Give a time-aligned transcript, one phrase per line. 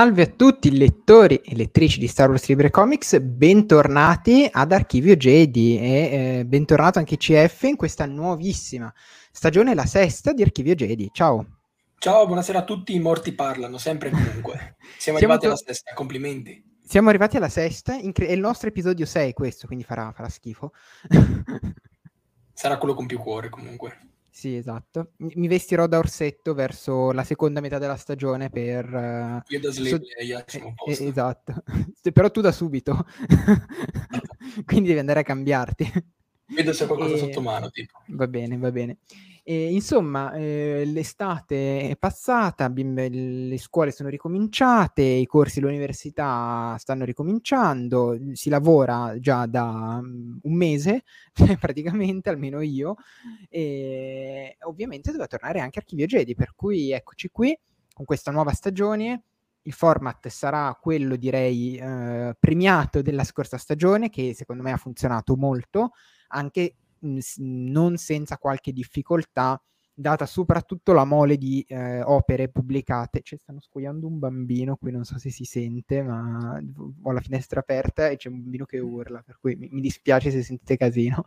[0.00, 5.78] Salve a tutti lettori e lettrici di Star Wars Libre Comics, bentornati ad Archivio Jedi
[5.78, 8.90] e eh, bentornato anche CF in questa nuovissima
[9.30, 11.10] stagione, la sesta di Archivio Jedi.
[11.12, 11.58] Ciao.
[11.98, 14.76] Ciao, buonasera a tutti, i morti parlano, sempre e comunque.
[14.96, 16.64] Siamo, Siamo arrivati to- alla sesta, complimenti.
[16.82, 20.72] Siamo arrivati alla sesta, incre- è il nostro episodio 6 questo, quindi farà, farà schifo.
[22.54, 24.09] Sarà quello con più cuore comunque.
[24.30, 25.12] Sì, esatto.
[25.16, 28.86] Mi vestirò da orsetto verso la seconda metà della stagione per...
[28.86, 31.62] Uh, Io da slave so- eh, siamo eh, esatto.
[32.12, 33.04] Però tu da subito.
[34.64, 35.92] Quindi devi andare a cambiarti.
[36.46, 37.18] Vedo se ho qualcosa e...
[37.18, 38.02] sotto mano, tipo.
[38.06, 38.98] Va bene, va bene.
[39.42, 47.04] E, insomma, eh, l'estate è passata, bimbe, le scuole sono ricominciate, i corsi all'università stanno
[47.04, 51.04] ricominciando, si lavora già da um, un mese,
[51.58, 52.96] praticamente, almeno io,
[53.48, 57.58] e ovviamente doveva tornare anche Archivio Jedi, per cui eccoci qui
[57.92, 59.24] con questa nuova stagione.
[59.62, 65.36] Il format sarà quello, direi, eh, premiato della scorsa stagione, che secondo me ha funzionato
[65.36, 65.90] molto,
[66.28, 66.76] anche
[67.36, 69.60] non senza qualche difficoltà,
[70.00, 73.20] data soprattutto la mole di eh, opere pubblicate.
[73.22, 76.60] Cioè, stanno scoiando un bambino, qui non so se si sente, ma
[77.02, 80.30] ho la finestra aperta e c'è un bambino che urla, per cui mi, mi dispiace
[80.30, 81.24] se sentite casino.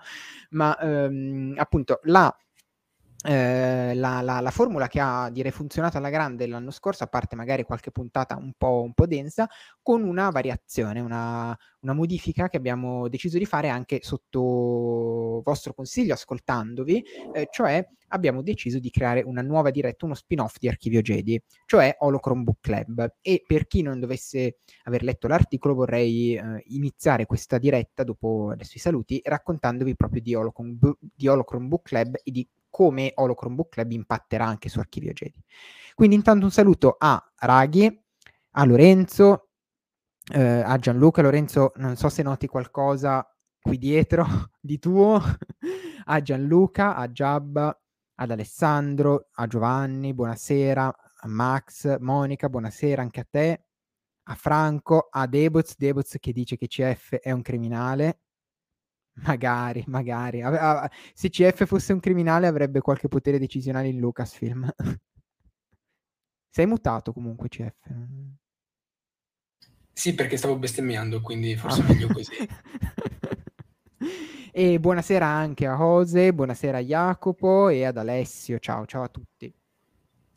[0.52, 2.36] Ma ehm, appunto la
[3.24, 7.36] eh, la, la, la, formula che ha direi funzionato alla grande l'anno scorso, a parte
[7.36, 9.48] magari qualche puntata un po', un po densa,
[9.82, 16.14] con una variazione, una, una, modifica che abbiamo deciso di fare anche sotto vostro consiglio,
[16.14, 21.42] ascoltandovi, eh, cioè abbiamo deciso di creare una nuova diretta, uno spin-off di Archivio Jedi,
[21.66, 23.16] cioè Holocron Book Club.
[23.22, 28.74] E per chi non dovesse aver letto l'articolo, vorrei eh, iniziare questa diretta, dopo adesso
[28.76, 33.70] i saluti, raccontandovi proprio di Holocron, di Holocron Book Club e di come Holocron Book
[33.70, 35.40] Club impatterà anche su Archivio Jedi.
[35.94, 38.04] Quindi intanto un saluto a Raghi,
[38.54, 39.50] a Lorenzo,
[40.34, 41.22] eh, a Gianluca.
[41.22, 43.28] Lorenzo, non so se noti qualcosa
[43.62, 44.26] qui dietro
[44.60, 45.22] di tuo,
[46.06, 47.80] a Gianluca, a Giabba,
[48.16, 53.66] ad Alessandro, a Giovanni, buonasera, a Max, Monica, buonasera anche a te,
[54.24, 58.23] a Franco, a Deboz, Deboz che dice che CF è un criminale,
[59.22, 60.42] Magari, magari.
[60.42, 64.68] Ave- se CF fosse un criminale avrebbe qualche potere decisionale in Lucasfilm.
[66.50, 67.92] Sei mutato comunque, CF.
[69.92, 71.86] Sì, perché stavo bestemmiando, quindi forse ah.
[71.86, 72.32] meglio così.
[74.52, 78.60] e buonasera anche a Jose, buonasera a Jacopo e ad Alessio.
[78.60, 79.54] Ciao, ciao a tutti.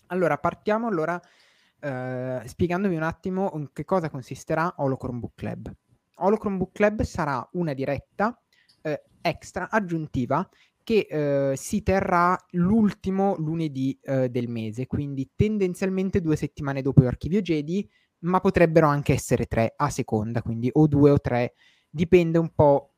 [0.08, 1.20] Allora, partiamo allora
[1.80, 5.72] eh, spiegandovi un attimo in che cosa consisterà Holocron Book Club.
[6.16, 8.38] Holocron Book Club sarà una diretta
[8.86, 10.48] eh, extra aggiuntiva
[10.84, 17.42] che eh, si terrà l'ultimo lunedì eh, del mese, quindi tendenzialmente due settimane dopo l'archivio
[17.42, 17.88] Jedi,
[18.20, 21.54] ma potrebbero anche essere tre a seconda, quindi o due o tre,
[21.90, 22.92] dipende un po'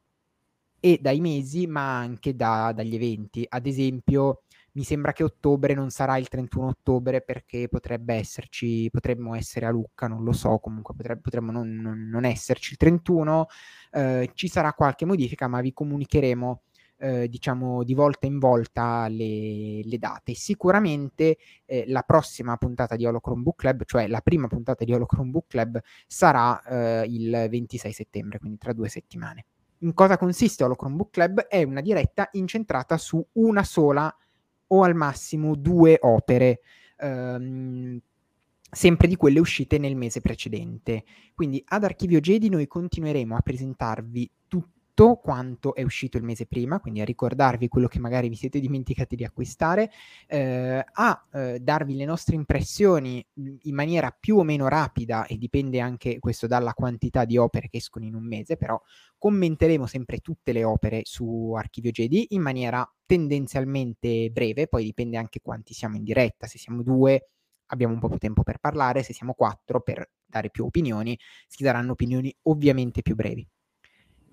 [0.81, 3.47] e dai mesi, ma anche da, dagli eventi.
[3.49, 4.43] Ad esempio,
[4.79, 9.71] mi sembra che ottobre non sarà il 31 ottobre perché potrebbe esserci, potremmo essere a
[9.71, 13.47] Lucca, non lo so, comunque potrebbe, potremmo non, non, non, esserci il 31,
[13.91, 16.63] eh, ci sarà qualche modifica, ma vi comunicheremo
[16.99, 20.35] eh, diciamo di volta in volta le, le date.
[20.35, 25.33] Sicuramente eh, la prossima puntata di Holocron Book Club, cioè la prima puntata di Holocron
[25.33, 26.63] Book Club, sarà
[27.03, 29.45] eh, il 26 settembre, quindi tra due settimane.
[29.79, 31.41] In cosa consiste Holocron Book Club?
[31.49, 34.15] È una diretta incentrata su una sola
[34.69, 36.61] o al massimo due opere,
[36.97, 37.99] ehm,
[38.71, 41.05] sempre di quelle uscite nel mese precedente.
[41.35, 46.47] Quindi ad Archivio Jedi noi continueremo a presentarvi tutti tutto quanto è uscito il mese
[46.47, 49.93] prima, quindi a ricordarvi quello che magari vi siete dimenticati di acquistare,
[50.27, 55.79] eh, a eh, darvi le nostre impressioni in maniera più o meno rapida e dipende
[55.79, 58.81] anche questo dalla quantità di opere che escono in un mese, però
[59.17, 65.41] commenteremo sempre tutte le opere su Archivio JD in maniera tendenzialmente breve, poi dipende anche
[65.41, 67.29] quanti siamo in diretta, se siamo due
[67.67, 71.17] abbiamo un po' più tempo per parlare, se siamo quattro per dare più opinioni,
[71.47, 73.47] si daranno opinioni ovviamente più brevi.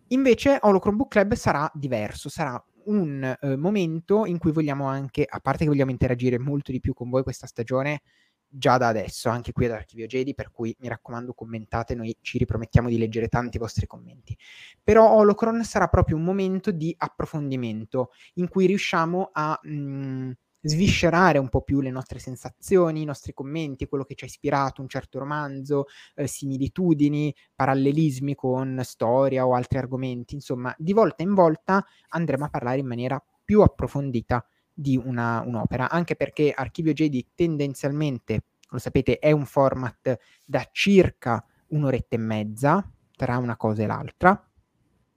[0.09, 5.39] Invece Holocron Book Club sarà diverso, sarà un eh, momento in cui vogliamo anche, a
[5.39, 8.01] parte che vogliamo interagire molto di più con voi questa stagione,
[8.47, 12.37] già da adesso, anche qui ad Archivio Jedi, per cui mi raccomando commentate, noi ci
[12.37, 14.37] ripromettiamo di leggere tanti vostri commenti.
[14.83, 19.59] Però Holocron sarà proprio un momento di approfondimento in cui riusciamo a...
[19.61, 20.31] Mh, mm,
[20.65, 24.81] sviscerare un po' più le nostre sensazioni, i nostri commenti, quello che ci ha ispirato
[24.81, 25.85] un certo romanzo,
[26.15, 30.33] eh, similitudini, parallelismi con storia o altri argomenti.
[30.33, 35.89] Insomma, di volta in volta andremo a parlare in maniera più approfondita di una, un'opera,
[35.89, 42.91] anche perché Archivio Jedi tendenzialmente lo sapete, è un format da circa un'oretta e mezza
[43.15, 44.44] tra una cosa e l'altra.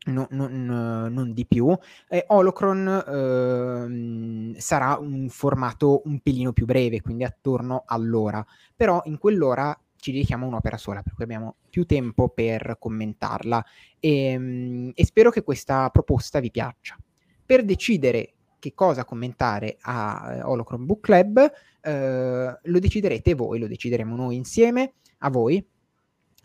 [0.08, 0.64] No, non,
[1.12, 1.76] non, di più.
[2.08, 8.44] E Holocron eh, sarà un formato un pelino più breve, quindi attorno all'ora,
[8.74, 13.64] però in quell'ora ci dedichiamo un'opera sola, per cui abbiamo più tempo per commentarla
[13.98, 16.96] e, ehm, e spero che questa proposta vi piaccia.
[17.44, 24.16] Per decidere che cosa commentare a Holocron Book Club, eh, lo deciderete voi, lo decideremo
[24.16, 25.64] noi insieme a voi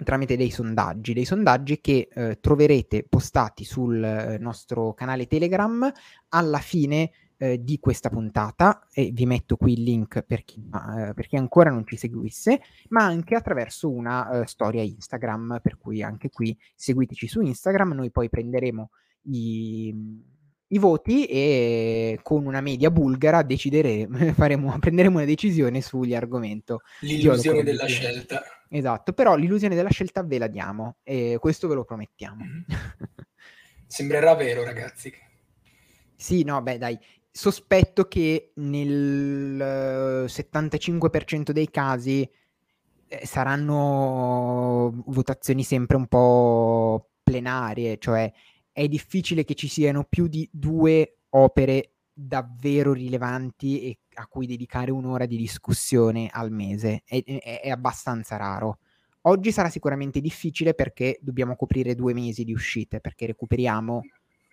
[0.04, 5.92] tramite dei sondaggi, dei sondaggi che eh, troverete postati sul eh, nostro canale Telegram
[6.30, 8.88] alla fine eh, di questa puntata.
[8.92, 12.62] E vi metto qui il link per chi, uh, per chi ancora non ci seguisse,
[12.90, 18.12] ma anche attraverso una uh, storia Instagram, per cui anche qui seguiteci su Instagram, noi
[18.12, 18.90] poi prenderemo
[19.24, 19.94] i,
[20.74, 26.76] i voti e con una media bulgara decideremo, faremo, prenderemo una decisione sugli argomenti.
[27.02, 28.44] L'illusione della scelta.
[28.70, 32.44] Esatto, però l'illusione della scelta ve la diamo e questo ve lo promettiamo.
[32.44, 32.64] Mm-hmm.
[33.86, 35.14] Sembrerà vero, ragazzi.
[36.16, 36.98] Sì, no, beh, dai,
[37.30, 42.28] sospetto che nel 75% dei casi
[43.08, 48.32] eh, saranno votazioni sempre un po' plenarie, cioè
[48.74, 54.92] è difficile che ci siano più di due opere davvero rilevanti e a cui dedicare
[54.92, 57.04] un'ora di discussione al mese.
[57.06, 58.80] È, è, è, abbastanza raro.
[59.22, 64.02] Oggi sarà sicuramente difficile perché dobbiamo coprire due mesi di uscite, perché recuperiamo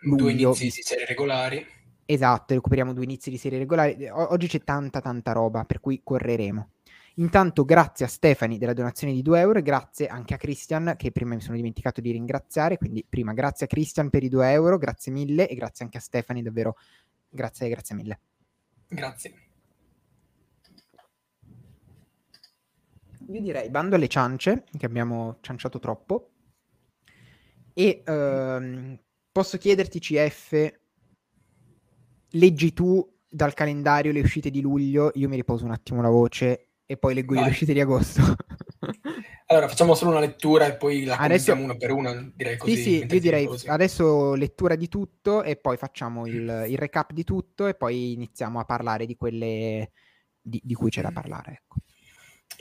[0.03, 0.17] luglio.
[0.17, 1.67] Due inizi di serie regolari.
[2.05, 4.09] Esatto, recuperiamo due inizi di serie regolari.
[4.09, 6.71] O- oggi c'è tanta tanta roba, per cui correremo.
[7.21, 11.13] Intanto grazie a Stefani della donazione di 2 euro e grazie anche a Christian che
[11.13, 14.79] prima mi sono dimenticato di ringraziare, quindi prima grazie a Christian per i 2 euro,
[14.79, 16.77] grazie mille e grazie anche a Stefani, davvero
[17.29, 18.21] grazie, grazie mille.
[18.89, 19.35] Grazie.
[23.29, 26.31] Io direi bando alle ciance, che abbiamo cianciato troppo,
[27.75, 28.99] e ehm,
[29.31, 30.79] posso chiederti CF,
[32.31, 36.70] leggi tu dal calendario le uscite di luglio, io mi riposo un attimo la voce
[36.91, 37.45] e poi leggo Vai.
[37.45, 38.21] le uscite di agosto.
[39.47, 41.53] allora, facciamo solo una lettura e poi la adesso...
[41.53, 42.75] una per una, direi così.
[42.75, 43.69] Sì, sì, io direi così.
[43.69, 48.59] adesso lettura di tutto e poi facciamo il, il, recap di tutto e poi iniziamo
[48.59, 49.93] a parlare di quelle
[50.41, 51.63] di, di cui c'è da parlare.
[51.63, 51.77] Ecco.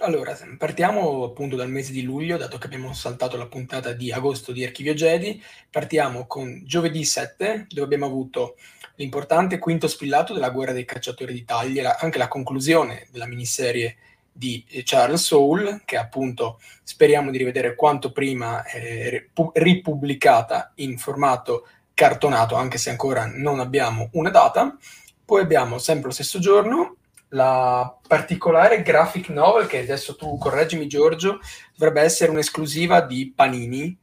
[0.02, 4.52] Allora, partiamo appunto dal mese di luglio, dato che abbiamo saltato la puntata di agosto
[4.52, 5.42] di Archivio Jedi.
[5.72, 8.58] Partiamo con giovedì 7, dove abbiamo avuto
[8.98, 13.98] l'importante quinto spillato della guerra dei cacciatori d'Italia, anche la conclusione della miniserie
[14.32, 22.56] di Charles Soule, che appunto speriamo di rivedere quanto prima eh, ripubblicata in formato cartonato,
[22.56, 24.78] anche se ancora non abbiamo una data.
[25.26, 26.96] Poi abbiamo sempre lo stesso giorno
[27.30, 31.40] la particolare graphic novel, che adesso tu correggimi Giorgio,
[31.76, 33.98] dovrebbe essere un'esclusiva di Panini,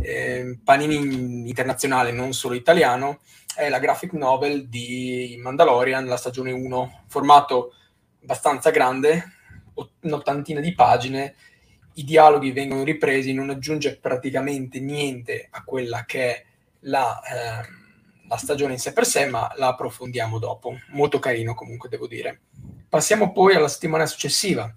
[0.00, 3.20] eh, Panini internazionale, non solo italiano,
[3.54, 7.74] è la graphic novel di Mandalorian, la stagione 1, formato
[8.22, 9.32] abbastanza grande,
[10.00, 11.34] un'ottantina di pagine,
[11.94, 16.44] i dialoghi vengono ripresi, non aggiunge praticamente niente a quella che è
[16.80, 17.68] la, eh,
[18.28, 20.78] la stagione in sé per sé, ma la approfondiamo dopo.
[20.90, 22.40] Molto carino comunque, devo dire.
[22.88, 24.74] Passiamo poi alla settimana successiva.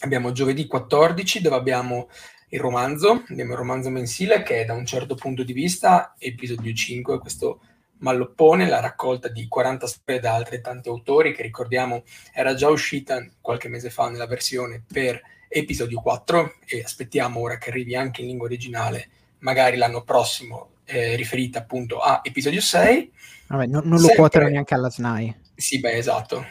[0.00, 2.08] Abbiamo giovedì 14, dove abbiamo
[2.48, 6.72] il romanzo, abbiamo il romanzo mensile che è da un certo punto di vista episodio
[6.72, 7.60] 5, questo
[8.02, 13.68] Malloppone, la raccolta di 40 storie da altrettanti autori, che ricordiamo era già uscita qualche
[13.68, 18.46] mese fa nella versione per episodio 4 e aspettiamo ora che arrivi anche in lingua
[18.46, 23.12] originale, magari l'anno prossimo, eh, riferita appunto a episodio 6.
[23.48, 24.16] Vabbè, no, non lo Sempre...
[24.16, 25.40] quotano neanche alla SNAI.
[25.54, 26.44] Sì, beh, esatto,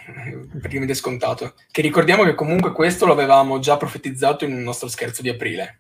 [0.58, 1.56] praticamente scontato.
[1.70, 5.80] Che ricordiamo che comunque questo lo avevamo già profetizzato in un nostro scherzo di aprile.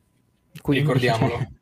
[0.62, 0.86] Quindi...
[0.86, 1.48] Ricordiamolo.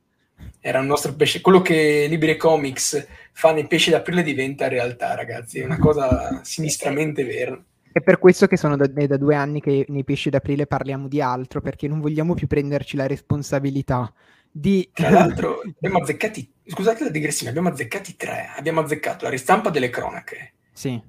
[0.61, 3.07] Era un nostro pesce, quello che Libri e Comics
[3.39, 7.57] fa nei pesci d'aprile diventa realtà, ragazzi, è una cosa sinistramente vera.
[7.89, 11.21] È per questo che sono da, da, due anni che nei pesci d'aprile parliamo di
[11.21, 14.13] altro, perché non vogliamo più prenderci la responsabilità
[14.51, 14.89] di...
[14.91, 19.89] Tra l'altro abbiamo azzeccati, scusate la digressione, abbiamo azzeccati tre, abbiamo azzeccato la ristampa delle
[19.89, 20.55] cronache.
[20.73, 21.01] Sì.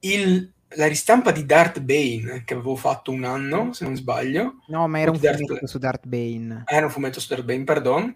[0.00, 4.56] Il, la ristampa di Darth Bane, che avevo fatto un anno, se non sbaglio.
[4.66, 5.64] No, ma era un fumetto Darth...
[5.64, 6.64] su Darth Bane.
[6.66, 8.14] Ah, era un fumetto su Darth Bane, pardon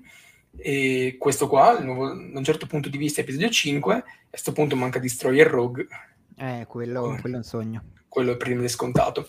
[0.57, 4.77] e questo qua, nuovo, da un certo punto di vista, episodio 5, a questo punto
[4.77, 5.87] manca Destroyer Rogue.
[6.37, 7.85] Eh, quello, quello è un sogno.
[8.09, 9.27] Quello è prima di scontato.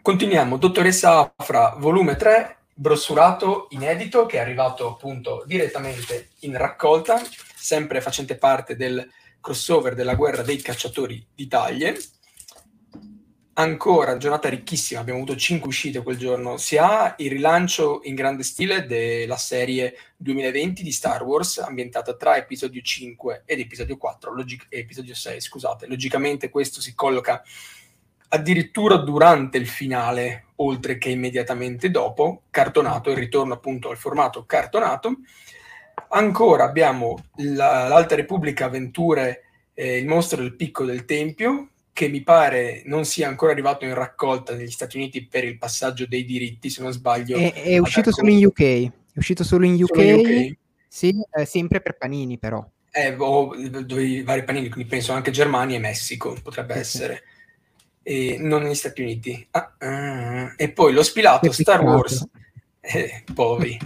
[0.00, 7.22] Continuiamo, Dottoressa Afra, volume 3, brossurato inedito, che è arrivato appunto direttamente in raccolta,
[7.54, 9.08] sempre facente parte del
[9.40, 11.94] crossover della guerra dei cacciatori d'Italia.
[13.56, 16.56] Ancora, giornata ricchissima, abbiamo avuto 5 uscite quel giorno.
[16.56, 22.36] Si ha il rilancio in grande stile della serie 2020 di Star Wars, ambientata tra
[22.36, 25.86] episodio 5 ed episodio 4, logic- episodio 6, scusate.
[25.86, 27.44] Logicamente questo si colloca
[28.30, 35.18] addirittura durante il finale, oltre che immediatamente dopo, cartonato, il ritorno appunto al formato cartonato.
[36.08, 39.44] Ancora abbiamo la, l'Alta Repubblica Avventure,
[39.74, 43.94] eh, il mostro del picco del Tempio, che mi pare non sia ancora arrivato in
[43.94, 47.38] raccolta negli Stati Uniti per il passaggio dei diritti, se non sbaglio.
[47.38, 48.60] È, è uscito solo in UK.
[48.60, 49.94] È uscito solo in UK.
[49.94, 50.56] Solo in UK?
[50.88, 52.62] Sì, eh, sempre per Panini però.
[52.90, 57.14] Eh, o dove i vari Panini, quindi penso anche Germania e Messico, potrebbe sì, essere.
[57.14, 57.32] Sì
[58.04, 59.46] e non negli Stati Uniti.
[59.50, 60.54] Ah, ah.
[60.56, 62.24] E poi lo spilato Star Wars,
[62.80, 63.76] eh, poveri,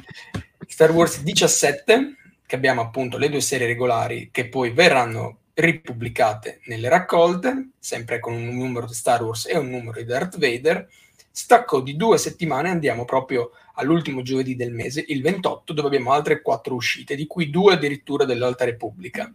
[0.66, 6.88] Star Wars 17, che abbiamo appunto le due serie regolari che poi verranno ripubblicate nelle
[6.88, 10.88] raccolte, sempre con un numero di Star Wars e un numero di Darth Vader.
[11.30, 16.42] Stacco di due settimane andiamo proprio all'ultimo giovedì del mese, il 28, dove abbiamo altre
[16.42, 19.32] quattro uscite, di cui due addirittura dell'Alta Repubblica.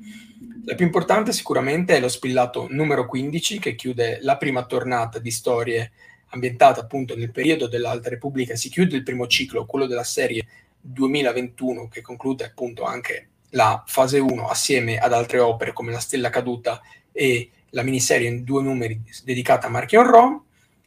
[0.65, 5.31] La più importante sicuramente è lo spillato numero 15 che chiude la prima tornata di
[5.31, 5.91] storie
[6.27, 10.45] ambientata appunto nel periodo dell'Alta Repubblica, si chiude il primo ciclo, quello della serie
[10.79, 16.29] 2021 che conclude appunto anche la fase 1 assieme ad altre opere come La Stella
[16.29, 16.81] Caduta
[17.11, 20.45] e la miniserie in due numeri dedicata a Marchion Ro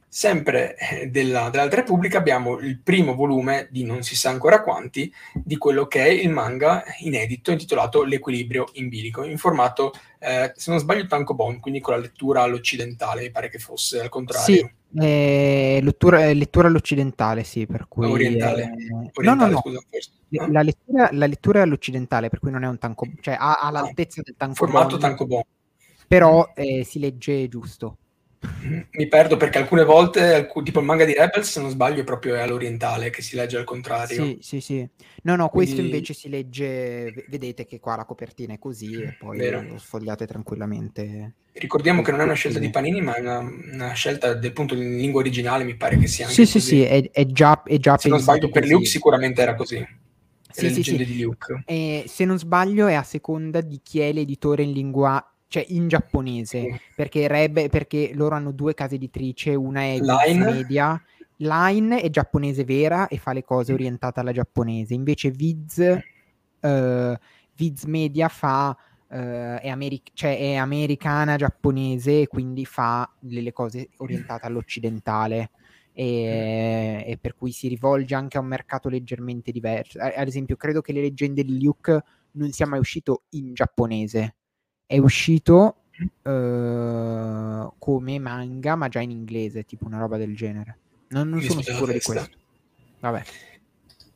[0.08, 5.12] sempre eh, della, dell'Alta Repubblica abbiamo il primo volume di non si sa ancora quanti
[5.34, 10.70] di quello che è il manga inedito intitolato L'equilibrio in bilico, in formato, eh, se
[10.70, 14.56] non sbaglio, tankobon, quindi con la lettura all'occidentale, mi pare che fosse al contrario.
[14.56, 18.06] Sì, eh, lettura, lettura, all'occidentale, sì, per cui...
[18.06, 18.62] Orientale.
[18.62, 19.58] Eh, orientale no, no, no.
[19.60, 19.80] Scusa,
[20.28, 20.52] no?
[20.52, 23.70] La, lettura, la lettura è all'occidentale, per cui non è un tankobon, cioè ha, ha
[23.70, 24.72] l'altezza del tankobon.
[24.72, 25.42] Formato tankobon.
[26.08, 27.98] Però eh, si legge giusto
[28.92, 32.40] mi perdo perché alcune volte, tipo il manga di Rebels, se non sbaglio, è proprio
[32.40, 34.24] all'orientale che si legge al contrario.
[34.24, 34.88] Sì, sì, sì.
[35.22, 35.92] No, no, questo Quindi...
[35.92, 39.62] invece si legge, vedete che qua la copertina è così e poi Vero.
[39.62, 41.34] lo sfogliate tranquillamente.
[41.52, 44.74] Ricordiamo che non è una scelta di Panini, ma è una, una scelta del punto
[44.74, 46.60] in lingua originale, mi pare che sia anche Sì, così.
[46.60, 49.84] sì, sì, è, è, già, è già Se non sbaglio, per Luke sicuramente era così.
[50.52, 50.96] Sì, sì, sì.
[50.96, 51.62] Di Luke.
[51.66, 55.22] E, se non sbaglio è a seconda di chi è l'editore in lingua
[55.56, 56.80] cioè in giapponese, sì.
[56.94, 60.52] perché, Reb, perché loro hanno due case editrici, una è Line.
[60.52, 61.02] Media,
[61.36, 65.78] Line è giapponese vera e fa le cose orientate alla giapponese, invece Viz,
[66.60, 67.14] uh,
[67.54, 68.76] Viz Media fa,
[69.08, 75.50] uh, è, Ameri- cioè è americana giapponese quindi fa le, le cose orientate all'occidentale.
[75.98, 79.98] E, e, per cui si rivolge anche a un mercato leggermente diverso.
[79.98, 84.34] Ad esempio, credo che le leggende di Luke non sia mai uscito in giapponese,
[84.86, 85.82] è uscito
[86.22, 90.78] uh, come manga, ma già in inglese, tipo una roba del genere.
[91.08, 92.28] Non, non sono sicuro di questo.
[93.00, 93.22] Vabbè.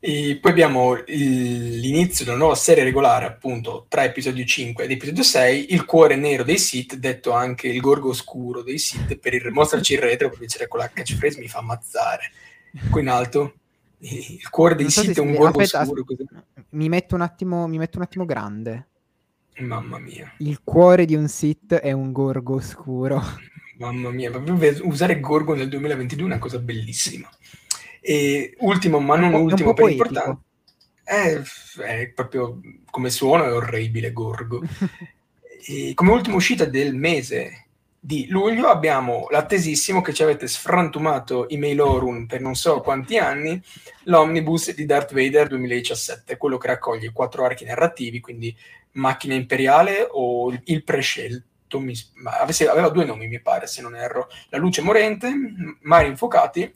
[0.02, 5.22] E poi abbiamo il, l'inizio della nuova serie regolare, appunto, tra episodio 5 ed episodio
[5.22, 9.50] 6, il cuore nero dei Sith, detto anche il gorgo oscuro dei Sith, per il,
[9.50, 12.32] mostrarci il retro, per piacere con la catchphrase mi fa ammazzare.
[12.88, 13.54] Qui in alto,
[13.98, 16.02] il cuore dei so Sith è un gorgo aspetta, oscuro.
[16.08, 18.88] Aspetta, mi, metto un attimo, mi metto un attimo grande.
[19.60, 20.32] Mamma mia.
[20.38, 23.22] Il cuore di un Sith è un gorgo oscuro.
[23.78, 24.30] Mamma mia,
[24.82, 27.28] usare gorgo nel 2022 è una cosa bellissima.
[28.00, 30.42] E ultimo, ma non ultimo per importante.
[31.02, 31.40] È,
[31.80, 34.62] è, proprio come suono è orribile gorgo.
[35.94, 37.69] come ultima uscita del mese
[38.02, 43.62] di luglio abbiamo l'attesissimo che ci avete sfrantumato i mailorum per non so quanti anni,
[44.04, 48.56] l'omnibus di Darth Vader 2017, quello che raccoglie quattro archi narrativi, quindi
[48.92, 51.94] Macchina Imperiale o il prescelto, mi,
[52.68, 55.32] aveva due nomi mi pare se non erro, La Luce Morente,
[55.82, 56.74] Mari Infuocati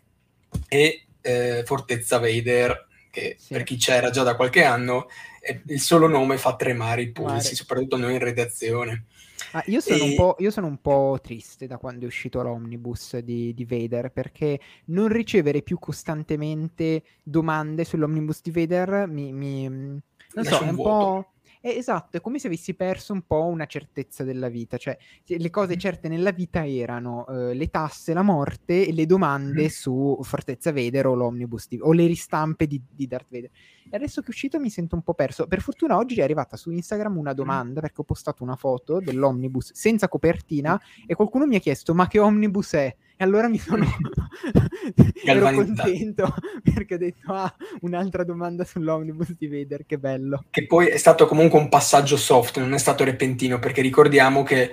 [0.68, 3.54] e eh, Fortezza Vader, che sì.
[3.54, 5.08] per chi c'era già da qualche anno
[5.40, 9.06] eh, il solo nome fa tremare i pulsi, soprattutto noi in redazione.
[9.56, 10.34] Ah, io, sono e...
[10.38, 15.06] io, sono un po', triste da quando è uscito l'omnibus di, di, Vader perché non
[15.06, 20.90] ricevere più costantemente domande sull'omnibus di Vader mi, mi non so, è un vuoto.
[20.90, 21.28] po'
[21.66, 25.48] Eh, esatto, è come se avessi perso un po' una certezza della vita, cioè le
[25.48, 30.72] cose certe nella vita erano eh, le tasse, la morte e le domande su Fortezza
[30.72, 33.50] Vader o l'Omnibus di, o le ristampe di, di Darth Vader.
[33.90, 35.46] E adesso che è uscito mi sento un po' perso.
[35.46, 39.72] Per fortuna oggi è arrivata su Instagram una domanda perché ho postato una foto dell'omnibus
[39.72, 42.96] senza copertina e qualcuno mi ha chiesto ma che omnibus è?
[43.16, 43.86] E allora mi sono
[45.24, 50.44] ero contento perché ho detto ah, un'altra domanda sull'omnibus di Vader, che bello.
[50.50, 54.72] Che poi è stato comunque un passaggio soft, non è stato repentino, perché ricordiamo che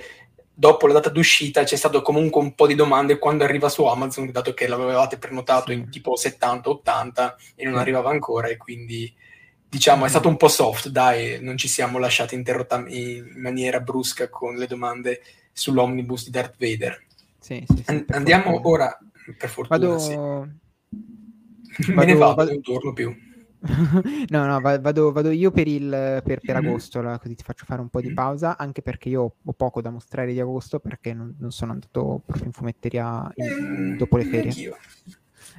[0.53, 4.29] dopo la data d'uscita c'è stato comunque un po' di domande quando arriva su Amazon,
[4.31, 9.11] dato che l'avevate prenotato in tipo 70-80 e non arrivava ancora e quindi
[9.67, 14.29] diciamo è stato un po' soft, dai, non ci siamo lasciati interrotta in maniera brusca
[14.29, 15.21] con le domande
[15.53, 17.03] sull'omnibus di Darth Vader.
[17.39, 18.69] Sì, sì, sì, An- andiamo fortuna.
[18.69, 18.99] ora,
[19.37, 19.97] per fortuna, vado...
[19.97, 20.49] vado...
[21.87, 22.51] Me ne vado, vado...
[22.51, 23.15] non torno più.
[24.29, 27.81] No, no, vado, vado io per, il, per, per agosto, là, così ti faccio fare
[27.81, 31.35] un po' di pausa, anche perché io ho poco da mostrare di agosto perché non,
[31.37, 34.75] non sono andato proprio in fumetteria in, dopo le ferie.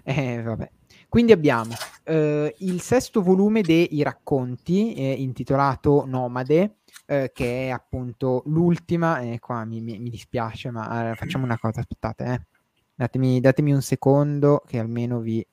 [0.02, 0.71] Eh, vabbè.
[1.09, 8.42] Quindi abbiamo eh, il sesto volume dei racconti eh, intitolato Nomade, eh, che è appunto
[8.47, 12.40] l'ultima, e qua mi, mi, mi dispiace, ma eh, facciamo una cosa, aspettate, eh.
[12.94, 15.47] datemi, datemi un secondo che almeno vi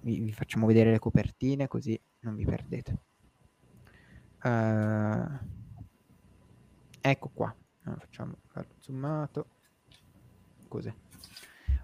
[0.00, 2.98] vi, vi facciamo vedere le copertine così non vi perdete.
[4.42, 5.38] Uh,
[7.00, 7.54] ecco qua,
[7.98, 9.46] facciamo farlo zoomato.
[10.68, 10.92] Così.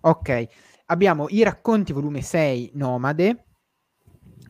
[0.02, 0.48] Ok,
[0.86, 3.44] abbiamo i racconti volume 6 Nomade,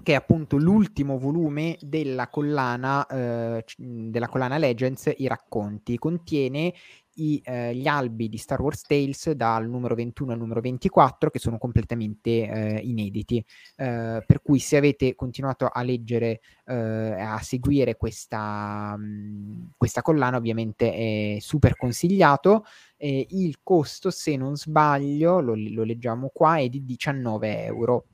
[0.02, 5.96] che è appunto l'ultimo volume della collana, eh, della collana Legends, i racconti.
[5.96, 6.74] Contiene
[7.14, 11.38] i, eh, gli albi di Star Wars Tales dal numero 21 al numero 24 che
[11.38, 13.44] sono completamente eh, inediti.
[13.76, 20.02] Eh, per cui se avete continuato a leggere eh, a seguire questa, mh, mm, questa
[20.02, 22.64] collana ovviamente è super consigliato.
[22.96, 28.06] Il costo se non sbaglio lo, lo leggiamo qua è di 19 euro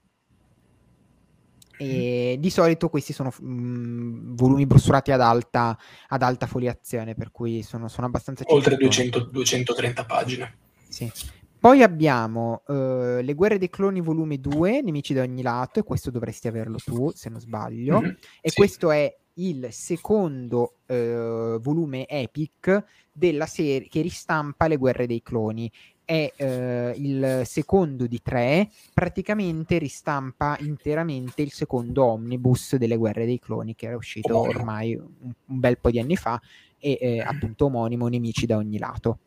[1.80, 7.30] e di solito questi sono mh, mm, volumi brussurati ad alta, ad alta foliazione, per
[7.30, 8.44] cui sono, sono abbastanza...
[8.48, 10.56] Oltre 200, 230 pagine.
[10.88, 11.10] Sì.
[11.58, 16.10] Poi abbiamo uh, Le guerre dei cloni volume 2, Nemici da ogni lato, e questo
[16.10, 18.00] dovresti averlo tu, se non sbaglio.
[18.00, 18.56] Mm-hmm, e sì.
[18.56, 25.70] questo è il secondo uh, volume epic della serie che ristampa Le guerre dei cloni
[26.10, 33.38] è eh, il secondo di tre, praticamente ristampa interamente il secondo omnibus delle guerre dei
[33.38, 36.40] cloni che era uscito ormai un, un bel po' di anni fa
[36.80, 39.18] e eh, appunto omonimo Nemici da ogni lato.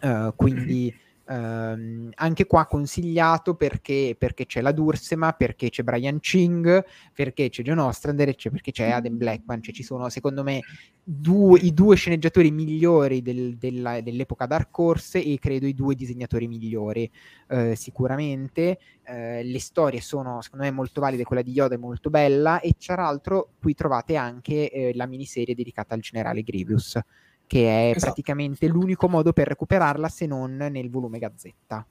[0.00, 0.94] Uh, quindi
[1.26, 6.84] Um, anche qua consigliato perché, perché, c'è la Dursema, perché c'è Brian Ching,
[7.14, 10.60] perché c'è John Ostrander, cioè perché c'è Adam Blackman, cioè ci sono secondo me
[11.02, 16.46] due, i due sceneggiatori migliori del, della, dell'epoca Dark Horse e credo i due disegnatori
[16.46, 17.10] migliori
[17.48, 18.78] uh, sicuramente.
[19.06, 22.74] Uh, le storie sono secondo me molto valide, quella di Yoda è molto bella e
[22.78, 26.98] tra l'altro qui trovate anche eh, la miniserie dedicata al generale Grievous
[27.46, 28.12] che è esatto.
[28.12, 31.86] praticamente l'unico modo per recuperarla se non nel volume Gazzetta.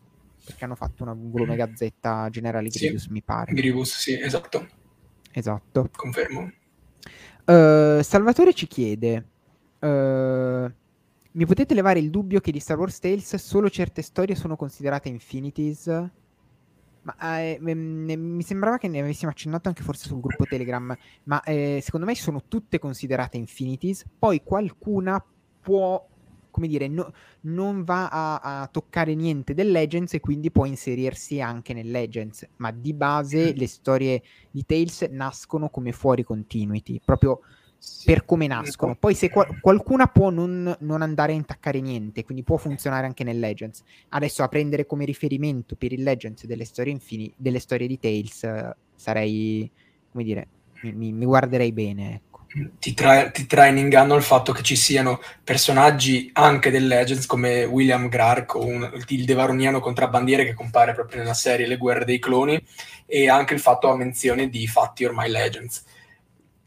[0.45, 3.11] Perché hanno fatto una, un volume Gazzetta generale Grievous, sì.
[3.11, 3.53] mi pare.
[3.53, 4.67] Grievous, sì, esatto.
[5.31, 5.89] Esatto.
[5.95, 6.51] Confermo.
[7.45, 9.25] Uh, Salvatore ci chiede:
[9.79, 14.55] uh, Mi potete levare il dubbio che di Star Wars Tales solo certe storie sono
[14.55, 15.87] considerate infinities?
[17.03, 21.41] Ma eh, m- mi sembrava che ne avessimo accennato anche forse sul gruppo Telegram, ma
[21.43, 25.21] eh, secondo me sono tutte considerate infinities, poi qualcuna
[25.63, 26.06] può,
[26.52, 31.41] come dire, no, non va a, a, toccare niente del Legends e quindi può inserirsi
[31.41, 33.58] anche nel Legends, ma di base mm.
[33.58, 34.21] le storie
[34.52, 37.39] di Tales nascono come fuori continuity, proprio
[38.06, 38.95] per come nascono.
[38.95, 43.23] Poi se qual- qualcuna può non, non, andare a intaccare niente, quindi può funzionare anche
[43.23, 43.84] nel Legends.
[44.10, 48.41] Adesso a prendere come riferimento per il Legends delle storie, infini- delle storie di Tales
[48.43, 49.69] uh, sarei,
[50.12, 50.47] come dire,
[50.84, 52.13] mi, mi, mi guarderei bene.
[52.15, 52.33] Ecco
[52.77, 57.25] ti, tra- ti trae in inganno il fatto che ci siano personaggi anche del Legends
[57.25, 62.05] come William Grark o un, il Devaroniano contrabbandiere che compare proprio nella serie Le guerre
[62.05, 62.63] dei cloni
[63.05, 65.83] e anche il fatto a menzione di fatti ormai Legends.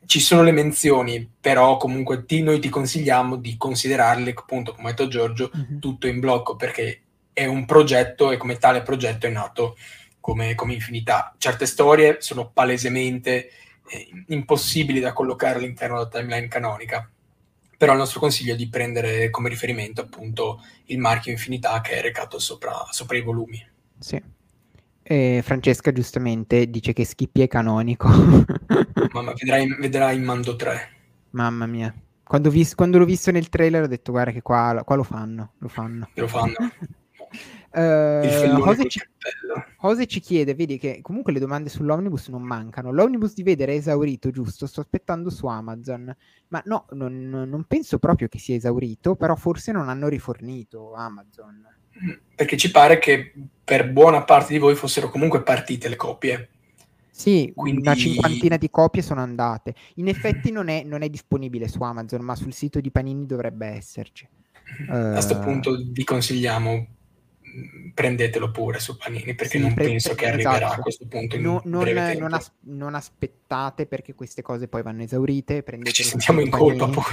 [0.05, 4.91] Ci sono le menzioni, però comunque ti, noi ti consigliamo di considerarle, appunto, come ha
[4.93, 5.79] detto Giorgio, mm-hmm.
[5.81, 7.01] tutto in blocco perché
[7.33, 9.77] è un progetto e come tale progetto è nato
[10.21, 11.35] come, come infinità.
[11.39, 13.51] Certe storie sono palesemente
[14.29, 17.09] impossibili da collocare all'interno della timeline canonica.
[17.79, 22.01] Però il nostro consiglio è di prendere come riferimento appunto il marchio Infinità che è
[22.01, 23.65] recato sopra, sopra i volumi.
[23.99, 24.23] Sì.
[25.03, 28.09] E Francesca giustamente dice che Skippy è canonico.
[29.13, 30.91] Mamma, vedrai, vedrai in Mando 3.
[31.31, 31.95] Mamma mia.
[32.25, 35.53] Quando, vis- quando, l'ho visto nel trailer ho detto guarda che qua, qua lo fanno,
[35.59, 36.09] lo fanno.
[36.15, 36.57] Lo fanno.
[37.77, 38.25] Uh,
[38.65, 39.01] Jose, ci,
[39.83, 42.91] Jose, ci, chiede, vedi che comunque le domande sull'omnibus non mancano.
[42.91, 44.67] L'omnibus di vedere è esaurito, giusto?
[44.67, 46.11] Sto aspettando su Amazon.
[46.49, 51.67] Ma no, non, non, penso proprio che sia esaurito, però forse non hanno rifornito Amazon.
[52.35, 56.49] Perché ci pare che per buona parte di voi fossero comunque partite le copie.
[57.11, 57.83] Sì, Quindi...
[57.83, 59.75] una cinquantina di copie sono andate.
[59.97, 63.67] In effetti non è, non è disponibile su Amazon, ma sul sito di Panini dovrebbe
[63.67, 64.27] esserci.
[64.89, 66.96] Uh, a questo punto vi consigliamo
[67.95, 70.81] prendetelo pure su Panini perché sì, non pre- penso che arriverà esatto.
[70.81, 71.39] a questo punto.
[71.39, 71.89] No, non,
[72.19, 72.95] non, as- non,
[73.47, 75.65] aspettate perché queste cose poi vanno esaurite.
[75.85, 77.05] Ci sentiamo in colpa poi.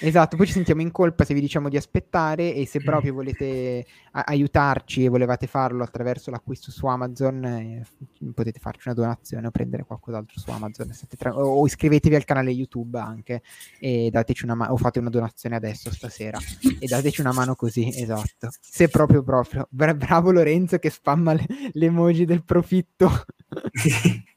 [0.00, 2.84] Esatto, poi ci sentiamo in colpa se vi diciamo di aspettare e se mm.
[2.84, 7.86] proprio volete a- aiutarci e volevate farlo attraverso l'acquisto su Amazon eh,
[8.34, 12.98] potete farci una donazione o prendere qualcos'altro su Amazon tra- o iscrivetevi al canale YouTube
[12.98, 13.42] anche
[13.78, 16.38] e dateci una mano o fate una donazione adesso stasera
[16.78, 18.50] e dateci una mano così, esatto.
[18.60, 19.66] Se proprio proprio.
[19.70, 23.10] Bra- bravo Lorenzo che spamma le, le emoji del profitto.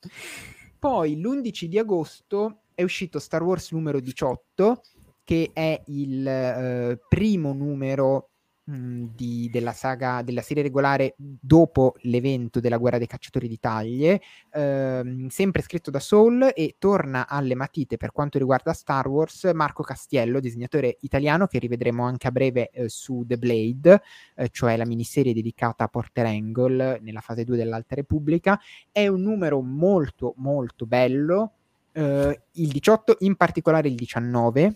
[0.80, 4.80] Poi l'11 di agosto è uscito Star Wars numero 18
[5.22, 8.29] che è il eh, primo numero
[8.70, 14.20] di, della saga, della serie regolare dopo l'evento della guerra dei cacciatori di taglie,
[14.52, 19.82] ehm, sempre scritto da Soul e torna alle matite per quanto riguarda Star Wars Marco
[19.82, 24.02] Castiello, disegnatore italiano che rivedremo anche a breve eh, su The Blade,
[24.36, 28.60] eh, cioè la miniserie dedicata a Porter Angle nella fase 2 dell'Alta Repubblica.
[28.90, 31.52] È un numero molto molto bello,
[31.92, 34.72] eh, il 18, in particolare il 19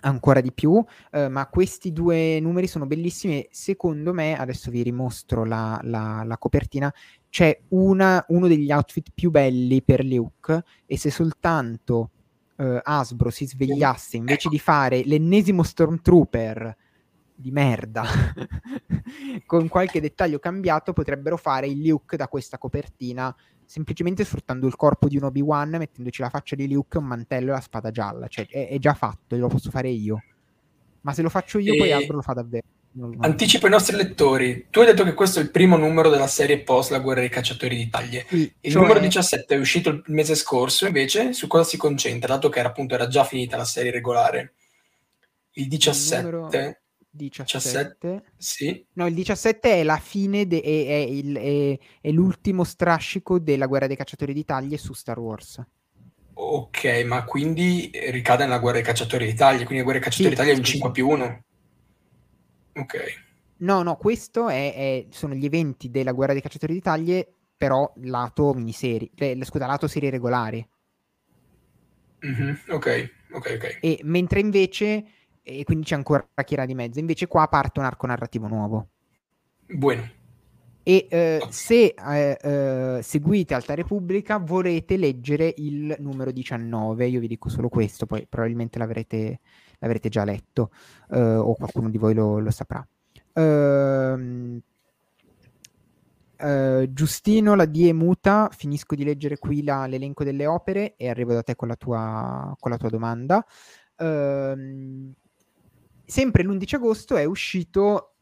[0.00, 3.46] ancora di più, eh, ma questi due numeri sono bellissimi.
[3.50, 6.92] Secondo me, adesso vi rimostro la, la, la copertina,
[7.28, 12.10] c'è una, uno degli outfit più belli per Luke e se soltanto
[12.56, 16.76] eh, Asbro si svegliasse invece di fare l'ennesimo Stormtrooper
[17.34, 18.04] di merda
[19.46, 23.34] con qualche dettaglio cambiato potrebbero fare il Luke da questa copertina
[23.66, 27.54] semplicemente sfruttando il corpo di un Obi-Wan, mettendoci la faccia di Luke, un mantello e
[27.54, 28.28] la spada gialla.
[28.28, 30.22] Cioè, è, è già fatto, lo posso fare io.
[31.02, 31.76] Ma se lo faccio io, e...
[31.76, 32.64] poi altro lo fa davvero.
[33.20, 34.68] Anticipo i nostri lettori.
[34.70, 37.28] Tu hai detto che questo è il primo numero della serie post La guerra dei
[37.28, 38.24] cacciatori d'Italia.
[38.26, 38.80] Sì, il cioè...
[38.80, 42.68] numero 17 è uscito il mese scorso, invece, su cosa si concentra, dato che era,
[42.68, 44.54] appunto, era già finita la serie regolare.
[45.52, 46.48] Il 17 il numero...
[47.16, 48.22] 17.
[48.36, 48.86] Sì.
[48.92, 53.66] No, il 17 è la fine, de- è, è, il, è, è, l'ultimo strascico della
[53.66, 55.64] guerra dei cacciatori d'Italia su Star Wars.
[56.34, 60.34] Ok, ma quindi ricade nella guerra dei cacciatori d'Italia, quindi la guerra dei cacciatori sì,
[60.34, 61.44] d'Italia è un 5 più 1.
[62.74, 63.24] Ok.
[63.58, 67.26] No, no, questo è, sono gli eventi della guerra dei cacciatori d'Italia,
[67.56, 70.68] però lato miniserie, eh, scusa, lato serie regolari.
[72.26, 73.78] Mm-hmm, ok, ok, ok.
[73.80, 75.04] E mentre invece
[75.48, 76.98] e quindi c'è ancora Kira di mezzo.
[76.98, 78.88] Invece qua parte un arco narrativo nuovo.
[79.68, 80.10] Bueno.
[80.82, 87.28] E eh, se eh, eh, seguite Alta Repubblica vorrete leggere il numero 19, io vi
[87.28, 89.40] dico solo questo, poi probabilmente l'avrete,
[89.78, 90.70] l'avrete già letto
[91.10, 92.86] eh, o qualcuno di voi lo, lo saprà.
[93.34, 94.60] Uh,
[96.44, 101.08] uh, Giustino, la D è muta, finisco di leggere qui la, l'elenco delle opere e
[101.08, 103.44] arrivo da te con la tua, con la tua domanda.
[103.96, 105.12] Uh,
[106.06, 108.14] sempre l'11 agosto è uscito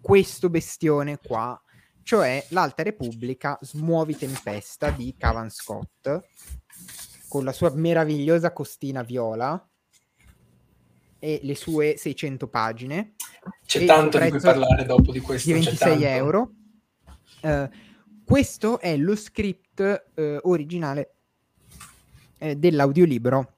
[0.00, 1.60] questo bestione qua,
[2.02, 6.22] cioè l'Alta Repubblica Smuovi Tempesta di Cavan Scott,
[7.28, 9.68] con la sua meravigliosa costina viola
[11.18, 13.14] e le sue 600 pagine.
[13.66, 15.48] C'è tanto di cui parlare dopo di questo.
[15.48, 16.52] Di 26 euro.
[17.42, 17.68] Uh,
[18.24, 21.14] questo è lo script uh, originale
[22.38, 23.53] uh, dell'audiolibro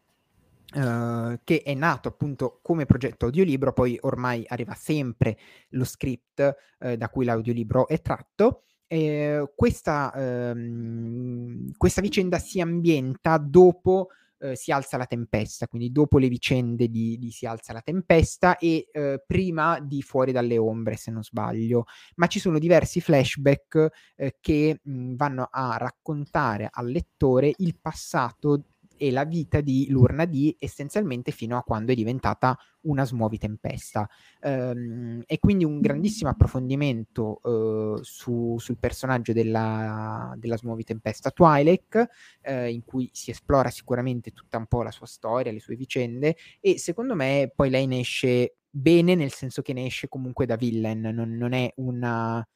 [0.76, 5.38] Uh, che è nato appunto come progetto audiolibro, poi ormai arriva sempre
[5.70, 8.64] lo script uh, da cui l'audiolibro è tratto.
[8.86, 14.08] E questa, uh, questa vicenda si ambienta dopo
[14.38, 18.58] eh, Si alza la tempesta, quindi dopo le vicende di, di Si alza la tempesta
[18.58, 18.90] e
[19.26, 21.86] prima di Fuori dalle ombre, se non sbaglio.
[22.16, 28.64] Ma ci sono diversi flashback che mh, vanno a raccontare al lettore il passato
[28.96, 34.08] e la vita di Lurna D essenzialmente fino a quando è diventata una smuovi tempesta.
[34.42, 42.08] Um, e quindi un grandissimo approfondimento uh, su, sul personaggio della, della smuovi tempesta Twi'lek,
[42.44, 46.36] uh, in cui si esplora sicuramente tutta un po' la sua storia, le sue vicende,
[46.60, 50.56] e secondo me poi lei ne esce bene, nel senso che ne esce comunque da
[50.56, 52.46] villain, non, non è una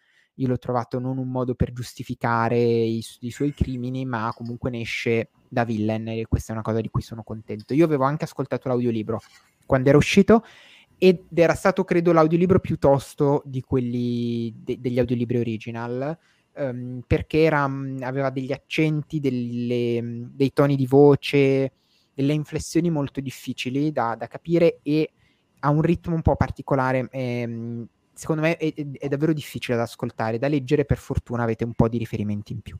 [0.40, 4.80] io l'ho trovato non un modo per giustificare i, i, suoi crimini, ma comunque ne
[4.80, 7.74] esce da villain e questa è una cosa di cui sono contento.
[7.74, 9.20] Io avevo anche ascoltato l'audiolibro
[9.66, 10.44] quando era uscito
[10.96, 16.16] ed era stato credo l'audiolibro più tosto di quelli de- degli audiolibri original
[16.54, 21.72] um, perché era, aveva degli accenti, delle, dei toni di voce,
[22.14, 25.10] delle inflessioni molto difficili da, da capire e
[25.60, 27.08] ha un ritmo un po' particolare.
[27.10, 31.72] Ehm, secondo me è, è, davvero difficile da ascoltare, da leggere, per fortuna avete un
[31.72, 32.76] po' di riferimenti in più.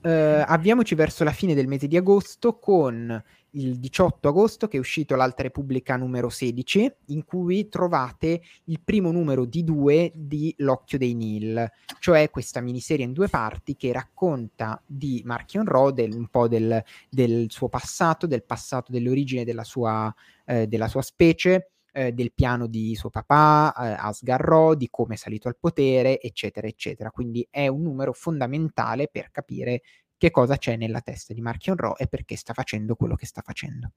[0.00, 4.80] Uh, avviamoci verso la fine del mese di agosto con il 18 agosto che è
[4.80, 10.98] uscito l'Alta Repubblica numero 16, in cui trovate il primo numero di due di L'Occhio
[10.98, 16.28] dei Nil, cioè questa miniserie in due parti che racconta di Marchion Ro, del, un
[16.28, 21.70] po' del, del, suo passato, del passato delle origini della sua, eh, della sua specie,
[21.98, 26.20] eh, del piano di suo papà, eh, Asgar Ro, di come è salito al potere,
[26.20, 27.10] eccetera, eccetera.
[27.10, 29.82] Quindi è un numero fondamentale per capire
[30.16, 33.42] che cosa c'è nella testa di Marchion Ro e perché sta facendo quello che sta
[33.42, 33.90] facendo.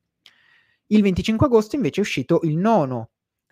[0.87, 3.11] Il 25 agosto invece è uscito il nono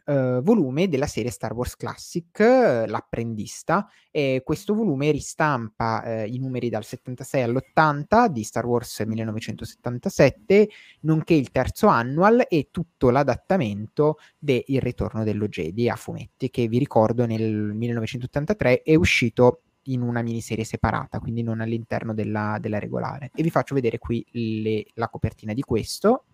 [0.10, 6.40] eh, volume della serie Star Wars Classic, eh, L'apprendista, e questo volume ristampa eh, i
[6.40, 10.70] numeri dal 76 all'80 di Star Wars 1977,
[11.02, 16.68] nonché il terzo annual e tutto l'adattamento de Il ritorno dello Jedi a fumetti, che
[16.68, 22.80] vi ricordo nel 1983 è uscito in una miniserie separata, quindi non all'interno della, della
[22.80, 23.30] regolare.
[23.36, 26.26] E vi faccio vedere qui le, la copertina di questo,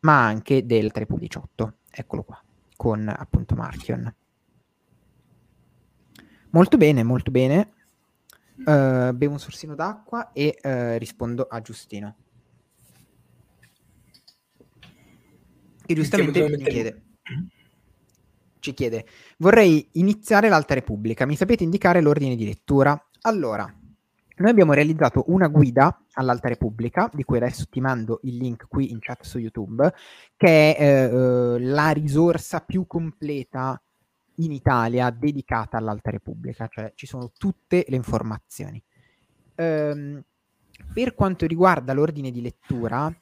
[0.00, 1.72] ma anche del 3.18.
[1.90, 2.42] Eccolo qua,
[2.76, 4.14] con appunto Marchion.
[6.50, 7.72] Molto bene, molto bene.
[8.56, 12.16] Uh, bevo un sorsino d'acqua e uh, rispondo a Giustino.
[15.86, 17.02] Che giustamente mi chiede
[18.60, 19.06] ci chiede,
[19.38, 23.08] vorrei iniziare l'Alta Repubblica, mi sapete indicare l'ordine di lettura?
[23.22, 23.74] Allora,
[24.40, 28.90] noi abbiamo realizzato una guida all'Alta Repubblica, di cui adesso ti mando il link qui
[28.90, 29.92] in chat su YouTube,
[30.36, 33.80] che è eh, eh la risorsa più completa
[34.36, 38.82] in Italia dedicata all'Alta Repubblica, cioè ci sono tutte le informazioni.
[39.56, 40.24] Ehm,
[40.94, 43.14] per quanto riguarda l'ordine di lettura,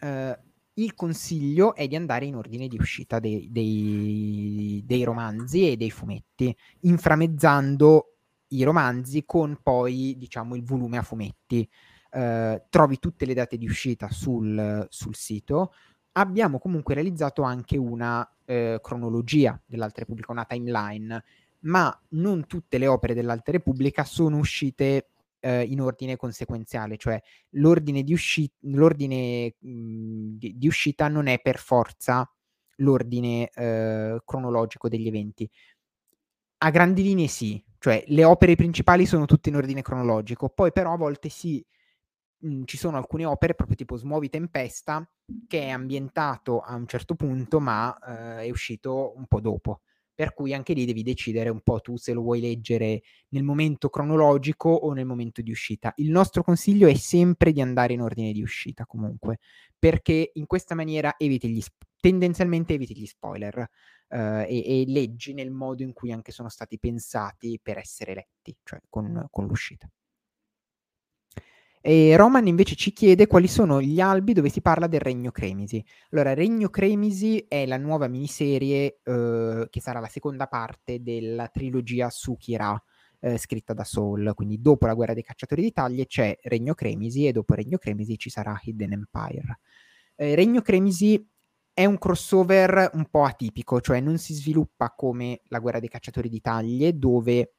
[0.00, 0.38] eh,
[0.74, 5.90] il consiglio è di andare in ordine di uscita dei, dei, dei romanzi e dei
[5.90, 8.11] fumetti, inframezzando
[8.54, 11.68] i romanzi con poi, diciamo, il volume a fumetti.
[12.10, 15.72] Uh, trovi tutte le date di uscita sul, sul, sito.
[16.12, 21.24] Abbiamo comunque realizzato anche una uh, cronologia dell'Alta Repubblica, una timeline,
[21.60, 25.06] ma non tutte le opere dell'Alta Repubblica sono uscite
[25.42, 31.26] eh, in ordine conseguenziale, cioè l'ordine, di, usci- l'ordine mh, mhmm, di, di, uscita non
[31.26, 32.30] è per forza
[32.76, 35.48] l'ordine eh, cronologico degli eventi.
[36.58, 40.92] A grandi linee sì, cioè le opere principali sono tutte in ordine cronologico, poi però
[40.92, 41.64] a volte sì,
[42.38, 45.04] mh, mhmm, ci sono alcune opere, proprio tipo Smuovi Tempesta,
[45.48, 47.96] che è ambientato a un certo punto, ma
[48.40, 49.80] eh, è uscito un po' dopo
[50.14, 53.88] per cui anche lì devi decidere un po' tu se lo vuoi leggere nel momento
[53.88, 55.92] cronologico o nel momento di uscita.
[55.96, 59.38] Il nostro consiglio è sempre di andare in ordine di uscita comunque,
[59.78, 63.68] perché in questa maniera eviti gli sp- tendenzialmente eviti gli spoiler
[64.08, 68.56] eh, e, e, leggi nel modo in cui anche sono stati pensati per essere letti,
[68.64, 69.88] cioè con, con l'uscita.
[71.84, 75.84] E Roman invece ci chiede quali sono gli albi dove si parla del Regno Cremisi.
[76.12, 82.08] Allora, Regno Cremisi è la nuova miniserie eh, che sarà la seconda parte della trilogia
[82.08, 82.80] su Kira,
[83.18, 84.32] eh, scritta da Soul.
[84.34, 88.30] Quindi dopo la guerra dei cacciatori d'Italia c'è Regno Cremisi e dopo Regno Cremisi ci
[88.30, 89.58] sarà Hidden Empire.
[90.14, 91.28] Eh, Regno Cremisi
[91.74, 96.28] è un crossover un po' atipico, cioè non si sviluppa come la guerra dei cacciatori
[96.28, 97.54] d'Italia, dove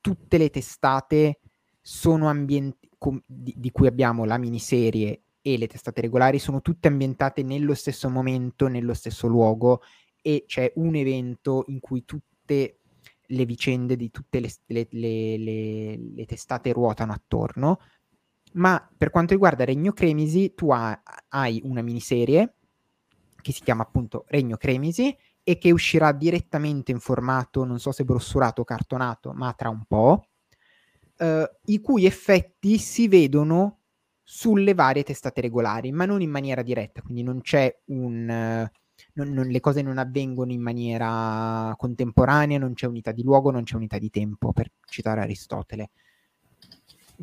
[0.00, 1.38] tutte le testate
[1.80, 6.88] sono ambientate com- di, di cui abbiamo la miniserie e le testate regolari sono tutte
[6.88, 9.80] ambientate nello stesso momento, nello stesso luogo
[10.20, 12.80] e c'è un evento in cui tutte
[13.24, 17.80] le vicende di tutte le, le, le, le testate ruotano attorno.
[18.52, 22.56] Ma per quanto riguarda Regno Cremisi, tu ha, hai una miniserie
[23.40, 28.04] che si chiama appunto Regno Cremisi e che uscirà direttamente in formato, non so se
[28.04, 30.26] brossurato o cartonato, ma tra un po',
[31.20, 33.80] eh, i cui effetti si vedono
[34.22, 38.68] sulle varie testate regolari, ma non in maniera diretta, quindi non c'è un...
[38.70, 38.78] Uh,
[39.14, 43.64] non, non, le cose non avvengono in maniera contemporanea, non c'è unità di luogo, non
[43.64, 45.90] c'è unità di tempo, per citare Aristotele.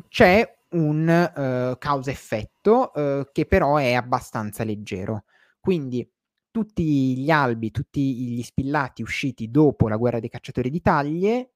[0.08, 5.24] C'è un uh, causa-effetto uh, che però è abbastanza leggero.
[5.60, 6.08] Quindi
[6.50, 11.52] tutti gli albi, tutti gli spillati usciti dopo la guerra dei cacciatori di taglie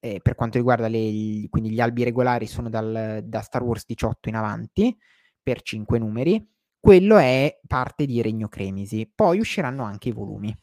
[0.00, 4.28] eh, per quanto riguarda le, quindi gli albi regolari sono dal, da Star Wars 18
[4.28, 4.96] in avanti
[5.42, 6.46] per 5 numeri,
[6.78, 9.10] quello è parte di Regno Cremisi.
[9.12, 10.56] Poi usciranno anche i volumi.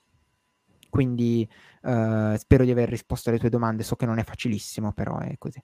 [0.89, 1.48] Quindi
[1.82, 5.36] uh, spero di aver risposto alle tue domande, so che non è facilissimo, però è
[5.38, 5.62] così.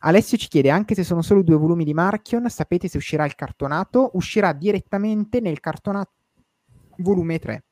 [0.00, 3.36] Alessio ci chiede, anche se sono solo due volumi di Marchion, sapete se uscirà il
[3.36, 4.10] cartonato?
[4.14, 6.12] Uscirà direttamente nel cartonato
[6.98, 7.65] volume 3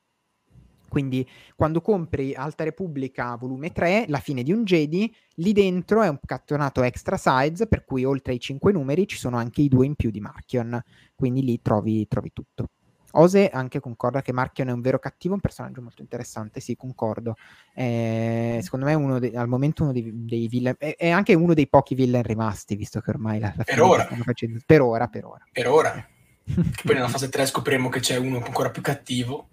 [0.95, 1.27] Quindi
[1.57, 6.17] quando compri Alta Repubblica volume 3, La fine di un Jedi, lì dentro è un
[6.25, 9.95] cartonato extra size, per cui oltre ai 5 numeri ci sono anche i due in
[9.95, 10.81] più di Marchion,
[11.13, 12.69] quindi lì trovi, trovi tutto.
[13.11, 17.35] Ose anche concorda che Marchion è un vero cattivo, un personaggio molto interessante, sì, concordo.
[17.73, 21.33] Eh, secondo me è uno de- al momento uno dei, dei villain, è, è, anche
[21.33, 24.07] uno dei pochi villain rimasti, visto che ormai la, la per ora.
[24.23, 25.43] Facendo, per ora, per ora.
[25.51, 26.07] Per ora.
[26.45, 29.49] che poi nella fase 3 scopriremo che c'è uno ancora più cattivo.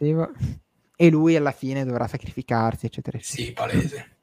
[1.03, 3.49] E lui alla fine dovrà sacrificarsi, eccetera, eccetera.
[3.49, 4.17] Sì, palese.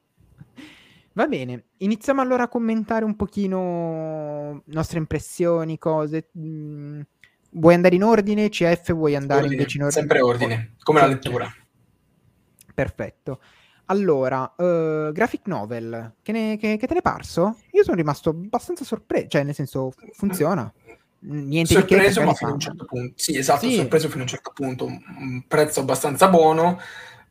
[1.12, 6.30] Va bene, iniziamo allora a commentare un pochino nostre impressioni, cose.
[6.38, 7.00] Mm,
[7.50, 8.48] vuoi andare in ordine?
[8.48, 10.00] CF vuoi andare ordine, invece in ordine?
[10.00, 11.54] Sempre ordine, come la lettura.
[12.72, 13.42] Perfetto.
[13.84, 17.58] Allora, uh, graphic novel, che, ne, che, che, te ne è parso?
[17.72, 20.72] Io sono rimasto abbastanza sorpreso, cioè nel senso funziona.
[21.22, 23.12] Niente sorpreso, ma fino a un certo punto.
[23.16, 23.74] Sì, esatto, sì.
[23.76, 24.86] sorpreso fino a un certo punto.
[24.86, 26.80] Un prezzo abbastanza buono.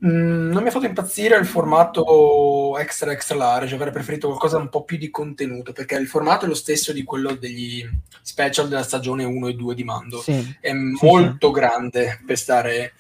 [0.06, 4.70] Mm, non mi ha fatto impazzire il formato extra extra large, avrei preferito qualcosa un
[4.70, 7.84] po' più di contenuto, perché il formato è lo stesso di quello degli
[8.22, 10.22] special della stagione 1 e 2 di Mando.
[10.22, 10.56] Sì.
[10.62, 11.54] È molto sì.
[11.54, 12.94] grande per stare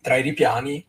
[0.00, 0.84] tra i ripiani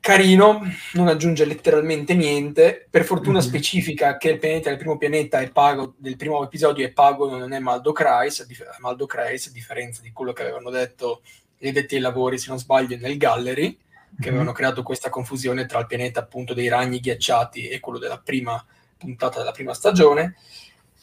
[0.00, 0.62] carino,
[0.94, 2.86] non aggiunge letteralmente niente.
[2.90, 3.48] Per fortuna mm-hmm.
[3.48, 7.52] specifica che il pianeta del primo pianeta è pago, del primo episodio è pago, non
[7.52, 8.46] è Maldo Kreis,
[8.80, 11.20] Maldo Kreis, a differenza di quello che avevano detto
[11.58, 14.28] gli addetti ai lavori, se non sbaglio, nel Gallery, che mm-hmm.
[14.28, 18.64] avevano creato questa confusione tra il pianeta appunto dei ragni ghiacciati e quello della prima
[18.96, 20.36] puntata della prima stagione.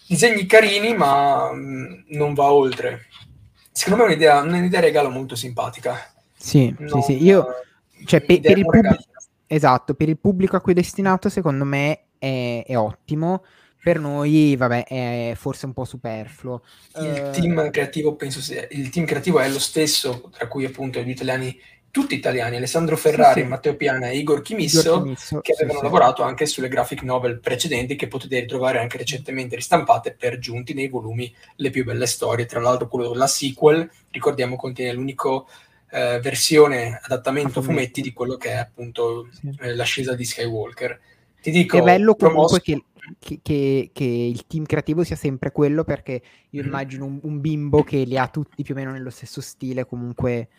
[0.07, 3.05] Disegni carini, ma mh, mm, non va oltre.
[3.71, 6.11] Secondo me è un'idea, un'idea regalo molto simpatica.
[6.35, 7.23] Sì, non, sì, sì.
[7.23, 7.45] Io
[8.05, 9.03] cioè, pe- per, il pubblico,
[9.47, 13.43] esatto, per il pubblico a cui è destinato, secondo me è, è ottimo.
[13.79, 16.61] Per noi, vabbè, è forse un po' superfluo.
[16.99, 20.99] Il uh, team creativo, penso sia, il team creativo è lo stesso, tra cui appunto
[20.99, 21.57] gli italiani,
[21.89, 23.47] tutti italiani, Alessandro Ferrari, sì, sì.
[23.47, 27.39] Matteo Piana e Igor Chimisso, Igor Chimisso che avevano sì, lavorato anche sulle graphic novel
[27.39, 32.45] precedenti che potete ritrovare anche recentemente ristampate per giunti nei volumi Le più belle storie.
[32.45, 35.47] Tra l'altro quello della sequel, ricordiamo, contiene l'unico
[35.89, 39.55] eh, versione adattamento fumetti di quello che è appunto sì.
[39.61, 40.99] eh, l'ascesa di Skywalker.
[41.41, 42.83] Ti dico, è bello comunque che,
[43.19, 46.69] che, che, che, il team creativo sia sempre quello perché io mm-hmm.
[46.69, 50.49] immagino un, un, bimbo che li ha tutti più o meno nello stesso stile comunque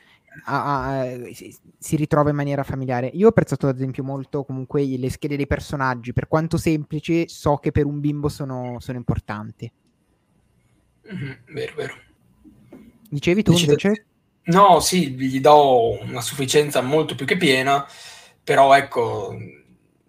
[0.45, 3.11] a, a, si, si, ritrova in maniera familiare.
[3.13, 7.57] Io ho apprezzato ad esempio molto comunque le schede dei personaggi, per quanto semplici so
[7.57, 9.71] che per un bimbo sono, sono importanti.
[11.13, 11.95] Mm-hmm, vero, vero.
[13.11, 13.73] Dicevi tu Decide...
[13.73, 14.07] invece?
[14.49, 17.87] No, sì, gli do una sufficienza molto più che piena,
[18.43, 19.37] però ecco,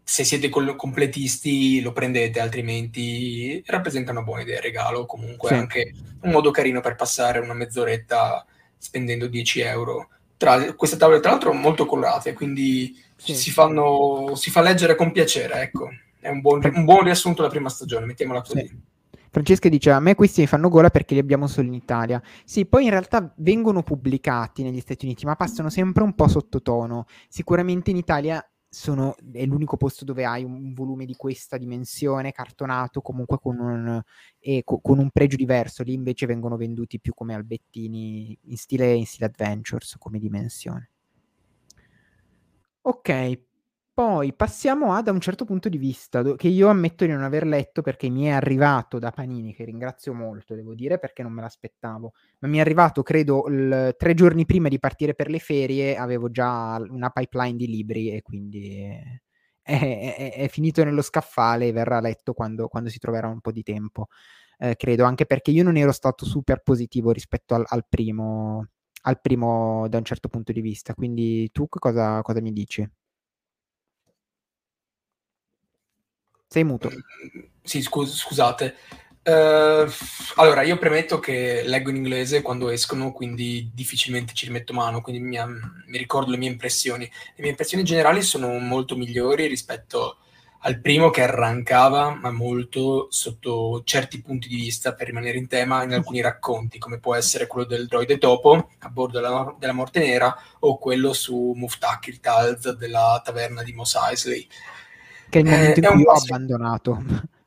[0.02, 5.54] se siete completisti lo prendete, altrimenti rappresenta una buona idea, regalo comunque sì.
[5.56, 8.46] anche un modo carino per passare una mezz'oretta
[8.78, 10.10] spendendo 10 euro.
[10.38, 13.36] Tra, queste tavole tra l'altro molto colorate, quindi sì.
[13.36, 15.90] si, fanno, si fa leggere con piacere, ecco.
[16.18, 18.60] È un buon, un buon riassunto della prima stagione, mettiamola così.
[18.66, 18.80] Sì.
[19.32, 22.22] Francesca dice a me questi mi fanno gola perché li abbiamo solo in Italia.
[22.44, 27.06] Sì, poi in realtà vengono pubblicati negli Stati Uniti, ma passano sempre un po' sottotono.
[27.28, 33.02] Sicuramente in Italia sono, è l'unico posto dove hai un volume di questa dimensione, cartonato,
[33.02, 34.02] comunque con un,
[34.40, 35.84] e co- con un pregio diverso.
[35.84, 40.90] Lì invece vengono venduti più come albettini in stile, in stile Adventures, come dimensione.
[42.82, 43.40] Ok,
[44.00, 47.46] poi passiamo a da un certo punto di vista, che io ammetto di non aver
[47.46, 51.42] letto perché mi è arrivato da Panini, che ringrazio molto, devo dire, perché non me
[51.42, 55.98] l'aspettavo, ma mi è arrivato, credo, l- tre giorni prima di partire per le ferie,
[55.98, 59.20] avevo già una pipeline di libri e quindi è,
[59.62, 63.52] è, è, è finito nello scaffale e verrà letto quando, quando si troverà un po'
[63.52, 64.08] di tempo,
[64.60, 68.66] eh, credo, anche perché io non ero stato super positivo rispetto al, al, primo,
[69.04, 72.90] al primo da un certo punto di vista, quindi tu cosa, cosa mi dici?
[76.52, 76.90] Sei muto.
[77.62, 78.76] Sì, scus- scusate.
[79.22, 79.88] Uh,
[80.38, 85.22] allora, io premetto che leggo in inglese quando escono, quindi difficilmente ci rimetto mano, quindi
[85.22, 85.38] mi,
[85.86, 87.06] mi, ricordo le mie impressioni.
[87.06, 90.18] Le mie impressioni generali sono molto migliori rispetto
[90.62, 95.84] al primo che arrancava, ma molto sotto certi punti di vista per rimanere in tema
[95.84, 100.00] in alcuni racconti, come può essere quello del droide topo a bordo della, della Morte
[100.00, 104.48] Nera o quello su Muftak, il Talz della taverna di Mos Eisley
[105.30, 107.04] che è il eh, momento eh, in cui ho abbandonato.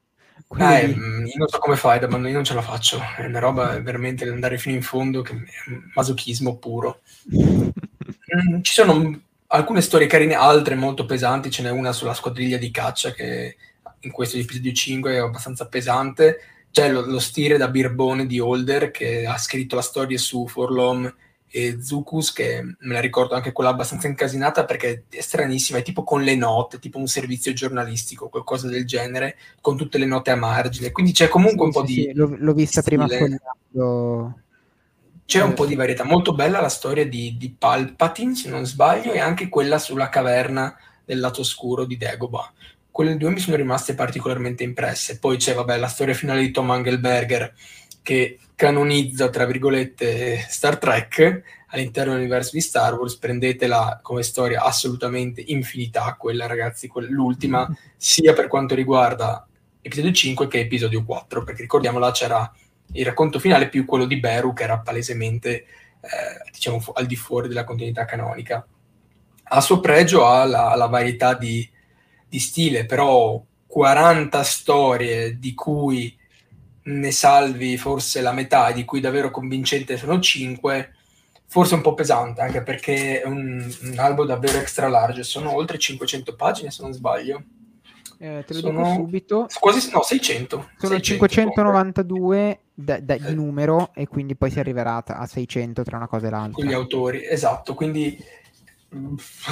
[0.53, 0.74] Quindi...
[0.74, 3.01] Eh, io non so come fai ad abbandonare, io non ce la faccio.
[3.16, 5.37] È una roba veramente da andare fino in fondo, che è
[5.95, 7.01] masochismo puro.
[7.35, 11.51] mm, ci sono alcune storie carine, altre molto pesanti.
[11.51, 13.57] Ce n'è una sulla squadriglia di caccia che
[14.01, 16.39] in questo episodio 5 è abbastanza pesante.
[16.70, 21.12] C'è lo, lo stile da Birbone di Holder che ha scritto la storia su Forlom
[21.55, 26.03] e Zucus, che me la ricordo anche quella abbastanza incasinata perché è stranissima, è tipo
[26.03, 30.36] con le note, tipo un servizio giornalistico, qualcosa del genere, con tutte le note a
[30.36, 30.92] margine.
[30.92, 32.03] Quindi c'è comunque sì, un po' sì, di.
[32.03, 32.96] Sì, l'ho, l'ho vista stile.
[32.96, 34.40] prima fogliando.
[35.26, 39.12] C'è un po' di varietà, molto bella la storia di, di Palpatine, se non sbaglio,
[39.12, 40.74] e anche quella sulla caverna
[41.05, 42.53] del lato oscuro di Dagobah.
[42.90, 45.18] Quelle due mi sono rimaste particolarmente impresse.
[45.18, 47.55] Poi c'è, vabbè, la storia finale di Tom Engelberger,
[48.03, 55.42] che canonizza, tra virgolette, Star Trek all'interno dell'universo di Star Wars, prendetela come storia assolutamente
[55.46, 59.46] infinità, quella ragazzi, quella, l'ultima, sia per quanto riguarda
[59.80, 62.53] episodio 5 che episodio 4, perché ricordiamola c'era
[62.92, 67.16] il racconto finale più quello di Beru, che era palesemente, eh, diciamo, fu- al di
[67.16, 68.66] fuori della continuità canonica.
[69.44, 71.68] A suo pregio ha la, la varietà di,
[72.28, 76.16] di stile, però 40 storie di cui
[76.85, 80.95] ne salvi forse la metà, di cui davvero convincente sono 5,
[81.47, 85.78] forse un po' pesante, anche perché è un, un albo davvero extra large, sono oltre
[85.78, 87.43] 500 pagine se non sbaglio.
[88.18, 89.47] Eh, te lo Sono- dico subito.
[89.59, 90.70] Quasi, no, 600.
[90.78, 93.33] Sono 600 592 da- da- di Eh.
[93.35, 96.53] numero e quindi poi si arriverà a a 600 tra una cosa e l'altra.
[96.53, 98.16] con gli autori, esatto, quindi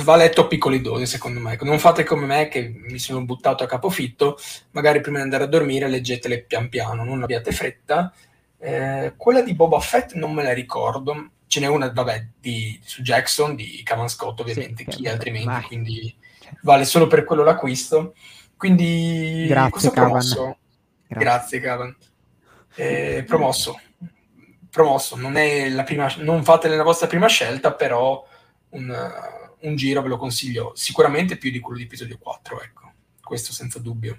[0.02, 1.58] va letto a piccole dosi secondo me.
[1.62, 4.38] Non fate come me che mi sono buttato a capofitto,
[4.72, 8.12] magari prima di andare a dormire leggetele pian piano, non abbiate fretta.
[8.58, 13.02] Eh, quella di Boba Fett non me la ricordo, ce n'è una, vabbè, di, su
[13.02, 15.62] Jackson, di Cavan Scott ovviamente, che- chi altrimenti, vai.
[15.62, 16.14] quindi
[16.62, 18.14] vale solo per quello l'acquisto.
[18.56, 20.10] Quindi Grazie, è Cavan.
[20.10, 20.58] promosso.
[21.06, 21.24] grazie.
[21.24, 21.96] Grazie, Cavan.
[22.74, 23.80] Eh, promosso.
[24.70, 25.16] Promosso.
[25.16, 28.22] Non, è la prima, non fate la vostra prima scelta, però
[28.70, 30.72] un, uh, un giro ve lo consiglio.
[30.74, 32.92] Sicuramente più di quello di episodio 4, ecco.
[33.22, 34.18] Questo senza dubbio.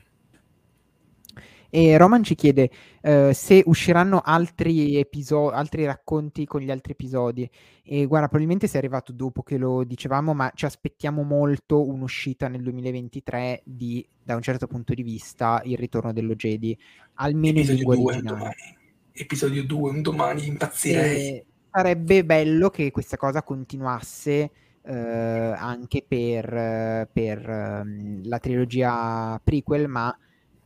[1.74, 7.50] E Roman ci chiede eh, se usciranno altri, episo- altri racconti con gli altri episodi.
[7.82, 12.62] E guarda, probabilmente sei arrivato dopo che lo dicevamo, ma ci aspettiamo molto un'uscita nel
[12.62, 16.78] 2023 di, da un certo punto di vista, il ritorno dello Jedi,
[17.16, 18.38] almeno in Episodio lingua 2 un originale.
[18.38, 18.78] domani.
[19.14, 21.28] Episodio 2 un domani, impazzirei.
[21.28, 24.52] E sarebbe bello che questa cosa continuasse
[24.84, 30.16] eh, anche per, eh, per, ehm, la trilogia prequel, ma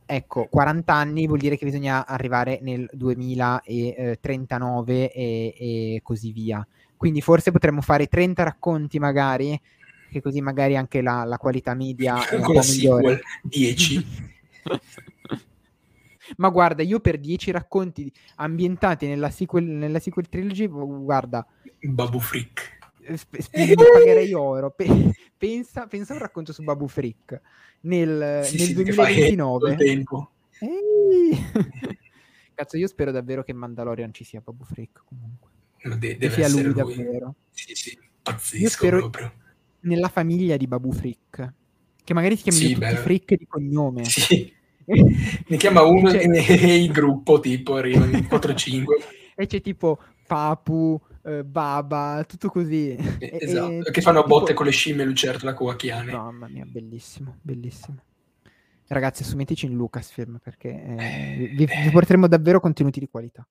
[0.04, 6.66] ecco, 40 anni vuol dire che bisogna arrivare nel 2039 e, e così via.
[6.96, 9.60] Quindi forse potremmo fare 30 racconti magari,
[10.10, 12.62] che così magari anche la, la qualità media è un po' migliore.
[12.62, 14.06] sequel 10.
[16.36, 21.46] Ma guarda, io per 10 racconti ambientati nella sequel, nella sequel trilogy, guarda,
[21.82, 22.78] Babu Freak.
[23.02, 24.70] eh, sp- sp- ne pagherei oro.
[24.70, 27.40] Pe- pensa, pensa a un racconto su Babu Frick
[27.82, 29.70] nel, Sì, nel sì, che fai tutto 2029.
[29.70, 30.30] il tempo.
[30.58, 31.30] Ehi!
[32.54, 35.50] Cazzo, io spero davvero che Mandalorian ci sia Babu Frick comunque.
[35.82, 36.96] De- deve sia essere lui lui.
[36.96, 37.34] davvero.
[37.50, 39.32] Sì, sì, Io pazzesco spero proprio.
[39.80, 41.52] nella famiglia di Babu Frick.
[42.02, 43.00] Che magari si chiamano Sì, tutti bello.
[43.00, 44.04] Frick di cognome.
[44.04, 44.52] Sì.
[45.48, 48.84] Ne chiama uno Cioè- e il gruppo tipo arrivano in 4-5.
[49.34, 52.90] e c'è tipo Papu, eh, Baba, tutto così.
[53.18, 56.12] E- esatto, e- che fanno tipo- botte con le scimmie lucertola coachiane.
[56.12, 57.98] Mamma mia, bellissimo, bellissimo.
[58.88, 63.46] Ragazzi, assumeteci in Lucasfilm perché eh, vi, vi porteremo davvero contenuti di qualità.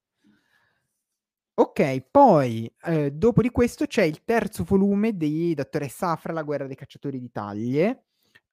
[1.58, 6.68] Ok, poi eh, dopo di questo c'è il terzo volume di Dottore Safra, La guerra
[6.68, 8.04] dei cacciatori di taglie,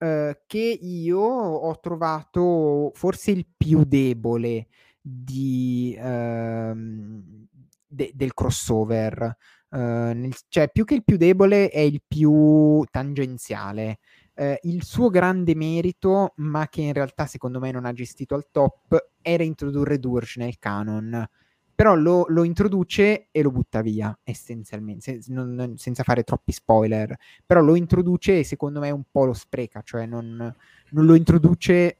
[0.03, 4.67] eh, che io ho trovato forse il più debole
[5.01, 7.47] di, ehm,
[7.87, 9.37] de- del crossover.
[9.71, 13.99] Eh, nel- cioè, più che il più debole, è il più tangenziale.
[14.35, 18.47] Eh, il suo grande merito, ma che in realtà secondo me non ha gestito al
[18.51, 21.27] top, era introdurre Durge nel canon.
[21.75, 26.53] Però lo, lo introduce e lo butta via, essenzialmente, se- non- non- senza fare troppi
[26.53, 27.17] spoiler.
[27.45, 30.55] Però lo introduce e secondo me un po' lo spreca, cioè non,
[30.91, 31.97] non lo introduce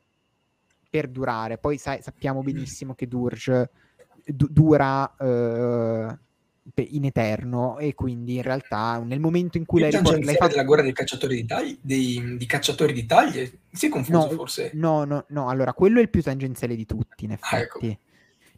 [0.91, 1.59] per durare.
[1.59, 3.71] Poi sai- sappiamo benissimo che Durge
[4.27, 6.19] du- dura eh,
[6.91, 10.51] in eterno e quindi in realtà nel momento in cui Il l'hai, ripor- l'hai fatto...
[10.51, 13.53] della guerra dei cacciatori di taglie, dei, di cacciatori di taglie?
[13.73, 14.71] Si è confuso No, forse?
[14.75, 17.79] no, no, no, allora quello è il più tangenziale di tutti, in Ah, ecco.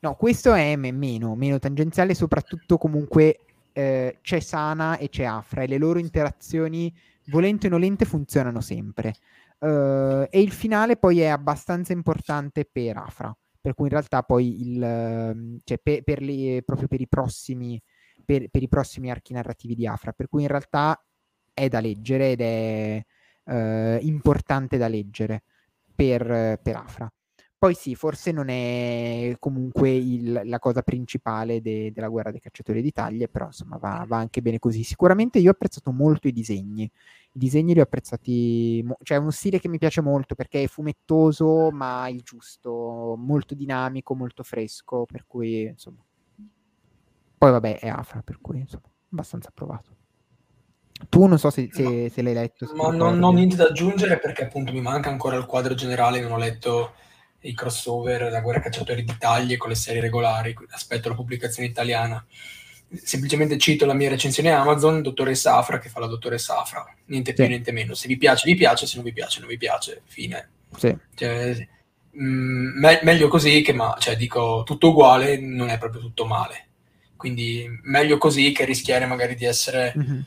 [0.05, 3.39] No, questo è me- meno, meno tangenziale, soprattutto comunque
[3.73, 6.95] eh, c'è Sana e c'è Afra e le loro interazioni,
[7.29, 9.15] volente o nolente, funzionano sempre.
[9.59, 14.61] Eh, e il finale poi è abbastanza importante per Afra, per cui in realtà poi
[14.61, 17.81] il, ehm, cioè pe- per le- proprio per i prossimi
[18.27, 21.03] per, per i prossimi archi narrativi di Afra, per cui in realtà
[21.55, 23.05] è da leggere ed è
[23.47, 25.45] eh, importante da leggere
[25.95, 27.11] per, per Afra.
[27.65, 32.83] Poi sì, forse non è comunque il, la cosa principale de, della guerra dei cacciatori
[32.83, 34.83] d'Italia, però insomma va, va, anche bene così.
[34.83, 36.83] Sicuramente io ho apprezzato molto i disegni.
[36.83, 40.65] I disegni li ho apprezzati, mo- cioè è uno stile che mi piace molto perché
[40.65, 46.05] è fumettoso, ma il giusto, molto dinamico, molto fresco, per cui insomma.
[47.39, 49.89] Poi vabbè, è Afra, per cui insomma, abbastanza approvato.
[51.09, 52.71] Tu non so se, se, se l'hai letto.
[52.75, 56.21] Ma non, non ho niente da aggiungere perché appunto mi manca ancora il quadro generale,
[56.21, 56.93] non ho letto
[57.45, 62.25] i crossover, la guerra cacciatori d'Italia con le serie regolari, aspetto la pubblicazione italiana.
[63.03, 67.45] Semplicemente cito la mia recensione Amazon, dottoressa Afra, che fa la dottoressa Afra, niente più,
[67.45, 67.51] sì.
[67.51, 67.95] niente meno.
[67.95, 70.49] Se vi piace, vi piace, se non vi piace, non vi piace, fine.
[70.77, 70.97] Sì.
[71.15, 71.69] Cioè,
[72.11, 76.25] mh, mm, me- meglio così che, ma, cioè, dico, tutto uguale non è proprio tutto
[76.25, 76.69] male.
[77.17, 79.93] Quindi meglio così che rischiare magari di essere...
[79.97, 80.21] Mm-hmm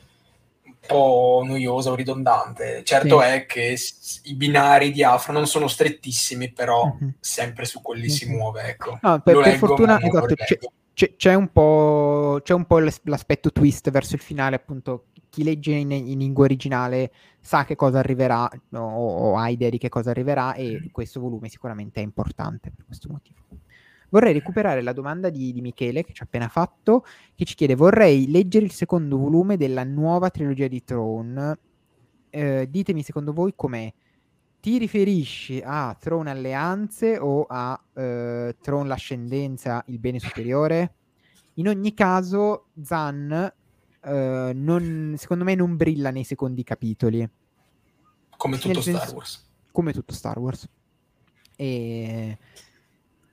[0.88, 2.82] po' noiosa o ridondante.
[2.82, 3.26] Certo sì.
[3.26, 7.12] è che s- i binari di Afro non sono strettissimi, però uh-huh.
[7.20, 8.12] sempre su quelli uh-huh.
[8.12, 8.62] si muove.
[8.62, 8.98] Ecco.
[9.00, 10.58] No, per, per leggo, fortuna esatto, c'è,
[10.94, 15.04] c'è, c'è, un po', c'è un po' l'aspetto twist verso il finale, appunto.
[15.30, 19.76] Chi legge in, in lingua originale sa che cosa arriverà o, o ha idea di
[19.76, 20.86] che cosa arriverà e mm.
[20.90, 23.36] questo volume sicuramente è importante per questo motivo.
[24.10, 27.04] Vorrei recuperare la domanda di, di, Michele che ci ha appena fatto,
[27.34, 31.58] che ci chiede: Vorrei leggere il secondo volume della nuova trilogia di Throne.
[32.30, 33.92] Eh, ditemi secondo voi com'è.
[34.60, 40.94] Ti riferisci a Throne Alleanze o a eh, Throne l'ascendenza, il bene superiore?
[41.54, 43.52] In ogni caso, Zan
[44.02, 47.28] eh, non, secondo me non brilla nei secondi capitoli.
[48.36, 49.50] Come tutto senso, Star Wars.
[49.72, 50.68] Come tutto Star Wars.
[51.56, 52.38] E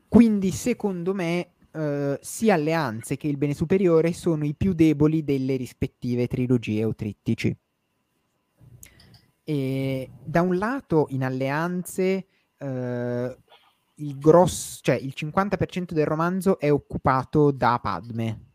[0.07, 5.55] quindi secondo me eh, sia alleanze che il bene superiore sono i più deboli delle
[5.57, 7.55] rispettive trilogie o trittici.
[9.43, 12.27] E da un lato in alleanze
[12.57, 13.37] eh,
[13.95, 18.53] il grosso, cioè il 50% del romanzo è occupato da Padme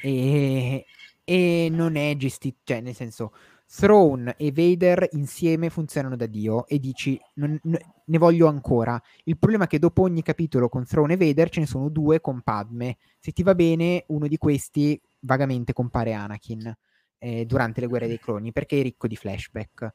[0.00, 0.84] e,
[1.24, 3.32] e non è gestito, cioè nel senso
[3.76, 9.00] Throne e Vader insieme funzionano da Dio e dici non, ne voglio ancora.
[9.24, 12.20] Il problema è che dopo ogni capitolo con Throne e Vader ce ne sono due
[12.20, 12.98] con Padme.
[13.18, 16.72] Se ti va bene, uno di questi vagamente compare Anakin
[17.18, 19.92] eh, durante le guerre dei cloni perché è ricco di flashback.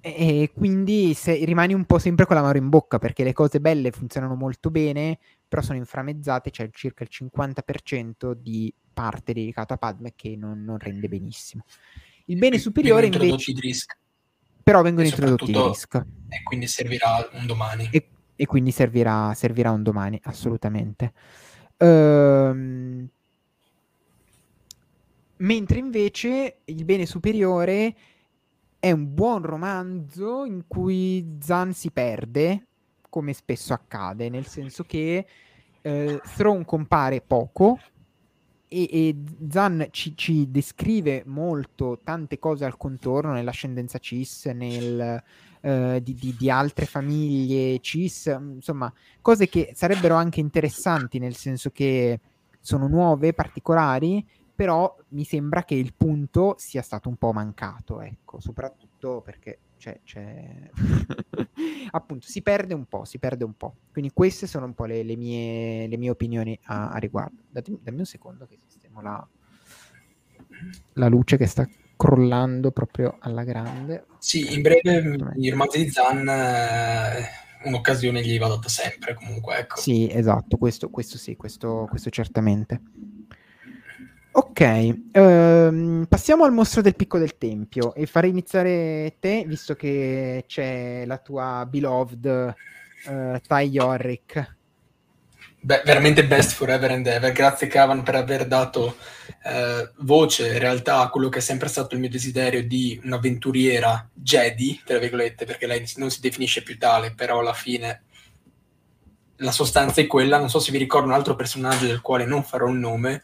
[0.00, 3.60] E, quindi se, rimani un po' sempre con la mano in bocca perché le cose
[3.60, 5.18] belle funzionano molto bene,
[5.48, 10.78] però sono inframmezzate, c'è circa il 50% di parte dedicata a Padme che non, non
[10.78, 11.64] rende benissimo.
[12.26, 13.52] Il bene superiore invece...
[14.62, 15.94] Però vengono introdotti i risk.
[16.28, 17.88] E quindi servirà un domani.
[17.92, 21.12] E, e quindi servirà, servirà, un domani, assolutamente.
[21.76, 23.08] Ehm...
[25.38, 27.94] Mentre invece il bene superiore
[28.78, 32.66] è un buon romanzo in cui Zan si perde,
[33.10, 35.26] come spesso accade, nel senso che
[35.82, 37.78] eh, Throne compare poco,
[38.68, 39.16] e, e
[39.48, 45.22] Zan ci, ci, descrive molto tante cose al contorno nell'ascendenza cis, nel,
[45.60, 51.70] uh, di, di, di, altre famiglie cis, insomma, cose che sarebbero anche interessanti nel senso
[51.70, 52.20] che
[52.60, 58.40] sono nuove, particolari, però mi sembra che il punto sia stato un po' mancato, ecco,
[58.40, 60.70] soprattutto perché c'è, c'è...
[61.90, 63.76] appunto si perde un po', si perde un po'.
[63.92, 67.42] Quindi queste sono un po' le, le, mie, le mie, opinioni a, a riguardo.
[67.50, 69.28] Datemi, dammi un secondo che sistemo la,
[70.94, 74.06] la luce che sta crollando proprio alla grande.
[74.18, 77.24] Sì, in breve i romanzi di Zan eh,
[77.64, 79.56] un'occasione gli va data sempre comunque.
[79.58, 79.80] Ecco.
[79.80, 82.80] Sì, esatto, questo, questo sì, questo, questo certamente.
[84.38, 84.60] Ok,
[85.12, 91.06] ehm, passiamo al mostro del picco del tempio e farei iniziare te, visto che c'è
[91.06, 92.54] la tua beloved
[93.06, 94.56] uh, Ty Yorick.
[95.58, 97.32] Beh, veramente best forever and ever.
[97.32, 98.96] Grazie Cavan per aver dato
[99.42, 104.06] eh, voce in realtà a quello che è sempre stato il mio desiderio di un'avventuriera
[104.12, 108.02] Jedi, tra virgolette, perché lei non si definisce più tale, però alla fine
[109.36, 110.36] la sostanza è quella.
[110.36, 113.22] Non so se vi ricordo un altro personaggio del quale non farò il nome,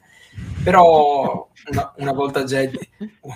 [0.62, 2.78] però una, una volta Jedi,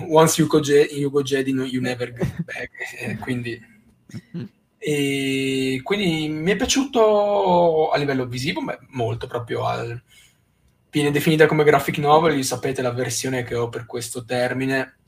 [0.09, 2.71] once you go, Jedi, you go Jedi, you never go back.
[3.01, 3.61] Eh, quindi,
[4.79, 10.01] e quindi mi è piaciuto a livello visivo, ma molto proprio al,
[10.91, 14.99] viene definita come graphic novel, sapete la versione che ho per questo termine.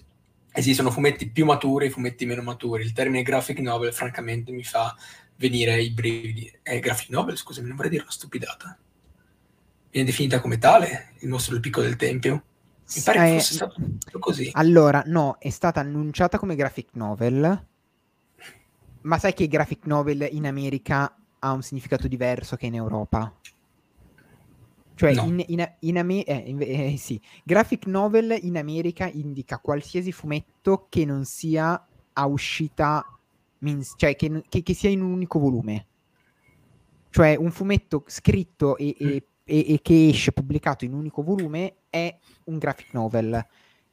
[0.53, 2.82] Esistono fumetti più maturi e fumetti meno maturi.
[2.82, 4.95] Il termine graphic novel, francamente, mi fa
[5.36, 6.53] venire i brividi.
[6.62, 8.76] È graphic novel, scusami, non vorrei dire una stupidata
[9.91, 12.43] viene definita come tale, il mostro del picco del tempio?
[12.97, 13.80] Mi pare che fosse stato
[14.18, 14.51] così.
[14.55, 17.66] Allora, no, è stata annunciata come graphic novel,
[19.03, 23.32] ma sai che graphic novel in America ha un significato diverso che in Europa.
[24.95, 25.26] Cioè, No.
[25.26, 27.20] in, in, in Ame- eh, eh, sì.
[27.45, 33.07] graphic novel in America indica qualsiasi fumetto che non sia a uscita,
[33.59, 35.86] mins- cioè che, che- che sia in un unico volume.
[37.11, 41.77] Cioè, un fumetto scritto e, e- e- e che esce pubblicato in un unico volume
[41.89, 43.45] è un graphic novel.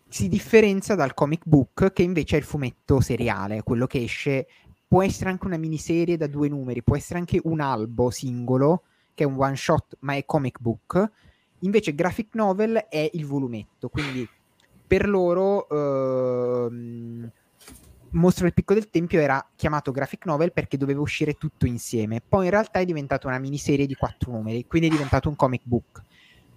[0.07, 4.47] Si differenzia dal comic book, che invece è il fumetto seriale, quello che esce.
[4.87, 8.83] Può essere anche una miniserie da due numeri, può essere anche un albo singolo
[9.15, 11.11] che è un one shot ma è comic book.
[11.59, 14.27] Invece graphic novel è il volumetto, quindi
[14.85, 17.31] per loro ehm,
[18.15, 22.21] Mostro del Picco del Tempio era chiamato graphic novel perché doveva uscire tutto insieme.
[22.27, 25.61] Poi in realtà è diventato una miniserie di quattro numeri, quindi è diventato un comic
[25.63, 26.03] book.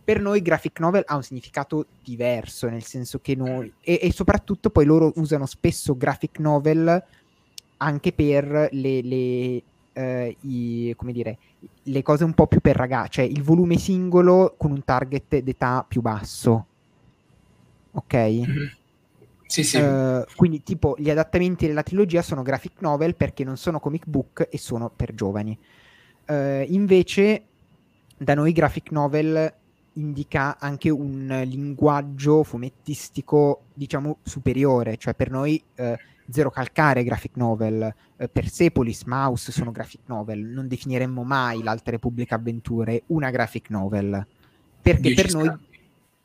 [0.04, 3.72] Per noi graphic novel ha un significato diverso, nel senso che noi...
[3.82, 7.04] E, e soprattutto poi loro usano spesso graphic novel
[7.78, 11.38] anche per le, le, eh, i- come dire,
[11.82, 15.84] le cose un po' più per ragazzi, cioè il volume singolo con un target d'età
[15.86, 16.66] più basso.
[17.92, 18.40] Ok?
[19.48, 19.78] Sì, sì.
[19.78, 24.46] Eh, quindi tipo gli adattamenti della trilogia sono graphic novel perché non sono comic book
[24.50, 25.58] e sono per giovani.
[26.26, 27.44] Eh, invece
[28.18, 29.54] da noi graphic novel
[29.94, 37.36] indica anche un linguaggio fumettistico diciamo superiore, cioè per noi eh, Zero Calcare è graphic
[37.36, 43.70] novel, eh, Persepolis, Mouse sono graphic novel, non definiremmo mai l'Alta Repubblica Avventure una graphic
[43.70, 44.26] novel,
[44.82, 45.67] perché Dieci per noi scambi.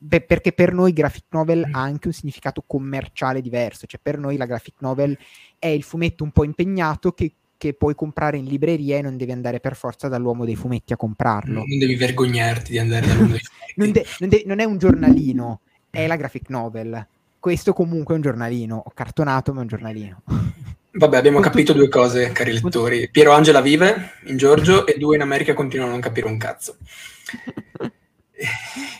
[0.05, 4.35] Beh, perché per noi graphic novel ha anche un significato commerciale diverso, cioè per noi
[4.35, 5.17] la graphic novel
[5.57, 9.31] è il fumetto un po' impegnato che, che puoi comprare in libreria e non devi
[9.31, 11.63] andare per forza dall'uomo dei fumetti a comprarlo.
[11.65, 13.39] Non devi vergognarti di andare da uno dei
[13.75, 13.91] Non, fumetti.
[13.91, 17.07] de- non de- non è un giornalino, è la graphic novel.
[17.39, 20.21] Questo comunque è un giornalino, ho cartonato ma è un giornalino.
[20.95, 23.09] Vabbè, abbiamo Con capito tu- due cose, cari lettori.
[23.09, 26.75] Piero Angela vive in Giorgio e due in America continuano a non capire un cazzo.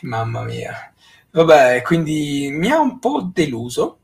[0.02, 0.92] Mamma mia.
[1.34, 3.98] Vabbè, quindi mi ha un po' deluso.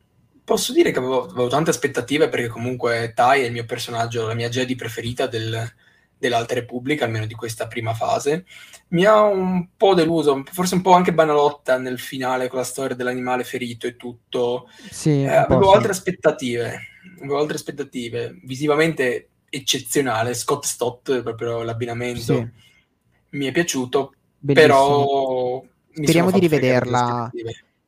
[0.45, 4.35] Posso dire che avevo, avevo tante aspettative perché comunque Tai è il mio personaggio, la
[4.35, 5.73] mia Jedi preferita del-
[6.19, 8.45] dell'Alta Repubblica, almeno di questa prima fase.
[8.89, 12.97] Mi ha un po' deluso, forse un po' anche banalotta nel finale con la storia
[12.97, 14.69] dell'animale ferito e tutto.
[14.91, 15.75] Sì, Eh, avevo sì.
[15.75, 16.81] altre aspettative,
[17.19, 18.41] avevo altre aspettative.
[18.45, 22.51] Visivamente eccezionale, Scott Stott, proprio l'abbinamento Sì,
[23.31, 25.07] mi è piaciuto, bellissimo.
[25.11, 25.63] però
[25.93, 27.31] Speriamo di rivederla.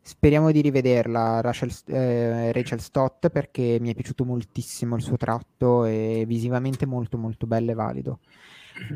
[0.04, 5.84] Speriamo di rivederla Rachel, eh, Rachel Stott perché mi è piaciuto moltissimo il suo tratto
[5.84, 8.18] e visivamente molto molto bello e valido.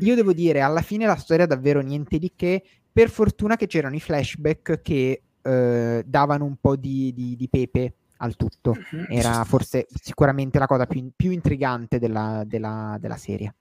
[0.01, 3.67] Io devo dire, alla fine la storia è davvero niente di che, per fortuna che
[3.67, 8.75] c'erano i flashback che eh, davano un po' di, di- di pepe al tutto.
[8.91, 9.05] Mhm.
[9.09, 13.55] Era forse sicuramente la cosa più, più intrigante della, della- della serie.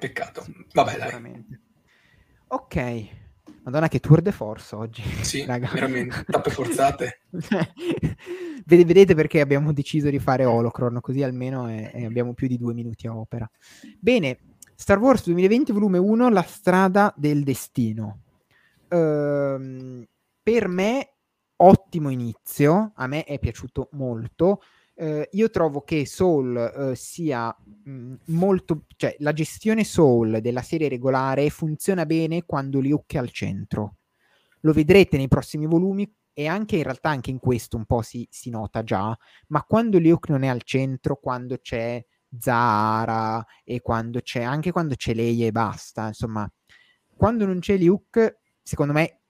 [0.00, 0.46] Peccato.
[0.72, 1.64] Vabbè, dai.
[2.48, 3.08] Ok.
[3.64, 5.02] Madonna che tour de force oggi.
[5.24, 5.68] Sì, raga.
[5.72, 7.20] veramente, tappe forzate.
[8.64, 12.56] Vede- Vedete perché abbiamo deciso di fare Holocron, così almeno è- è- abbiamo più di
[12.58, 13.48] due minuti a opera.
[13.98, 14.38] Bene,
[14.74, 18.20] Star Wars 2020 volume 1, La strada del destino.
[18.88, 20.06] Ehm,
[20.42, 21.10] per me,
[21.56, 24.62] ottimo inizio, a me è piaciuto molto.
[24.98, 30.88] Eh, io trovo che Soul eh, sia mh, molto, cioè la gestione Soul della serie
[30.88, 33.96] regolare funziona bene quando Luke è al centro.
[34.60, 38.26] Lo vedrete nei prossimi volumi e anche in realtà anche in questo un po' si,
[38.30, 39.16] si nota già,
[39.48, 42.02] ma quando Luke non è al centro, quando c'è
[42.38, 46.50] Zara e quando c'è anche quando c'è lei e basta, insomma,
[47.14, 49.20] quando non c'è Luke, secondo me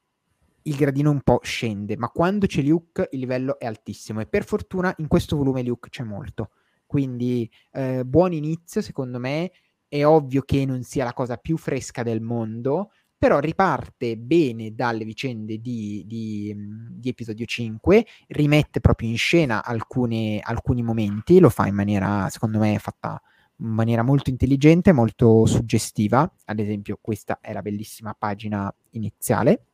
[0.67, 4.45] il gradino un po' scende, ma quando c'è Luke il livello è altissimo e per
[4.45, 6.51] fortuna in questo volume Luke c'è molto.
[6.87, 9.51] Quindi eh, buon inizio secondo me,
[9.89, 15.05] è ovvio che non sia la cosa più fresca del mondo, però riparte bene dalle
[15.05, 21.49] vicende di, di, mh, di episodio 5, rimette proprio in scena alcune- alcuni momenti, lo
[21.49, 23.21] fa in maniera, secondo me, fatta
[23.59, 26.31] in maniera molto intelligente, molto suggestiva.
[26.45, 29.67] Ad esempio, questa è la bellissima pagina iniziale.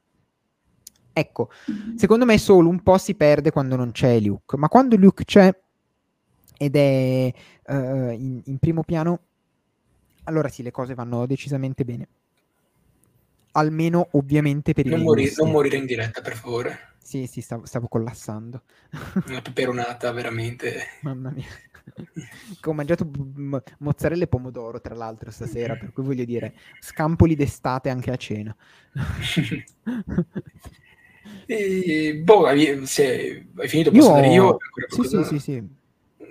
[1.13, 1.51] Ecco,
[1.95, 5.55] secondo me solo un po' si perde quando non c'è Luke, ma quando Luke c'è
[6.57, 7.33] ed è
[7.67, 9.21] eh, in, in primo piano,
[10.25, 12.09] allora sì, le cose vanno decisamente bene.
[13.53, 15.43] Almeno ovviamente per i Non, miei mori- gusti.
[15.43, 16.79] non morire in diretta, per favore.
[17.03, 18.63] Sì, sì, stavo, stavo collassando.
[19.27, 20.87] Una peperonata, veramente.
[21.03, 21.45] Mamma mia.
[22.65, 23.11] Ho mangiato
[23.79, 28.57] mozzarella e pomodoro, tra l'altro, stasera, per cui voglio dire, scampoli d'estate anche a cena.
[31.47, 34.59] E, boh, hai, se hai finito, Io dire io?
[34.59, 35.69] Ancora Sì, sì, sì, sì.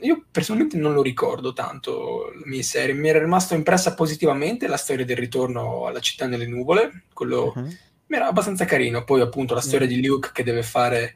[0.02, 4.78] io personalmente non lo ricordo tanto la mia serie, mi era rimasta impressa positivamente la
[4.78, 7.62] storia del ritorno alla città nelle nuvole, quello uh-huh.
[8.08, 9.94] mi era abbastanza carino, poi appunto la storia uh-huh.
[9.94, 11.16] di Luke che deve fare,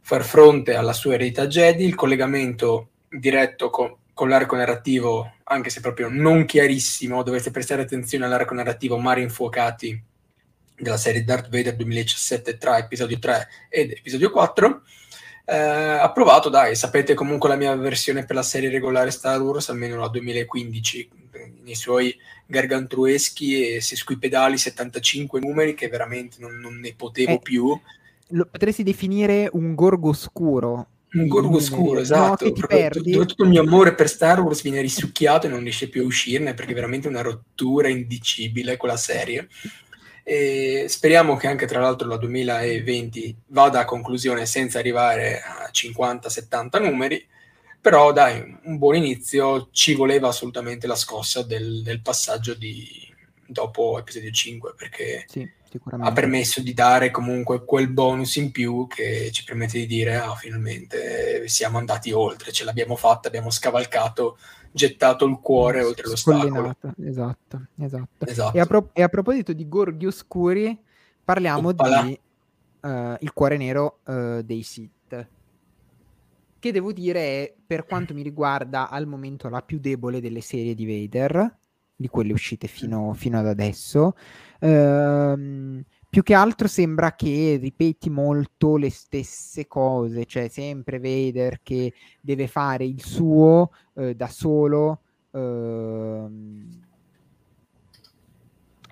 [0.00, 5.80] far fronte alla sua eredità Jedi, il collegamento diretto con, con l'arco narrativo, anche se
[5.80, 10.10] proprio non chiarissimo, dovreste prestare attenzione all'arco narrativo Mari Infuocati
[10.82, 14.82] della serie Darth Vader 2017 tra episodio 3 ed episodio 4
[15.44, 19.96] eh, approvato, dai, sapete comunque la mia versione per la serie regolare Star Wars, almeno
[19.96, 21.10] la 2015,
[21.64, 22.16] nei suoi
[22.46, 27.78] gargantrueschi e sesquipedali 75 numeri che veramente non, non ne potevo eh, più.
[28.28, 30.86] Lo potresti definire un gorgo scuro.
[31.14, 32.46] Un gorgo scuro, esatto.
[32.46, 36.02] No, tutto, tutto il mio amore per Star Wars viene risucchiato e non riesce più
[36.02, 39.48] a uscirne perché è veramente una rottura indicibile quella serie.
[40.24, 46.82] E speriamo che anche tra l'altro la 2020 vada a conclusione senza arrivare a 50-70
[46.82, 47.26] numeri,
[47.80, 53.12] però dai, un buon inizio, ci voleva assolutamente la scossa del, del passaggio di,
[53.52, 55.48] dopo episodio 5 perché sì,
[56.00, 60.34] ha permesso di dare comunque quel bonus in più che ci permette di dire ah
[60.34, 64.38] finalmente siamo andati oltre, ce l'abbiamo fatta, abbiamo scavalcato
[64.72, 66.74] gettato il cuore oltre l'ostacolo.
[67.04, 68.24] Esatto, esatto.
[68.26, 68.56] esatto.
[68.56, 70.76] E, a pro- e, a proposito di gorghi oscuri,
[71.24, 72.02] parliamo Oppala.
[72.02, 72.18] di
[72.80, 75.28] uh, Il cuore nero uh, dei Sith.
[76.58, 80.74] Che devo dire è, per quanto mi riguarda, al momento la più debole delle serie
[80.74, 81.58] di Vader,
[81.94, 84.14] di quelle uscite fino, fino ad adesso.
[84.60, 85.82] Uh,
[86.12, 92.48] più che altro sembra che ripeti molto le stesse cose, cioè sempre Vader che deve
[92.48, 95.00] fare il suo eh, da solo.
[95.30, 96.26] Eh...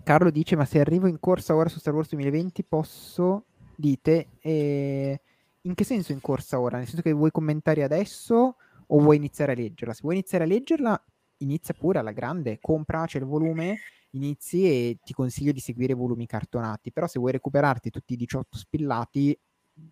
[0.03, 3.45] Carlo dice: Ma se arrivo in corsa ora su Star Wars 2020, posso?
[3.77, 5.21] Dite, eh...
[5.61, 6.79] in che senso in corsa ora?
[6.79, 8.57] Nel senso che vuoi commentare adesso
[8.87, 9.93] o vuoi iniziare a leggerla?
[9.93, 11.05] Se vuoi iniziare a leggerla,
[11.37, 13.77] inizia pure alla grande, compra, c'è il volume
[14.11, 18.57] inizi e ti consiglio di seguire volumi cartonati, però se vuoi recuperarti tutti i 18
[18.57, 19.39] spillati,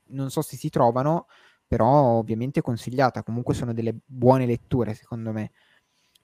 [0.09, 1.27] non so se si trovano,
[1.66, 5.53] però ovviamente è consigliata, comunque sono delle buone letture secondo me.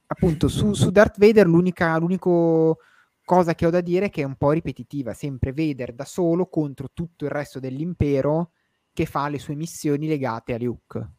[0.07, 2.79] Appunto su, su Darth Vader l'unica l'unico
[3.25, 6.47] cosa che ho da dire è che è un po' ripetitiva, sempre Vader da solo
[6.47, 8.53] contro tutto il resto dell'impero
[8.93, 11.11] che fa le sue missioni legate a Luke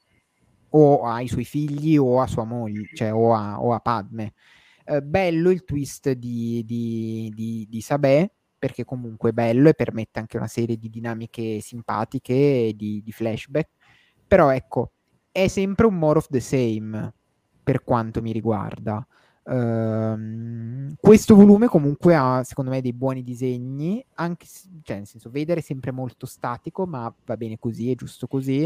[0.69, 4.33] o ai suoi figli o a sua moglie, cioè o a, o a Padme.
[4.87, 10.19] Eh, bello il twist di, di, di, di Sabè, perché comunque è bello e permette
[10.19, 13.69] anche una serie di dinamiche simpatiche di, di flashback.
[14.27, 14.91] Però ecco,
[15.31, 17.13] è sempre un more of the same
[17.63, 19.05] per quanto mi riguarda.
[19.43, 24.47] Uh, questo volume comunque ha secondo me dei buoni disegni anche
[24.81, 28.63] cioè nel senso vedere sempre molto statico ma va bene così è giusto così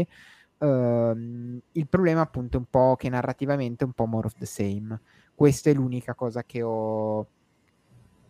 [0.56, 4.46] uh, il problema appunto è un po' che narrativamente è un po' more of the
[4.46, 4.98] same
[5.40, 7.26] questa è l'unica cosa che ho,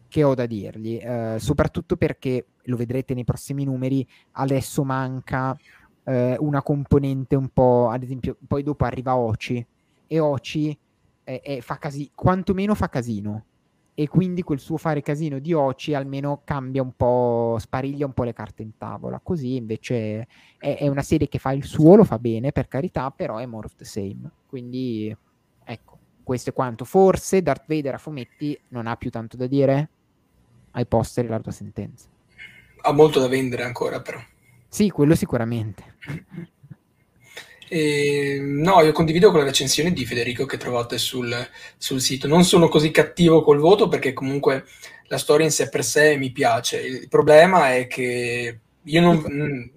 [0.06, 5.50] che ho da dirgli, uh, soprattutto perché, lo vedrete nei prossimi numeri, adesso manca
[6.04, 9.66] uh, una componente un po', ad esempio, poi dopo arriva Oci,
[10.06, 10.78] e Oci
[11.24, 13.44] è, fa casi- quantomeno fa casino,
[13.92, 18.22] e quindi quel suo fare casino di Oci almeno cambia un po', spariglia un po'
[18.22, 19.18] le carte in tavola.
[19.18, 23.10] Così invece è, è, una serie che fa il suo, lo fa bene per carità,
[23.10, 24.30] però è more of the same.
[24.46, 25.14] Quindi
[25.64, 25.99] ecco,
[26.30, 26.84] questo è quanto.
[26.84, 29.88] Forse Darth Vader a fumetti non ha più tanto da dire
[30.70, 32.06] ai posteri la tua sentenza.
[32.82, 34.20] Ha molto da vendere ancora, però.
[34.68, 35.96] Sì, quello sicuramente.
[37.68, 41.34] E, no, io condivido con la recensione di Federico che trovate sul,
[41.76, 42.28] sul, sito.
[42.28, 44.66] Non sono così cattivo col voto perché comunque
[45.08, 46.80] la storia in sé per sé mi piace.
[46.80, 49.72] Il problema è che io non...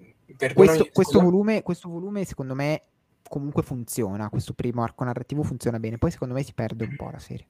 [0.54, 2.82] Questo, questo, volume, questo volume, secondo me,
[3.34, 7.10] comunque funziona, questo primo arco narrativo funziona bene, poi secondo me si perde un po'
[7.10, 7.46] la serie.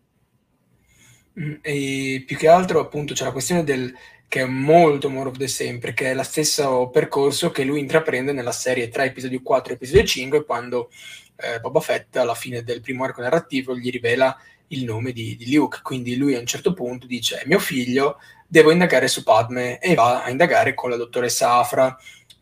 [1.39, 3.95] Mm, e più che altro appunto c'è la questione del
[4.26, 8.32] che è molto more of the same perché è lo stesso percorso che lui intraprende
[8.32, 10.91] nella serie tra episodio 4 e episodio 5 quando
[11.37, 14.35] eh, Boba Fett alla fine del primo arco narrativo gli rivela
[14.68, 18.70] il nome di, di Luke quindi lui a un certo punto dice mio figlio devo
[18.70, 21.95] indagare su Padme e va a indagare con la dottoressa Afra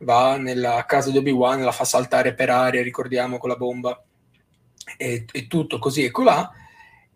[0.02, 4.02] va nella casa di Obi-Wan, la fa saltare per aria, ricordiamo, con la bomba,
[4.96, 6.50] e, e tutto così e colà.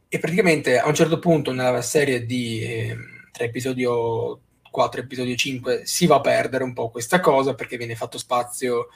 [0.08, 2.96] E praticamente a un certo punto nella serie di eh,
[3.32, 7.76] tra episodio 4 e episodio 5 si va a perdere un po' questa cosa perché
[7.76, 8.88] viene fatto spazio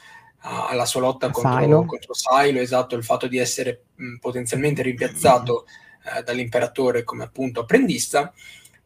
[0.43, 1.85] a, alla sua lotta contro Silo.
[1.85, 5.67] contro Silo, esatto, il fatto di essere mh, potenzialmente rimpiazzato
[6.17, 8.33] eh, dall'imperatore come appunto apprendista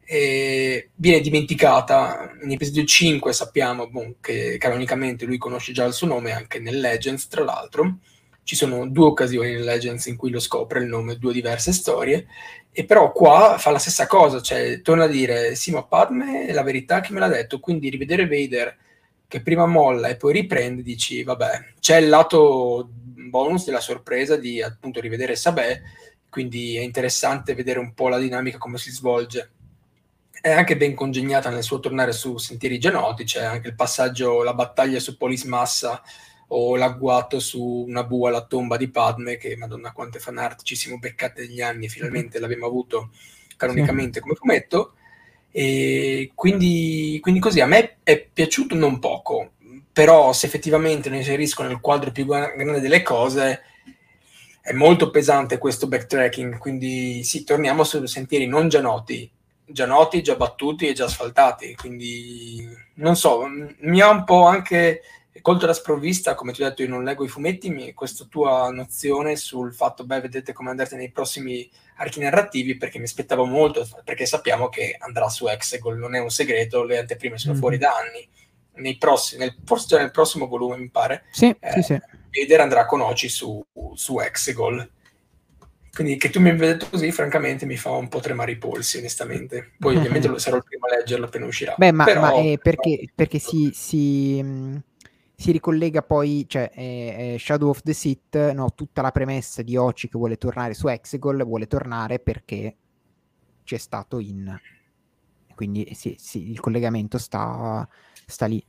[0.04, 2.30] e viene dimenticata.
[2.42, 6.80] In episodio 5 sappiamo boh, che canonicamente lui conosce già il suo nome, anche nel
[6.80, 7.98] Legends, tra l'altro,
[8.42, 12.26] ci sono due occasioni in Legends in cui lo scopre il nome, due diverse storie,
[12.70, 16.52] e però qua fa la stessa cosa, cioè torna a dire sì ma Padme è
[16.52, 18.76] la verità che me l'ha detto, quindi rivedere Vader
[19.26, 24.60] che prima molla e poi riprende, dici vabbè, c'è il lato bonus della sorpresa di
[24.60, 25.80] appunto rivedere Sabè,
[26.28, 29.52] quindi è interessante vedere un po' la dinamica come si svolge.
[30.44, 34.42] È anche ben congegnata nel suo tornare su sentieri già noti, c'è anche il passaggio,
[34.42, 36.02] la battaglia su Polis Massa
[36.48, 40.98] o l'agguato su una bua alla tomba di Padme, che madonna quante fanart ci siamo
[40.98, 43.08] beccate negli anni, finalmente l'abbiamo avuto
[43.56, 44.96] canonicamente come fumetto.
[45.50, 49.52] E quindi, quindi così a me è piaciuto non poco,
[49.94, 53.62] però se effettivamente lo inserisco nel quadro più grande delle cose
[54.60, 59.30] è molto pesante questo backtracking, quindi sì, torniamo su sentieri non già noti,
[59.66, 63.44] già noti, già battuti e già asfaltati, quindi non so,
[63.80, 65.02] mi ha un po' anche
[65.40, 68.70] colto la sprovvista, come ti ho detto io non leggo i fumetti, mi, questa tua
[68.70, 73.86] nozione sul fatto, beh, vedete come andate nei prossimi archi narrativi, perché mi aspettavo molto,
[74.04, 77.60] perché sappiamo che andrà su Exegol, non è un segreto, le anteprime sono mm-hmm.
[77.60, 78.28] fuori da anni,
[78.76, 82.00] nei prossimi, nel, forse già nel prossimo volume mi pare, sì, eh, sì, sì.
[82.30, 84.90] Vader andrà con Oci su, su Exegol.
[85.94, 88.98] Quindi che tu mi abbia detto così, francamente, mi fa un po' tremare i polsi,
[88.98, 89.72] onestamente.
[89.78, 91.74] Poi ovviamente lo sarò il primo a leggerlo appena uscirà.
[91.78, 93.12] Beh, ma, Però, ma è perché, no.
[93.14, 94.44] perché si, si,
[95.36, 100.08] si ricollega poi, cioè eh, Shadow of the Sith, no, tutta la premessa di Oci
[100.08, 102.76] che vuole tornare su Exegol, vuole tornare perché
[103.62, 104.58] c'è stato in...
[105.54, 107.88] Quindi sì, sì, il collegamento sta,
[108.26, 108.64] sta lì.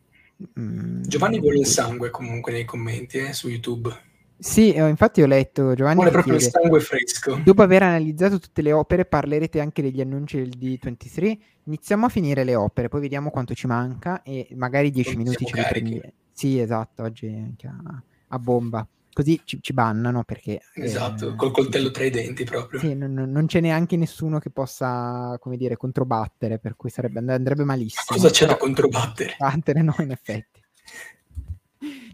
[0.59, 3.91] Mm, Giovanni vuole il sangue comunque nei commenti eh, su YouTube.
[4.37, 5.95] Sì, eh, infatti ho letto Giovanni.
[5.95, 7.39] Vuole proprio chiede, il sangue fresco.
[7.43, 11.37] Dopo aver analizzato tutte le opere, parlerete anche degli annunci del D23.
[11.65, 15.55] Iniziamo a finire le opere, poi vediamo quanto ci manca e magari 10 minuti ce
[15.55, 16.11] li prendiamo.
[16.31, 18.85] Sì, esatto, oggi a, a bomba.
[19.15, 20.59] Così ci, ci bannano perché...
[20.73, 22.81] Esatto, eh, col coltello tra i denti proprio.
[22.81, 27.63] Sì, non, non, c'è neanche nessuno che possa, come dire, controbattere, per cui sarebbe, andrebbe
[27.63, 28.03] malissimo.
[28.09, 29.37] Ma cosa c'è da controbattere?
[29.39, 30.54] Battere, no, in effetti.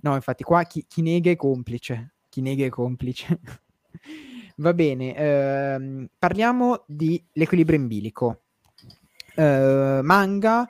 [0.01, 2.13] No, infatti qua chi, chi nega è complice.
[2.29, 3.39] Chi nega è complice.
[4.57, 8.41] Va bene, ehm, parliamo di l'equilibrio in bilico.
[9.35, 10.67] Eh, manga,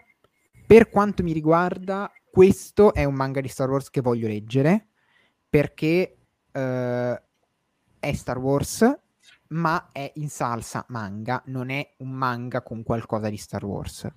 [0.66, 4.88] per quanto mi riguarda, questo è un manga di Star Wars che voglio leggere
[5.50, 6.18] perché
[6.54, 6.60] uh,
[8.00, 9.00] è Star Wars,
[9.50, 14.08] ma è in salsa manga, non è un manga con qualcosa di Star Wars.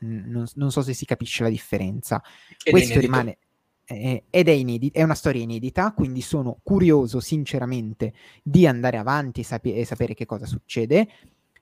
[0.00, 2.22] Non, non so se si capisce la differenza.
[2.62, 3.38] Ed Questo rimane
[3.86, 8.12] eh, ed è, inedit- è una storia inedita, quindi sono curioso sinceramente
[8.42, 11.08] di andare avanti e, sape- e sapere che cosa succede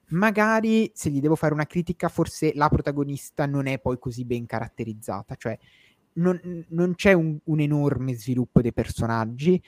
[0.09, 4.47] magari se gli devo fare una critica, forse la protagonista non è poi così ben
[4.47, 5.59] caratterizzata, cioè
[6.15, 9.61] non, non c'è un, un, enorme sviluppo dei personaggi,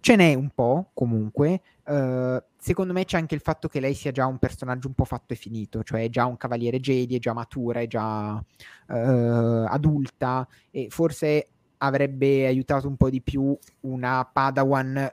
[0.00, 1.62] ce n'è un po' comunque.
[1.84, 5.04] Uh, secondo me c'è anche il fatto che lei sia già un personaggio un po'
[5.04, 8.92] fatto e finito, cioè è già un cavaliere Jedi, è già matura, è già uh,
[8.92, 11.48] adulta e forse
[11.84, 15.12] avrebbe aiutato un po' di più una Padawan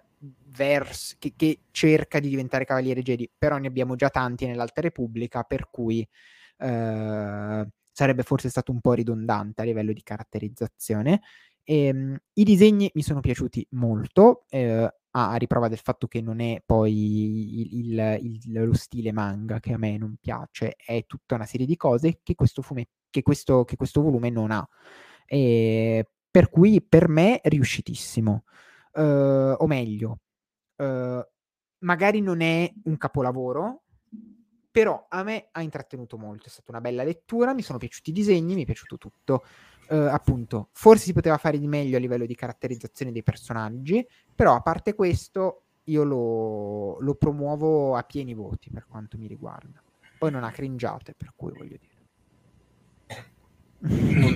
[0.55, 5.43] vers- che, che, cerca di diventare cavaliere Jedi, però ne abbiamo già tanti nell'Alta Repubblica,
[5.43, 6.07] per cui
[6.57, 11.21] eh, sarebbe forse stato un po' ridondante a livello di caratterizzazione.
[11.63, 16.39] E, ehm, I disegni mi sono piaciuti molto, eh, a riprova del fatto che non
[16.39, 21.35] è poi il, il, il, lo stile manga che a me non piace, è tutta
[21.35, 24.67] una serie di cose che questo, fume- che questo, che questo volume non ha.
[25.25, 28.45] E per cui per me è riuscitissimo.
[28.93, 30.19] Uh, o meglio,
[30.77, 31.21] uh,
[31.79, 33.83] magari non è un capolavoro,
[34.71, 38.13] però a me ha intrattenuto molto, è stata una bella lettura, mi sono piaciuti i
[38.13, 39.43] disegni, mi è piaciuto tutto.
[39.89, 44.55] Uh, appunto, forse si poteva fare di meglio a livello di caratterizzazione dei personaggi, però
[44.55, 49.83] a parte questo io lo, lo promuovo a pieni voti per quanto mi riguarda.
[50.17, 51.90] Poi non ha cringiate, per cui voglio dire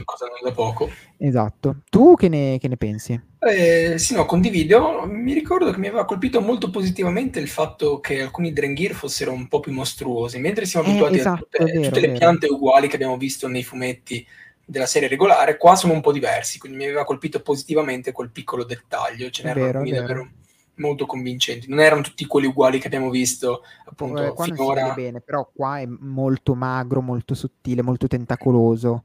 [0.04, 0.90] cosa non da poco.
[1.18, 1.78] Esatto.
[1.90, 3.20] Tu che ne, che ne pensi?
[3.40, 5.06] Eh, sì, no, condivido.
[5.06, 9.48] Mi ricordo che mi aveva colpito molto positivamente il fatto che alcuni Drengir fossero un
[9.48, 12.88] po' più mostruosi, mentre siamo eh, abituati esatto, a tutte, vero, tutte le piante uguali
[12.88, 14.26] che abbiamo visto nei fumetti
[14.66, 18.64] della serie regolare, qua sono un po' diversi, quindi mi aveva colpito positivamente quel piccolo
[18.64, 20.30] dettaglio, ce n'erano alcuni davvero
[20.78, 21.70] molto convincenti.
[21.70, 24.94] Non erano tutti quelli uguali che abbiamo visto appunto eh, qua finora.
[24.94, 29.04] Bene, però qua è molto magro, molto sottile, molto tentacoloso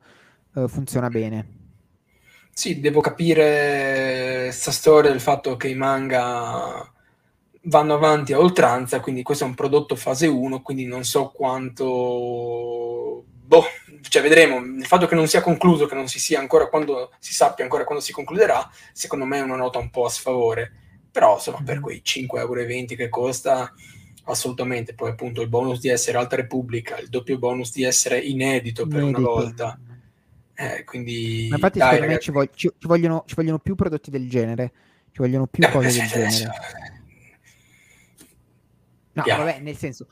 [0.55, 1.59] uh, funziona bene.
[2.53, 6.93] Sì, devo capire questa storia del fatto che i manga
[7.63, 13.25] vanno avanti a oltranza, quindi questo è un prodotto fase 1, quindi non so quanto
[13.51, 13.65] boh,
[14.09, 14.59] cioè vedremo.
[14.59, 17.85] Il fatto che non sia concluso, che non si sia ancora quando si sappia ancora
[17.85, 20.73] quando si concluderà, secondo me è una nota un po' a sfavore.
[21.11, 21.83] Però insomma, per mm-hmm.
[21.83, 23.75] quei 5,20 euro che costa,
[24.25, 24.95] assolutamente.
[24.95, 29.01] Poi appunto il bonus di essere Alta Repubblica, il doppio bonus di essere inedito per
[29.01, 29.19] inedito.
[29.19, 29.81] una volta.
[30.61, 34.11] Eh, quindi, Ma infatti, dai, secondo me ci, vog- ci, vogliono, ci, vogliono, più prodotti
[34.11, 34.73] del genere.
[35.11, 36.51] Ci vogliono più eh, cose del genere.
[39.13, 39.45] No, Piano.
[39.45, 40.07] vabbè, nel senso,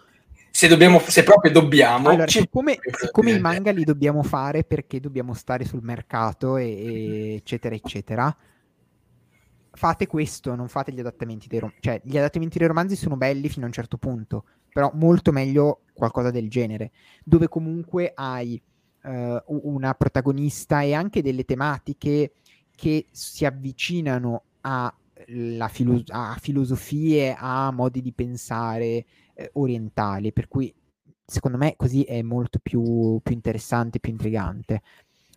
[0.50, 2.08] se, dobbiamo, se proprio dobbiamo.
[2.08, 7.34] Allora, siccome, siccome i manga li dobbiamo fare perché dobbiamo stare sul mercato, e, e
[7.34, 8.34] eccetera, eccetera,
[9.70, 11.82] fate questo, non fate gli adattamenti dei romanzi.
[11.82, 15.82] Cioè, gli adattamenti dei romanzi sono belli fino a un certo punto, però molto meglio
[15.92, 16.90] qualcosa del genere,
[17.22, 18.60] dove comunque hai
[19.08, 22.32] uh, una protagonista e anche delle tematiche
[22.74, 24.94] che si avvicinano a,
[25.68, 29.04] filo- a filosofie, a modi di pensare
[29.34, 30.72] eh, orientali, per cui
[31.24, 34.82] secondo me così è molto più, più interessante, più intrigante.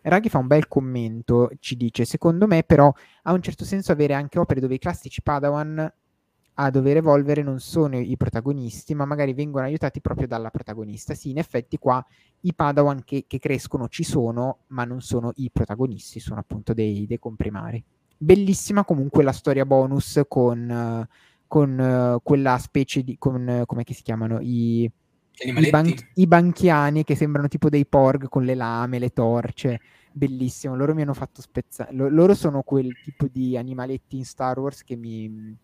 [0.02, 2.92] Raghi fa un bel commento, ci dice, secondo me però
[3.22, 5.92] ha un certo senso avere anche opere dove i classici Padawan
[6.54, 11.14] a dover evolvere non sono i protagonisti, ma magari vengono aiutati proprio dalla protagonista.
[11.14, 12.04] Sì, in effetti qua
[12.40, 17.06] i Padawan che, che crescono ci sono, ma non sono i protagonisti, sono appunto dei,
[17.06, 17.82] dei comprimari.
[18.16, 21.06] Bellissima comunque la storia bonus con,
[21.46, 23.16] con uh, quella specie di...
[23.18, 24.38] con, uh, come si chiamano?
[24.40, 24.90] I,
[25.44, 29.80] i, ban- I, banchiani che sembrano tipo dei porg con le lame, le torce.
[30.12, 31.94] Bellissimo, loro mi hanno fatto spezzare.
[31.94, 35.56] L- loro sono quel tipo di animaletti in Star Wars che mi,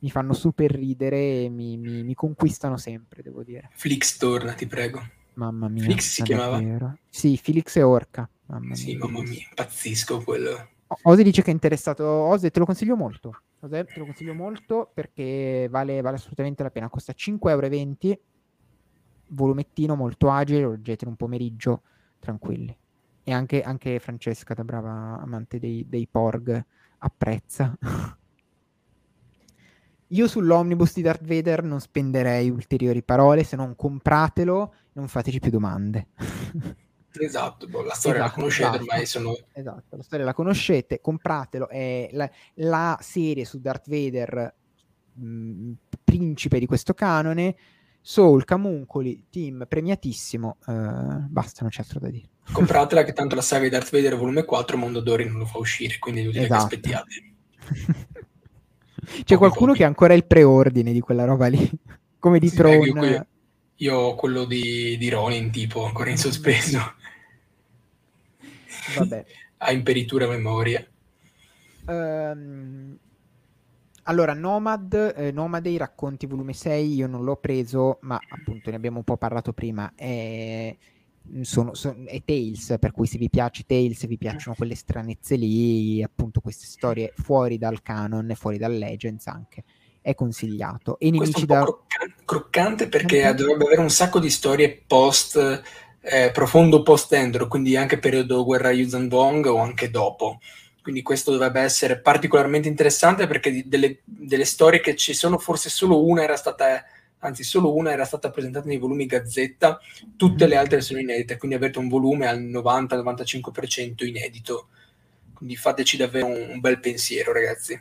[0.00, 3.70] mi fanno super ridere e mi, mi, mi, conquistano sempre, devo dire.
[3.72, 5.02] Flix torna, ti prego.
[5.34, 5.84] Mamma mia.
[5.84, 6.58] Flix si chiamava?
[6.58, 6.98] Davvero.
[7.08, 8.28] Sì, Felix e Orca.
[8.46, 8.98] Mamma sì, mia.
[8.98, 10.68] mamma mia, pazzisco quello.
[11.02, 12.04] Ose dice che è interessato.
[12.04, 13.42] Ose, te lo consiglio molto.
[13.60, 16.88] Ose, te lo consiglio molto perché vale, vale assolutamente la pena.
[16.88, 18.20] Costa 5,20 euro.
[19.28, 20.62] Volumettino molto agile.
[20.62, 21.82] Lo leggete in un pomeriggio
[22.18, 22.74] tranquilli.
[23.22, 26.64] E anche, anche Francesca, da brava amante dei, dei Porg,
[26.98, 27.76] apprezza.
[30.08, 35.50] Io sull'omnibus di Darth Vader non spenderei ulteriori parole, se non compratelo, non fateci più
[35.50, 36.08] domande.
[37.20, 39.36] Esatto, boh, la storia esatto, la conoscete esatto, ormai sono...
[39.52, 44.54] Esatto, la storia la conoscete, compratelo, è la, la serie su Darth Vader,
[45.14, 45.72] mh,
[46.04, 47.56] principe di questo canone,
[48.00, 52.28] Soul, Camuncoli, team premiatissimo, uh, basta, non c'è altro da dire.
[52.52, 55.98] Compratela che tanto la saga di Darth Vader volume 4 Mondodori non lo fa uscire,
[55.98, 56.68] quindi è inutile esatto.
[56.68, 58.16] che aspettiate.
[59.24, 61.70] C'è qualcuno che ha ancora il preordine di quella roba lì,
[62.18, 62.84] come di sì, Tron.
[62.84, 63.26] Io,
[63.76, 66.78] io, ho quello di, di Ronin tipo ancora in sospeso.
[68.96, 69.24] Vabbè.
[69.58, 70.86] a imperitura memoria.
[71.86, 72.96] Um,
[74.04, 78.76] allora, Nomad, eh, Nomade, i racconti volume 6, io non l'ho preso, ma appunto ne
[78.76, 79.92] abbiamo un po' parlato prima.
[79.94, 80.76] È,
[81.42, 85.36] sono, sono, è Tales, per cui se vi piace Tales, se vi piacciono quelle stranezze
[85.36, 89.64] lì, appunto queste storie fuori dal canon fuori dal Legends anche,
[90.00, 90.98] è consigliato.
[90.98, 91.62] E Questo è un da...
[91.62, 93.34] croccante, croccante perché okay.
[93.34, 95.62] dovrebbe avere un sacco di storie post
[96.00, 100.38] eh, profondo post-Endor, quindi anche periodo guerra Yuzhan Vong o anche dopo.
[100.82, 106.06] Quindi questo dovrebbe essere particolarmente interessante perché delle, delle, storie che ci sono, forse solo
[106.06, 106.82] una era stata,
[107.20, 109.80] anzi solo una era stata presentata nei volumi Gazzetta,
[110.16, 114.68] tutte le altre sono inedite, quindi avete un volume al 90-95% inedito.
[115.34, 117.80] Quindi fateci davvero un, un bel pensiero, ragazzi.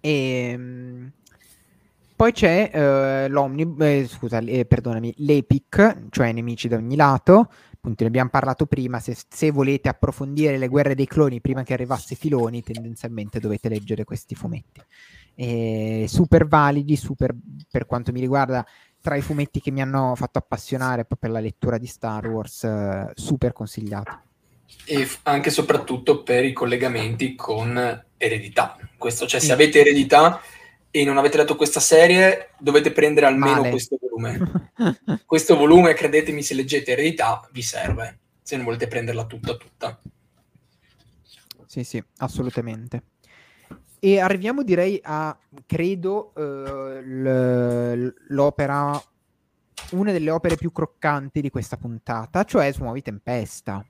[0.00, 1.12] E, ehm,
[2.16, 7.50] poi c'è uh, l'Omnibus, eh, scusa, eh, perdonami, l'Epic, cioè nemici da ogni lato.
[7.86, 8.98] Appunto, ne abbiamo parlato prima.
[8.98, 14.02] Se, se, volete approfondire le guerre dei cloni prima che arrivasse Filoni, tendenzialmente dovete leggere
[14.02, 14.82] questi fumetti.
[15.36, 17.32] E super validi, super
[17.70, 18.66] per quanto mi riguarda,
[19.00, 23.08] tra i fumetti che mi hanno fatto appassionare per la lettura di Star Wars, uh,
[23.14, 24.10] super consigliati.
[24.84, 28.76] E anche e soprattutto per i collegamenti con eredità.
[28.98, 29.46] Questo, cioè, sì.
[29.46, 30.40] se avete eredità
[31.00, 33.70] e non avete letto questa serie, dovete prendere almeno Male.
[33.70, 34.72] questo volume.
[35.26, 40.00] questo volume, credetemi, se leggete Eredità, vi serve, se non volete prenderla tutta tutta.
[41.66, 43.02] Sì, sì, assolutamente.
[43.98, 45.36] E arriviamo, direi, a,
[45.66, 48.98] credo, uh, l'opera,
[49.90, 53.84] una delle opere più croccanti di questa puntata, cioè Smuovi Tempesta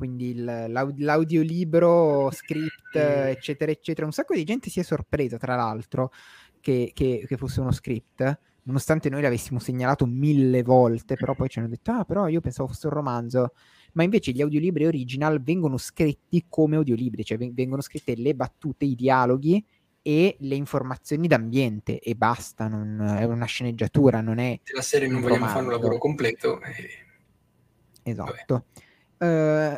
[0.00, 4.06] quindi l'aud- l'audiolibro, script, eccetera, eccetera.
[4.06, 6.10] Un sacco di gente si è sorpresa, tra l'altro,
[6.58, 11.58] che, che, che fosse uno script, nonostante noi l'avessimo segnalato mille volte, però poi ci
[11.58, 13.52] hanno detto, ah, però io pensavo fosse un romanzo.
[13.92, 18.94] Ma invece gli audiolibri original vengono scritti come audiolibri, cioè vengono scritte le battute, i
[18.94, 19.62] dialoghi
[20.00, 24.58] e le informazioni d'ambiente e basta, non, è una sceneggiatura, non è...
[24.62, 26.58] Se la serie non vogliamo fare un lavoro completo...
[26.62, 27.08] Eh...
[28.02, 28.64] Esatto.
[29.18, 29.76] Uh,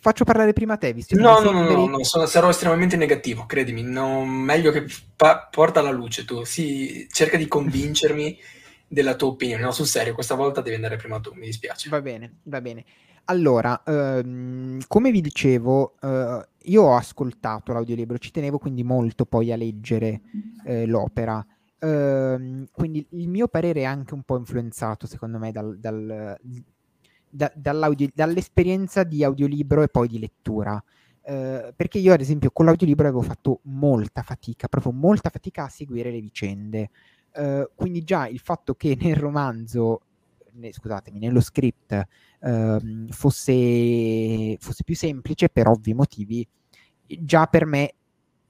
[0.00, 1.22] faccio parlare prima te, visto che...
[1.22, 4.86] No, no, no, no, no, sono, sarò estremamente negativo, credimi, no, meglio che
[5.16, 8.38] pa- porta alla luce tu, sì, cerca di convincermi
[8.88, 11.88] della tua opinione, no, sul serio, questa volta devi andare prima tu, mi dispiace.
[11.88, 12.84] Va bene, va bene.
[13.30, 19.52] Allora, ehm, come vi dicevo, eh, io ho ascoltato l'audiolibro, ci tenevo quindi molto poi
[19.52, 20.22] a leggere
[20.64, 21.44] eh, l'opera.
[21.80, 26.38] Ehm, quindi il mio parere è anche un po' influenzato, secondo me, dal, dal,
[27.30, 30.82] da, dall'esperienza di audiolibro e poi di lettura.
[31.22, 35.68] Eh, perché io, ad esempio, con l'audiolibro avevo fatto molta fatica, proprio molta fatica a
[35.68, 36.90] seguire le vicende.
[37.32, 40.00] Eh, quindi già il fatto che nel romanzo
[40.52, 42.06] ne, scusatemi, nello script
[42.40, 46.46] uh, fosse, fosse più semplice per ovvi motivi,
[47.06, 47.94] già per me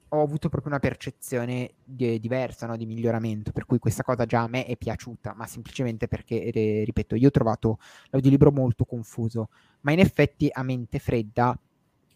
[0.09, 2.75] ho avuto proprio una percezione di, diversa, no?
[2.75, 6.83] di miglioramento, per cui questa cosa già a me è piaciuta, ma semplicemente perché, eh,
[6.85, 7.79] ripeto, io ho trovato
[8.09, 9.49] l'audiolibro molto confuso,
[9.81, 11.57] ma in effetti a mente fredda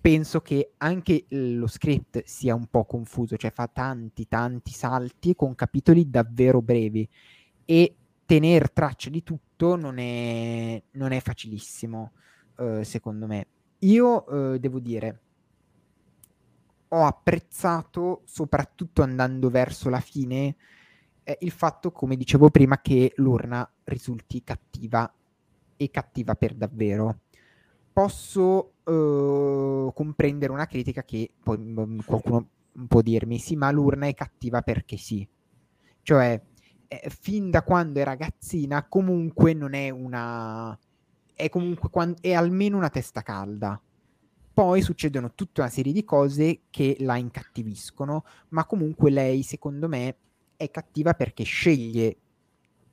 [0.01, 5.55] penso che anche lo script sia un po' confuso, cioè fa tanti, tanti salti con
[5.55, 7.07] capitoli davvero brevi
[7.63, 12.11] e tenere traccia di tutto non è, non è facilissimo,
[12.57, 13.47] eh, secondo me.
[13.79, 15.21] Io eh, devo dire,
[16.93, 20.55] ho apprezzato, soprattutto andando verso la fine,
[21.23, 25.11] eh, il fatto, come dicevo prima, che l'urna risulti cattiva
[25.75, 27.21] e cattiva per davvero.
[27.91, 32.47] Posso eh, comprendere una critica che poi mm, qualcuno
[32.87, 35.27] può dirmi, sì, ma l'urna è cattiva perché sì.
[36.03, 36.41] Cioè,
[36.87, 40.77] eh, fin da quando è ragazzina comunque non è una...
[41.33, 41.89] è comunque
[42.21, 43.81] è almeno una testa calda.
[44.53, 50.15] Poi succedono tutta una serie di cose che la incattiviscono, ma comunque lei, secondo me,
[50.55, 52.17] è cattiva perché sceglie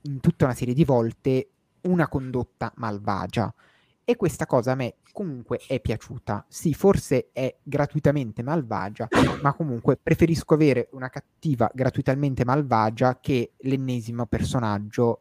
[0.03, 1.51] in tutta una serie di volte
[1.83, 3.53] una condotta malvagia.
[4.05, 6.47] E questa cosa a me comunque è piaciuta.
[6.49, 9.07] Sì, forse è gratuitamente malvagia,
[9.43, 15.21] ma comunque preferisco avere una cattiva gratuitamente malvagia che l'ennesimo personaggio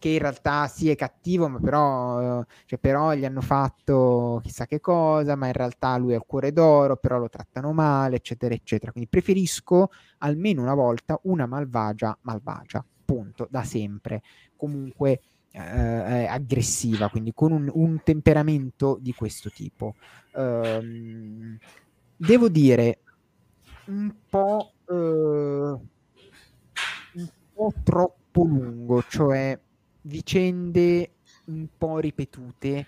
[0.00, 4.80] che in realtà sì è cattivo, ma però, cioè, però gli hanno fatto chissà che
[4.80, 8.92] cosa, ma in realtà lui ha il cuore d'oro, però lo trattano male, eccetera, eccetera.
[8.92, 14.22] Quindi preferisco almeno una volta una malvagia malvagia, punto, da sempre.
[14.56, 15.20] Comunque
[15.52, 19.96] eh, aggressiva, quindi con un, un, temperamento di questo tipo.
[20.32, 21.58] Um,
[22.16, 23.00] devo dire
[23.86, 25.80] un po', uh, un
[27.52, 29.58] po' troppo lungo, cioè
[30.02, 31.12] vicende
[31.46, 32.86] un po' ripetute,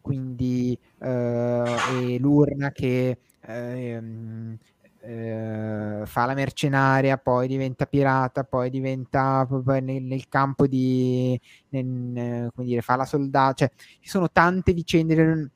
[0.00, 4.56] quindi uh, e l'urna che uh,
[5.04, 11.38] eh, fa la mercenaria, poi diventa pirata, poi diventa poi nel, nel, campo di,
[11.70, 13.70] nel, come dire, fa la soldata, cioè
[14.00, 15.50] ci sono tante vicende,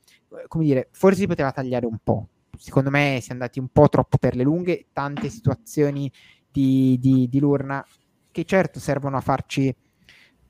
[0.48, 2.28] come dire, forse si poteva tagliare un po',
[2.58, 6.10] secondo me si è andati un po' troppo per le lunghe, tante situazioni
[6.50, 7.84] di, di, di Lurna
[8.32, 9.74] che certo servono a farci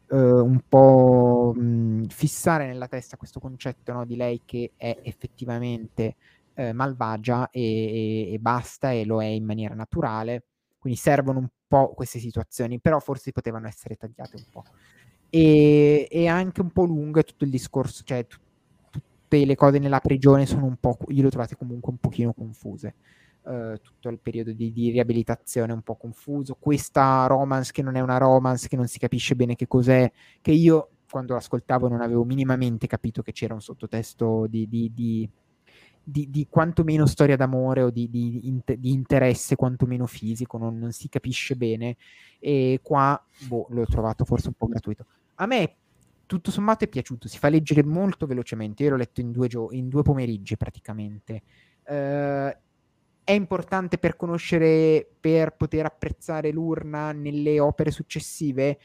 [0.08, 6.16] uh, un po' mh, fissare nella testa questo concetto no, di lei che è effettivamente
[6.54, 10.44] eh, malvagia e, e, basta e lo è in maniera naturale.
[10.78, 14.64] Quindi servono un po' queste situazioni, però forse potevano essere tagliate un po'.
[15.28, 18.38] E, e anche un po' lungo tutto il discorso, cioè t-
[18.90, 22.32] tutte le cose nella prigione sono un po', io le ho trovate comunque un pochino
[22.32, 22.94] confuse.
[23.46, 26.56] Uh, tutto il periodo di, di, riabilitazione un po' confuso.
[26.58, 30.10] Questa romance che non è una romance, che non si capisce bene che cos'è,
[30.40, 35.30] che io quando l'ascoltavo non avevo minimamente capito che c'era un sottotesto di, di, di
[36.08, 41.08] di, di quantomeno storia d'amore o di, di, di interesse quantomeno fisico, non, non, si
[41.08, 41.96] capisce bene.
[42.38, 45.04] E qua, boh, l'ho trovato forse un po' gratuito.
[45.36, 45.74] A me,
[46.24, 47.26] tutto sommato, è piaciuto.
[47.26, 48.84] Si fa leggere molto velocemente.
[48.84, 51.42] Io l'ho letto in due, gio- in due pomeriggi praticamente.
[51.88, 52.56] Uh,
[53.26, 58.78] è importante per conoscere, per poter apprezzare l'urna nelle opere successive?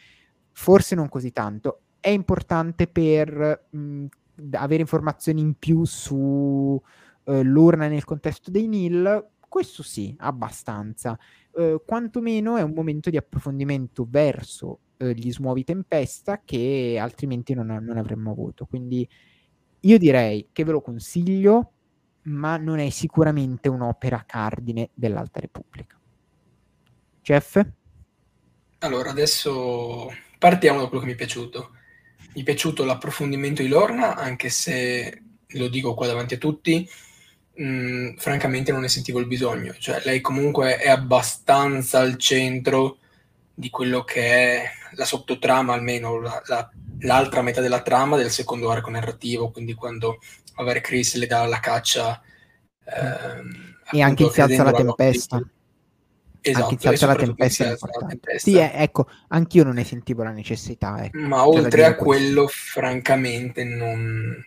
[0.51, 1.81] Forse non così tanto.
[1.99, 4.05] È importante per mh,
[4.53, 6.81] avere informazioni in più su
[7.25, 11.15] eh, l'urna nel contesto dei Nil, questo sì, abbastanza.
[11.55, 17.67] Eh, quantomeno è un momento di approfondimento verso eh, gli smuovi tempesta che altrimenti non,
[17.67, 18.65] non avremmo avuto.
[18.65, 19.07] Quindi
[19.81, 21.73] io direi che ve lo consiglio,
[22.23, 25.99] ma non è sicuramente un'opera cardine dell'Alta Repubblica.
[27.21, 27.61] Jeff?
[28.79, 31.71] Allora, adesso partiamo da quello che mi è piaciuto.
[32.33, 36.89] Mi è piaciuto l'approfondimento di Lorna, anche se lo dico qua davanti a tutti,
[37.55, 39.73] mh, mm, francamente non ne sentivo il bisogno.
[39.77, 42.97] Cioè, lei comunque è abbastanza al centro
[43.53, 48.71] di quello che è la sottotrama, almeno la, la, l'altra metà della trama del secondo
[48.71, 50.19] arco narrativo, quindi quando
[50.55, 52.21] avere Chris le dà la caccia.
[52.85, 55.41] Ehm, e anche si alza la tempesta.
[56.43, 58.49] Esatto, anche si alza la tempesta, la tempesta.
[58.49, 61.03] Sì, eh, ecco, anch'io non ne sentivo la necessità.
[61.03, 61.17] Ecco.
[61.19, 64.43] Ma oltre a quello, francamente, non...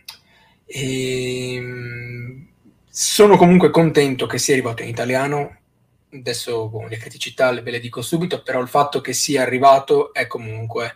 [0.65, 2.53] Ehm
[2.97, 5.57] sono comunque contento che sia arrivato in italiano.
[6.13, 10.27] Adesso boh, le criticità ve le dico subito, però il fatto che sia arrivato è
[10.27, 10.95] comunque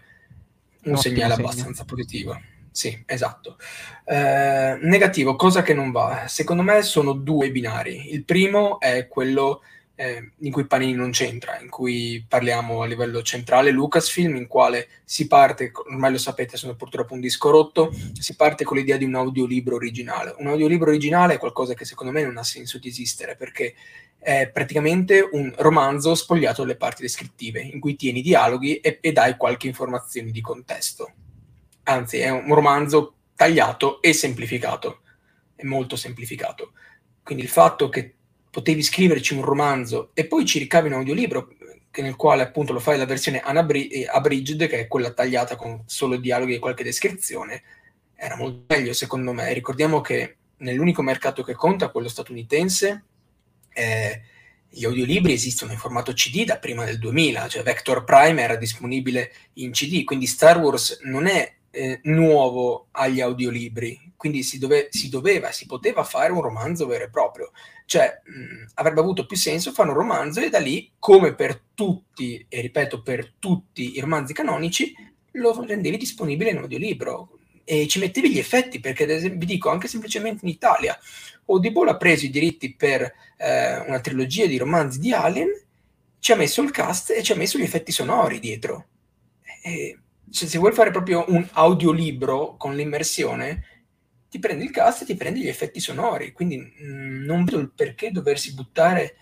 [0.83, 1.47] un segnale segno.
[1.47, 2.39] abbastanza positivo.
[2.71, 3.57] Sì, esatto.
[4.05, 6.25] Eh, negativo, cosa che non va.
[6.27, 8.13] Secondo me sono due binari.
[8.13, 9.61] Il primo è quello
[9.99, 14.87] eh, in cui Panini non c'entra, in cui parliamo a livello centrale Lucasfilm, in quale
[15.03, 19.03] si parte, ormai lo sapete, sono purtroppo un disco rotto, si parte con l'idea di
[19.03, 20.35] un audiolibro originale.
[20.37, 23.75] Un audiolibro originale è qualcosa che secondo me non ha senso di esistere, perché
[24.17, 29.35] è praticamente un romanzo spogliato dalle parti descrittive, in cui tieni dialoghi e, e dai
[29.35, 31.11] qualche informazione di contesto.
[31.83, 35.01] Anzi, è un romanzo tagliato e semplificato,
[35.55, 36.71] è molto semplificato.
[37.21, 38.13] Quindi il fatto che
[38.49, 41.49] potevi scriverci un romanzo e poi ci ricavi un audiolibro
[42.01, 46.55] nel quale appunto lo fai la versione abridged, che è quella tagliata con solo dialoghi
[46.55, 47.63] e qualche descrizione,
[48.15, 49.51] era molto meglio secondo me.
[49.53, 53.03] Ricordiamo che nell'unico mercato che conta, quello statunitense,
[53.73, 54.21] eh,
[54.69, 59.31] gli audiolibri esistono in formato CD da prima del 2000, cioè Vector Prime era disponibile
[59.53, 65.09] in CD, quindi Star Wars non è eh, nuovo agli audiolibri, quindi si, dove, si,
[65.09, 67.51] doveva, si poteva fare un romanzo vero e proprio.
[67.85, 72.45] Cioè, mh, avrebbe avuto più senso fare un romanzo e da lì, come per tutti,
[72.47, 74.93] e ripeto, per tutti i romanzi canonici,
[75.33, 77.29] lo rendevi disponibile in audiolibro
[77.63, 80.97] e ci mettevi gli effetti, perché ad esempio, vi dico, anche semplicemente in Italia,
[81.45, 83.01] Audible ha preso i diritti per
[83.37, 85.49] eh, una trilogia di romanzi di Alien,
[86.19, 88.87] ci ha messo il cast e ci ha messo gli effetti sonori dietro.
[89.61, 89.97] E
[90.29, 93.63] se, se vuoi fare proprio un audiolibro con l'immersione,
[94.29, 96.31] ti prendi il cast e ti prendi gli effetti sonori.
[96.31, 99.15] Quindi mh, mm, non vedo il perché doversi buttare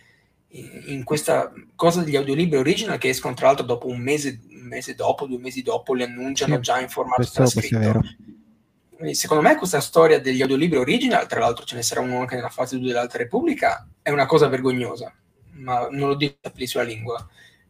[0.49, 4.67] in, in, questa cosa degli audiolibri original che escono tra l'altro dopo un mese, un
[4.67, 8.01] mese dopo, due mesi dopo, li annunciano sì, già in formato questo, trascritto.
[8.95, 12.35] Quindi, secondo me questa storia degli audiolibri original, tra l'altro ce ne sarà uno anche
[12.35, 15.13] nella fase 2 dell'Alta Repubblica, è una cosa vergognosa,
[15.51, 17.27] ma non lo dico a sulla lingua.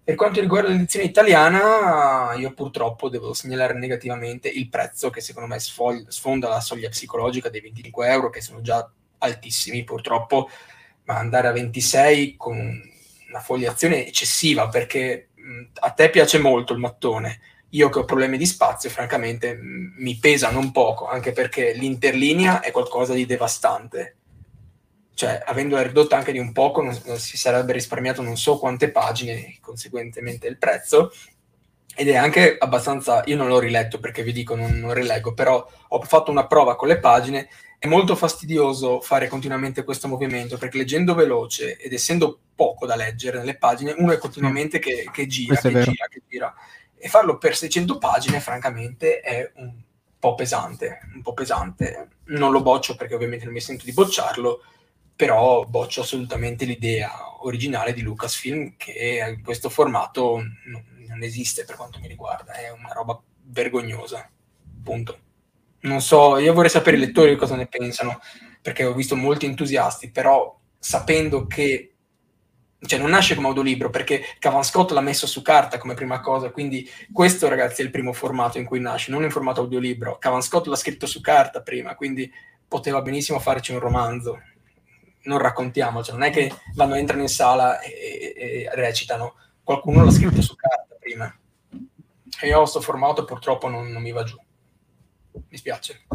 [0.08, 5.60] Per quanto riguarda l'edizione italiana, io purtroppo devo segnalare negativamente il prezzo che secondo me
[5.60, 10.50] sfonda la soglia psicologica dei 25 euro, che sono già altissimi purtroppo,
[11.04, 12.58] ma andare a 26 con
[13.28, 15.32] una fogliazione eccessiva, perché
[15.74, 20.52] a te piace molto il mattone, io che ho problemi di spazio, francamente mi pesa
[20.52, 24.16] non poco, anche perché l'interlinea è qualcosa di devastante
[25.18, 28.92] cioè avendola ridotta anche di un poco non, non, si sarebbe risparmiato non so quante
[28.92, 31.12] pagine, conseguentemente il prezzo,
[31.96, 35.68] ed è anche abbastanza, io non l'ho riletto perché vi dico non, non rileggo, però
[35.88, 37.50] ho fatto una prova con le pagine,
[37.80, 43.40] è molto fastidioso fare continuamente questo movimento perché leggendo veloce ed essendo poco da leggere
[43.40, 46.54] nelle pagine, uno è continuamente che, che gira, che gira, che gira,
[46.96, 49.74] e farlo per 600 pagine francamente è un
[50.20, 54.62] po' pesante, un po' pesante, non lo boccio perché ovviamente non mi sento di bocciarlo,
[55.18, 62.00] però boccio assolutamente l'idea originale di Lucasfilm che in questo formato non, esiste per quanto
[62.00, 64.30] mi riguarda, è una roba vergognosa,
[64.84, 65.20] punto.
[65.82, 68.20] Non so, io vorrei sapere i lettori cosa ne pensano,
[68.62, 71.94] perché ho visto molti entusiasti, però sapendo che
[72.80, 76.52] cioè non nasce come audiolibro perché Cavan Scott l'ha messo su carta come prima cosa,
[76.52, 80.20] quindi questo ragazzi è il primo formato in cui nasce, non in formato audiolibro.
[80.20, 82.32] Cavan Scott l'ha scritto su carta prima, quindi
[82.68, 84.40] poteva benissimo farci un romanzo
[85.28, 90.12] non raccontiamo, cioè non è che vanno, entrano in sala e, e recitano, qualcuno l'ha
[90.12, 91.34] scritto su carta prima.
[92.40, 94.38] E io ho sto formato purtroppo non, non mi va giù.
[95.32, 96.06] Mi spiace.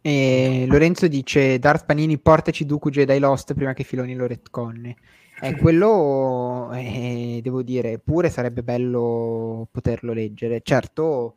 [0.00, 4.96] E Lorenzo dice Darth Panini portaci Dooku Jedi Lost prima che Filoni lo retconne.
[5.40, 10.60] E quello, eh, devo dire, pure sarebbe bello poterlo leggere.
[10.62, 11.36] Certo,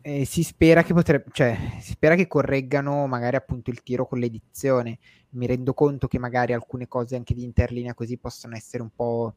[0.00, 4.18] eh, si spera che potrebbe, cioè, si spera che correggano magari appunto il tiro con
[4.18, 4.98] l'edizione.
[5.32, 9.34] Mi rendo conto che magari alcune cose anche di interlinea così possono essere un po',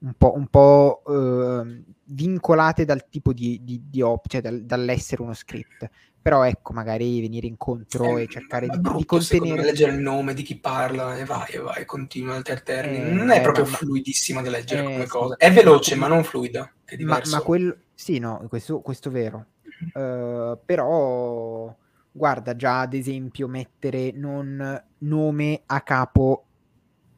[0.00, 5.22] un po', un po' eh, vincolate dal tipo di, di, di op, cioè dal, dall'essere
[5.22, 5.88] uno script.
[6.22, 9.62] Però ecco, magari venire incontro eh, e cercare di, brutto, di contenere...
[9.64, 12.98] leggere il nome di chi parla e vai, e vai, continua alterterni.
[12.98, 15.36] Eh, non è eh, proprio ma, fluidissima da leggere come cosa.
[15.36, 16.72] È veloce, ma non fluida.
[17.00, 17.76] Ma, ma quello...
[17.94, 19.46] Sì, no, questo, questo è vero
[19.94, 21.76] Uh, però
[22.12, 26.46] guarda già ad esempio mettere non nome a capo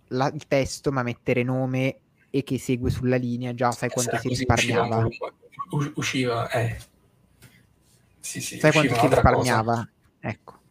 [0.09, 1.99] la, il testo, ma mettere nome
[2.31, 5.05] e che segue sulla linea, già sai quanto si risparmiava.
[5.05, 6.77] Usciva, usciva eh.
[8.21, 9.75] Sì, sì, sai quanto si risparmiava?
[9.75, 9.91] Cosa.
[10.21, 10.63] Ecco.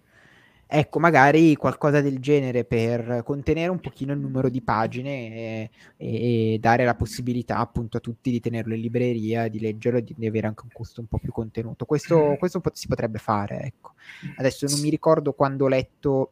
[0.75, 6.57] Ecco, magari qualcosa del genere per contenere un pochino il numero di pagine e, e
[6.59, 10.47] dare la possibilità appunto a tutti di tenerlo in libreria, di leggerlo e di, avere
[10.47, 11.85] anche un costo un po' più contenuto.
[11.85, 12.33] Questo, mm.
[12.37, 13.91] questo si potrebbe fare, ecco.
[14.37, 16.31] Adesso non mi ricordo quando ho letto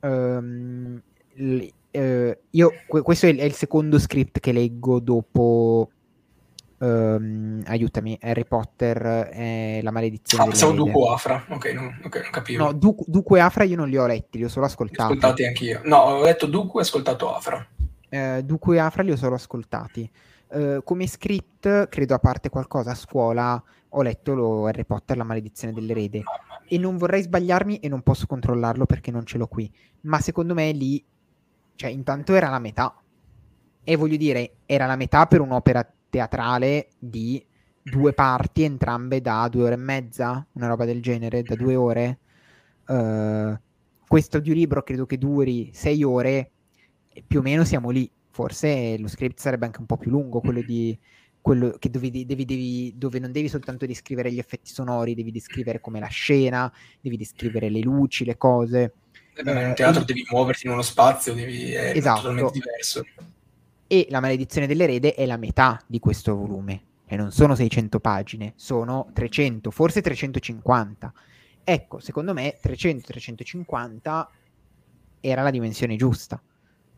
[0.00, 1.00] um,
[1.36, 5.92] l, uh, io, questo è il, è il, secondo script che leggo dopo
[6.78, 8.98] Um, aiutami, Harry Potter
[9.30, 10.44] è la maledizione.
[10.44, 12.64] Ah, pensavo Duco Afra, ok, non, okay, non capivo.
[12.64, 15.14] No, du- Duco e Afra io non li ho letti, li ho solo ascoltati.
[15.14, 15.80] Ascoltati anch'io.
[15.84, 17.66] No, ho letto Duco e ascoltato Afra.
[18.10, 20.10] Uh, Duco e Afra li ho solo ascoltati.
[20.48, 25.24] Uh, come script, credo a parte qualcosa a scuola, ho letto lo Harry Potter, la
[25.24, 26.22] maledizione dell'erede.
[26.68, 29.72] E non vorrei sbagliarmi e non posso controllarlo perché non ce l'ho qui.
[30.02, 31.02] Ma secondo me lì,
[31.74, 32.94] cioè, intanto era la metà.
[33.82, 37.44] E voglio dire, era la metà per un'opera teatrale di
[37.82, 42.18] due parti, entrambe da due ore e mezza, una roba del genere, da due ore.
[42.86, 43.56] Uh,
[44.06, 46.50] questo audiolibro credo che duri sei ore,
[47.08, 48.10] e più o meno siamo lì.
[48.30, 50.98] Forse lo script sarebbe anche un po' più lungo, quello di
[51.40, 55.80] quello che devi, devi, devi, dove non devi soltanto descrivere gli effetti sonori, devi descrivere
[55.80, 56.70] come la scena,
[57.00, 58.94] devi descrivere le luci, le cose.
[59.32, 60.04] Eh beh, in teatro e...
[60.04, 62.22] devi muoverti in uno spazio, devi, è esatto.
[62.22, 63.04] totalmente diverso
[63.86, 68.52] e La maledizione dell'erede è la metà di questo volume e non sono 600 pagine,
[68.56, 71.12] sono 300, forse 350.
[71.62, 74.26] Ecco, secondo me 300-350
[75.20, 76.40] era la dimensione giusta.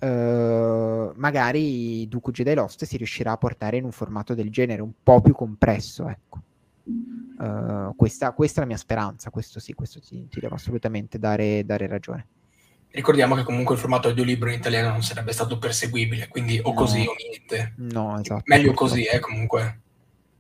[0.01, 4.93] Uh, magari Dooku Jedi Lost si riuscirà a portare in un formato del genere, un
[5.03, 6.43] po' più compresso, ecco.
[6.85, 11.65] Uh, questa, questa, è la mia speranza, questo sì, questo ti, ti devo assolutamente dare,
[11.65, 12.27] dare ragione.
[12.91, 16.75] Ricordiamo che comunque il formato audiolibro in italiano non sarebbe stato perseguibile, quindi o no.
[16.75, 17.75] così o niente.
[17.77, 18.43] No, esatto.
[18.47, 19.81] Meglio così, eh, comunque,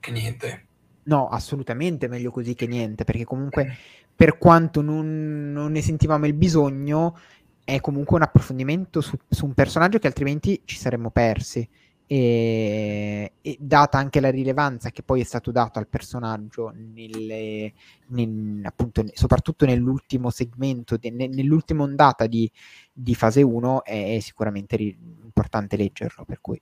[0.00, 0.66] che niente.
[1.04, 3.76] No, assolutamente meglio così che niente, perché comunque
[4.14, 7.18] per quanto non, non, ne sentivamo il bisogno,
[7.64, 11.68] è comunque un approfondimento su, su un personaggio che altrimenti ci saremmo persi
[12.10, 17.74] e, e, data anche la rilevanza che poi è stato dato al personaggio nelle,
[18.06, 22.50] nel, appunto, soprattutto nell'ultimo segmento, de, nell'ultima ondata di,
[22.90, 26.60] di fase 1 è, è sicuramente ri- importante leggerlo per cui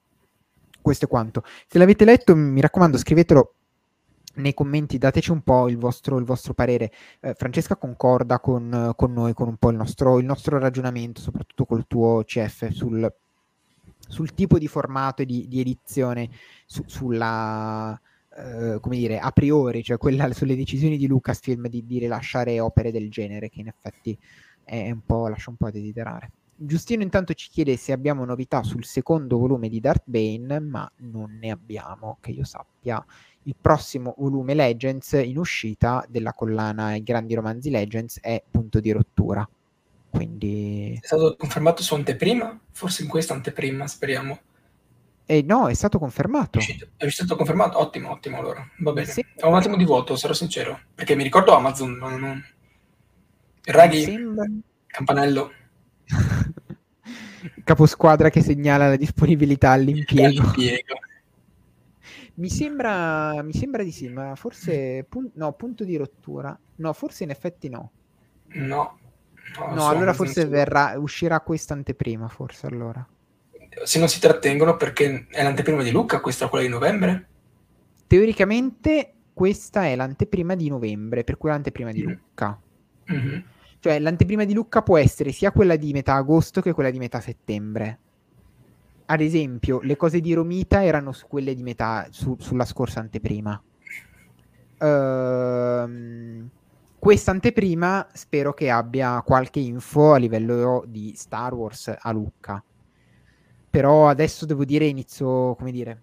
[0.83, 3.55] questo è quanto se l'avete letto mi raccomando scrivetelo
[4.37, 6.93] nei commenti dateci un po' il vostro, il vostro parere.
[7.21, 11.65] Eh, Francesca concorda con, con, noi, con un po' il nostro, il nostro ragionamento, soprattutto
[11.65, 13.11] col tuo CF sul
[14.07, 16.31] sul tipo di formato e di, di edizione,
[16.65, 17.99] su, sulla,
[18.37, 22.91] eh, come dire, a priori, cioè quella, sulle decisioni di Lucasfilm di, di rilasciare opere
[22.91, 24.17] del genere, che in effetti
[24.65, 26.31] è un po', lascia un po' a desiderare.
[26.59, 31.37] Giustino intanto ci chiede se abbiamo novità sul secondo volume di Darth Bane, ma non
[31.39, 33.05] ne abbiamo, che io sappia.
[33.43, 38.91] Il prossimo volume Legends in uscita della collana I grandi romanzi Legends è punto di
[38.91, 39.47] rottura.
[40.17, 40.99] Quindi...
[41.01, 42.59] È stato confermato su anteprima?
[42.71, 44.41] Forse in questa anteprima, speriamo.
[45.27, 46.59] Eh, no, è stato confermato.
[46.97, 47.79] È stato confermato?
[47.79, 48.67] Ottimo, ottimo allora.
[48.79, 49.11] Va bene.
[49.11, 49.25] Sì.
[49.41, 50.81] Ho un attimo di vuoto, sarò sincero.
[50.95, 52.15] Perché mi ricordo Amazon, non...
[52.15, 52.45] non...
[53.65, 54.47] Raghi, sembra...
[54.87, 55.53] campanello.
[57.65, 60.41] Caposquadra che segnala la disponibilità all'impiego.
[60.41, 60.99] all'impiego.
[62.35, 65.05] Mi sembra, mi sembra di sì, ma forse...
[65.09, 66.57] Pun- no, punto di rottura.
[66.77, 67.91] No, forse in effetti no.
[68.49, 68.99] No,
[69.59, 70.51] No, no allora forse senso...
[70.51, 73.07] verrà, uscirà questa anteprima, forse allora.
[73.85, 77.29] Se non si trattengono perché è l'anteprima di Luca, questa quella di novembre?
[78.07, 82.09] Teoricamente questa è l'anteprima di novembre, per cui l'anteprima di mm.
[82.09, 82.61] Lucca.
[83.13, 83.39] Mm-hmm.
[83.79, 87.21] Cioè l'anteprima di Lucca può essere sia quella di metà agosto che quella di metà
[87.21, 87.99] settembre.
[89.07, 93.63] Ad esempio, le cose di Romita erano su quelle di metà, su, sulla scorsa anteprima.
[94.79, 96.51] Ehm...
[96.51, 96.65] Uh,
[97.07, 102.61] questa anteprima spero che abbia qualche info a livello di Star Wars a Lucca.
[103.71, 106.03] Però adesso devo dire inizio, come dire,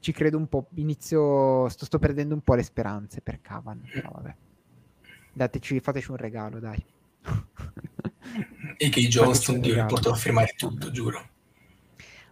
[0.00, 3.80] ci credo un po', inizio, sto, sto perdendo un po' le speranze per Cavan.
[3.92, 4.34] Però vabbè.
[5.34, 6.84] Dateci, fateci un regalo, dai.
[8.76, 11.28] e che i Johnston io porto a firmare tutto, giuro.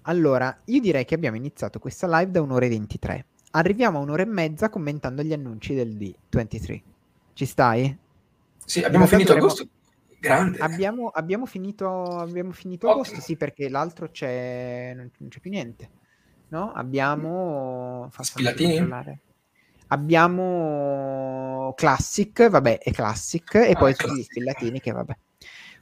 [0.03, 3.27] Allora, io direi che abbiamo iniziato questa live da un'ora e 23.
[3.53, 6.83] Arriviamo a un'ora e mezza commentando gli annunci del D23.
[7.33, 8.07] Ci stai?
[8.69, 9.51] Sì, abbiamo finito dovremmo...
[9.51, 9.69] agosto.
[10.21, 10.59] Grande.
[10.59, 15.91] Abbiamo, abbiamo finito, abbiamo finito agosto, sì, perché l'altro c'è, non, non c'è più niente.
[16.49, 16.73] No?
[16.73, 18.11] Abbiamo...
[18.21, 18.87] Spilatini?
[19.87, 25.17] Abbiamo Classic, vabbè, è Classic, e Ah, poi tutti gli spillatini che vabbè.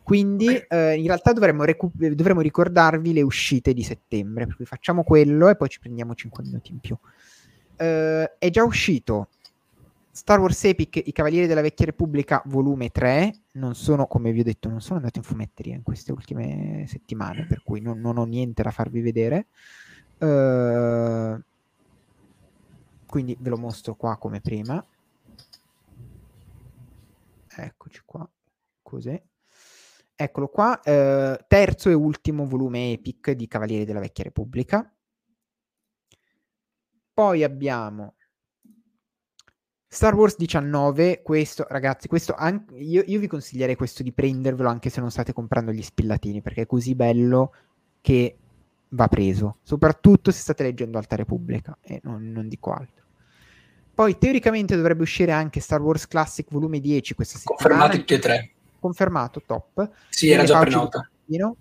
[0.04, 5.02] Quindi eh, in realtà dovremmo, recu- dovremmo ricordarvi le uscite di settembre, per cui facciamo
[5.02, 6.96] quello e poi ci prendiamo 5 minuti in più.
[7.76, 9.30] Eh, è già uscito
[10.16, 13.42] Star Wars Epic, I Cavalieri della Vecchia Repubblica, volume 3.
[13.52, 17.44] Non sono, come vi ho detto, non sono andato in fumetteria in queste ultime settimane,
[17.44, 19.48] per cui non, non ho niente da farvi vedere.
[20.16, 21.38] Eh,
[23.06, 24.82] quindi ve lo mostro qua come prima.
[27.54, 28.26] Eccoci qua,
[28.80, 29.22] così.
[30.14, 34.90] Eccolo qua, eh, terzo e ultimo volume epic di Cavalieri della Vecchia Repubblica.
[37.12, 38.14] Poi abbiamo
[39.96, 44.90] Star Wars 19, questo ragazzi, questo anche, io, io vi consiglierei questo di prendervelo anche
[44.90, 47.54] se non state comprando gli spillatini, perché è così bello
[48.02, 48.36] che
[48.90, 53.04] va preso, soprattutto se state leggendo Alta Repubblica e non, non dico altro.
[53.94, 57.62] Poi teoricamente dovrebbe uscire anche Star Wars Classic volume 10 questa settimana.
[57.62, 58.50] Confermati tutti e tre.
[58.78, 59.90] Confermato, top.
[60.10, 61.10] Sì, era già prenota.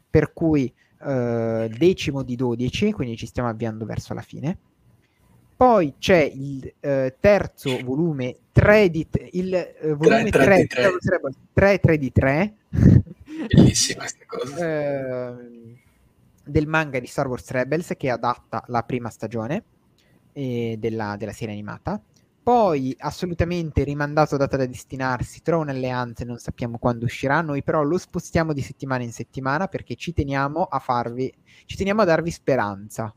[0.10, 0.74] Per cui
[1.06, 4.58] eh, decimo di 12, quindi ci stiamo avviando verso la fine.
[5.56, 10.92] Poi c'è il eh, terzo volume 3 di il eh, volume 3 3, di 3.
[11.54, 12.54] 3, 3 di 3
[13.48, 14.68] Bellissima questa cosa.
[14.68, 15.78] ehm,
[16.44, 19.64] del manga di Star Wars Rebels che adatta la prima stagione
[20.34, 22.02] eh, della, della serie animata.
[22.44, 27.82] Poi assolutamente rimandato a data da destinarsi, Throne Alleanze, non sappiamo quando uscirà, noi però
[27.82, 31.34] lo spostiamo di settimana in settimana perché ci teniamo a farvi,
[31.66, 33.12] ci teniamo a darvi speranza,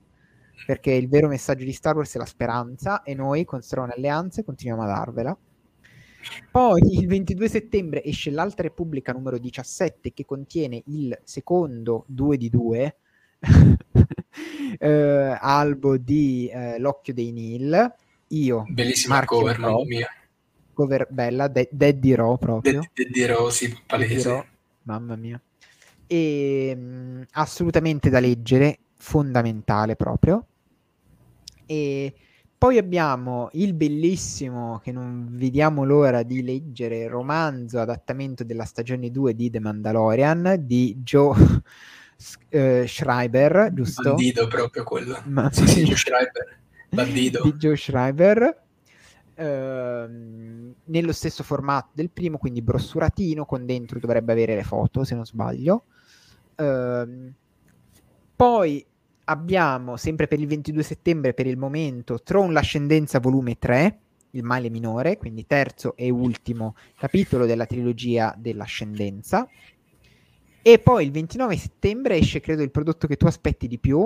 [0.66, 4.44] perché il vero messaggio di Star Wars è la speranza e noi con Throne Alleanze
[4.44, 5.36] continuiamo a darvela.
[6.50, 12.50] Poi il 22 settembre esce l'Alta Repubblica numero 17 che contiene il secondo 2 di
[12.50, 12.96] 2
[14.78, 17.94] eh, albo di eh, L'occhio dei Nil.
[18.28, 20.08] Io, Bellissima Marchio cover, mamma mia.
[20.74, 22.82] cover bella, De- Daddy Raw proprio.
[22.92, 24.28] De- dirò, sì, Daddy palese.
[24.28, 24.44] Raw,
[24.82, 25.40] mamma mia.
[26.06, 30.46] E, mh, assolutamente da leggere, fondamentale proprio.
[31.66, 32.14] E
[32.56, 39.34] poi abbiamo il bellissimo, che non vediamo l'ora di leggere, romanzo adattamento della stagione 2
[39.34, 41.62] di The Mandalorian di Joe
[42.48, 44.02] eh, Schreiber, giusto?
[44.02, 45.22] Bandido proprio quello.
[45.26, 46.56] Ma- Sì, sì, Joe Schreiber.
[46.90, 47.42] Bandido.
[47.42, 48.62] di Joe Schreiber
[49.34, 55.14] ehm, nello stesso formato del primo quindi brossuratino con dentro dovrebbe avere le foto se
[55.14, 55.84] non sbaglio
[56.56, 57.32] Ehm,
[58.34, 58.84] poi
[59.28, 63.98] abbiamo sempre per il 22 settembre per il momento Throne l'ascendenza volume 3
[64.32, 69.48] il male minore quindi terzo e ultimo capitolo della trilogia dell'ascendenza.
[70.60, 74.04] E poi il 29 settembre esce credo il prodotto che tu aspetti di più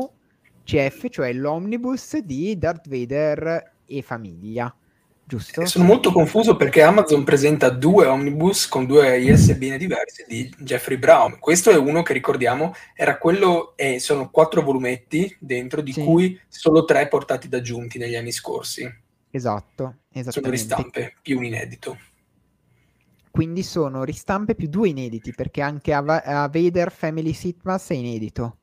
[0.64, 4.74] CF, cioè l'omnibus di Darth Vader e famiglia,
[5.36, 5.64] giusto?
[5.66, 11.38] Sono molto confuso perché Amazon presenta due omnibus con due ISBN diversi di Jeffrey Brown.
[11.38, 16.02] Questo è uno che ricordiamo era quello, e sono quattro volumetti dentro, di Sì.
[16.04, 18.86] cui solo tre portati da giunti negli anni scorsi.
[19.30, 19.96] Esatto,
[20.28, 21.96] Sono ristampe, più un inedito.
[23.30, 27.94] Quindi sono ristampe più due inediti, perché anche a, Va- a Vader Family Sitmas è
[27.94, 28.58] inedito.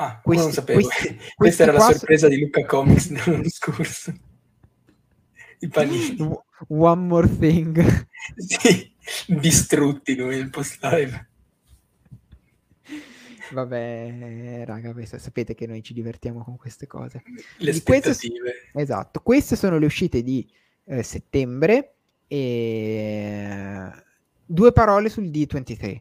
[0.00, 0.80] Ah, Questi- non sapevo.
[0.80, 4.12] questi- Questa era la qua so- sorpresa di Luca Comics dell'anno scorso.
[5.60, 6.16] I panini.
[6.16, 8.06] W- One more thing.
[8.36, 8.92] Sì,
[9.26, 11.28] distrutti come il post live.
[13.52, 17.22] Vabbè, raga, sapete che noi ci divertiamo con queste cose.
[17.56, 18.52] Le Di queste- aspettative.
[18.74, 20.46] Esatto, queste sono le uscite di
[20.84, 21.94] eh, settembre
[22.26, 23.90] e
[24.44, 26.00] due parole sul D23.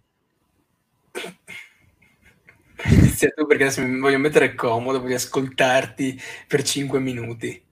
[2.90, 7.64] Inizia tu perché adesso mi voglio mettere comodo, voglio ascoltarti per 5 minuti.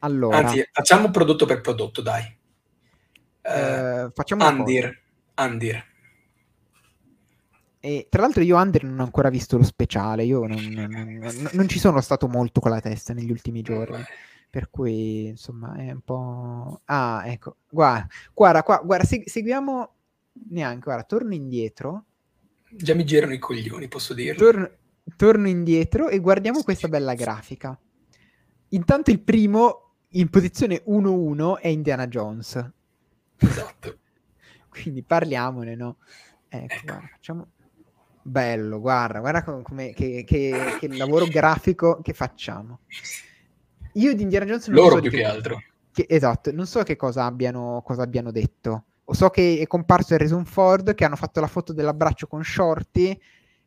[0.00, 2.22] Allora, Anzi, facciamo prodotto per prodotto, dai.
[3.42, 4.44] Eh, eh, facciamo.
[4.44, 4.98] Andir.
[5.34, 5.84] Andir.
[7.82, 11.48] E, tra l'altro io Under non ho ancora visto lo speciale, io non, non- non-
[11.52, 14.02] non ci sono stato molto con la testa negli ultimi giorni,
[14.50, 16.82] per cui insomma è un po'...
[16.84, 19.94] Ah, ecco, guarda, guarda, qua, guarda, se- seguiamo
[20.50, 22.04] neanche, guarda, torno indietro,
[22.72, 24.38] Già mi girano i coglioni, posso dirlo.
[24.44, 24.70] torno,
[25.16, 27.76] torno indietro e guardiamo questa bella grafica.
[28.68, 32.70] Intanto il primo in posizione 1-1 è Indiana Jones,
[33.36, 33.98] Esatto.
[34.68, 35.96] quindi parliamone, no?
[36.48, 36.84] Ecco, Ecco.
[36.84, 37.46] guarda, facciamo...
[38.22, 42.80] Bello, guarda, guarda com- come, che, che- che lavoro grafico che facciamo.
[43.94, 45.62] Io di Indiana Jones non Loro so più che, che altro.
[45.94, 48.84] esatto, non so che cosa abbiano, cosa abbiano detto.
[49.04, 53.18] O so che è comparso Harrison Ford, che hanno fatto la foto dell'abbraccio con Shorty,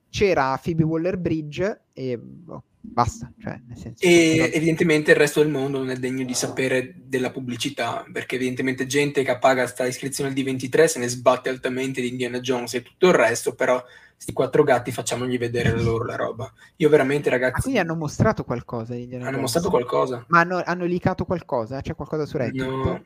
[0.09, 3.31] c'era Phoebe Waller-Bridge e boh, basta.
[3.41, 3.59] Cioè,
[3.99, 8.85] E evidentemente il resto del mondo non è degno di sapere della pubblicità, perché evidentemente
[8.85, 12.81] gente che paga sta iscrizione al D23 se ne sbatte altamente di Indiana Jones e
[12.83, 13.83] tutto il resto, però
[14.15, 16.51] sti quattro gatti facciamogli vedere loro la roba.
[16.77, 19.53] Io veramente, Ah, ragazzi, quindi hanno mostrato qualcosa di Indiana hanno Jones?
[19.53, 20.25] mostrato qualcosa.
[20.27, 21.81] Ma hanno, hanno leakato qualcosa?
[21.81, 22.61] C'è qualcosa su Reddit?
[22.61, 23.03] No,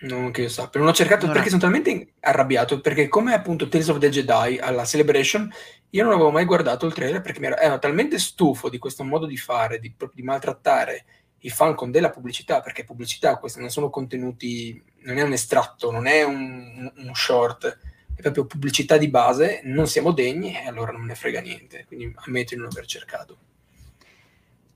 [0.00, 0.80] non che io sappia.
[0.80, 4.58] Non ho cercato Non perché sono talmente arrabbiato, perché come appunto Tales of the Jedi
[4.58, 5.50] alla Celebration,
[5.90, 9.04] io non avevo mai guardato il trailer perché mi ero, ero talmente stufo di questo
[9.04, 11.04] modo di fare, di, di maltrattare
[11.40, 15.90] i fan con della pubblicità, perché pubblicità, questi non sono contenuti, non è un estratto,
[15.90, 17.78] non è un, un short,
[18.14, 22.12] è proprio pubblicità di base, non siamo degni e allora non ne frega niente, quindi
[22.26, 23.38] ammetto di non aver cercato.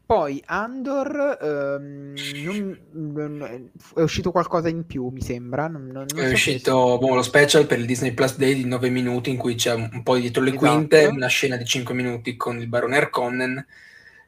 [0.07, 2.15] Poi Andor ehm,
[2.45, 5.67] non- non- è uscito qualcosa in più, mi sembra.
[5.67, 9.31] Non, È so uscito boh, lo special per il Disney Plus Day di 9 minuti
[9.31, 10.67] in cui c'è un, po' dietro le Esatto.
[10.67, 13.67] quinte, una scena di 5 minuti con il barone Harkonnen.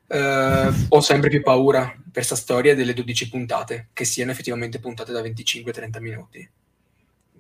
[0.09, 5.13] Eh, ho sempre più paura per questa storia delle 12 puntate, che siano effettivamente puntate
[5.13, 6.49] da 25-30 minuti.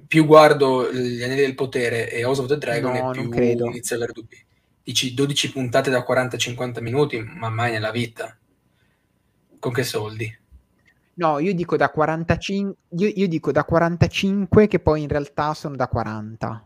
[0.06, 3.66] Più guardo gli Anelli del Potere e House of the Dragon No, e più credo.
[3.66, 4.44] inizio a avere dubbi.
[4.86, 8.38] Dici 12 puntate da 40-50 minuti, ma mai nella vita.
[9.58, 10.38] Con che soldi?
[11.14, 15.74] No, io dico da 45, io, io dico da 45 che poi in realtà sono
[15.74, 16.64] da 40.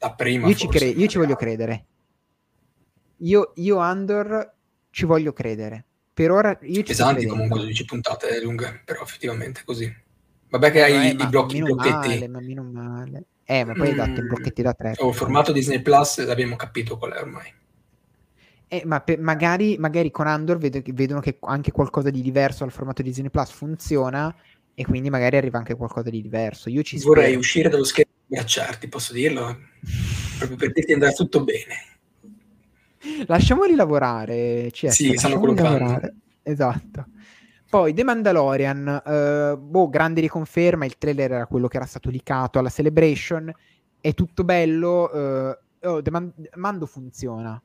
[0.00, 1.84] La prima Io ci, cre- io ci voglio credere.
[3.18, 4.52] Io, io Andor
[4.90, 5.84] ci voglio credere.
[6.12, 9.92] Per ora io ci pesanti comunque 12 puntate, è lunga, però effettivamente così.
[10.50, 12.08] Vabbè che hai Eh, i ma blocchi, i meno blocchetti.
[12.08, 13.24] male, ma meno male.
[13.46, 14.26] Eh, ma poi esatto, i Mm.
[14.28, 14.94] blocchetti da tre.
[14.98, 17.52] Oh, formato Disney Plus l'abbiamo capito qual è ormai.
[18.68, 22.72] Eh, ma per- magari, magari con Andor vedo vedono che anche qualcosa di diverso al
[22.72, 24.34] formato Disney Plus funziona
[24.74, 26.70] e quindi magari arriva anche qualcosa di diverso.
[26.70, 27.38] Io ci Vorrei spero.
[27.38, 29.58] uscire dallo schermo e abbracciarti, posso dirlo?
[30.38, 31.92] Proprio per dirti andrà tutto bene.
[33.26, 36.12] Lasciamoli lavorare, CS, Sì, sanno quello che.
[36.42, 37.06] Esatto.
[37.74, 42.60] Poi The Mandalorian, eh, boh, grande riconferma, il trailer era quello che era stato leakato
[42.60, 43.52] alla Celebration,
[44.00, 47.60] è tutto bello, eh, oh, Man- Mando funziona,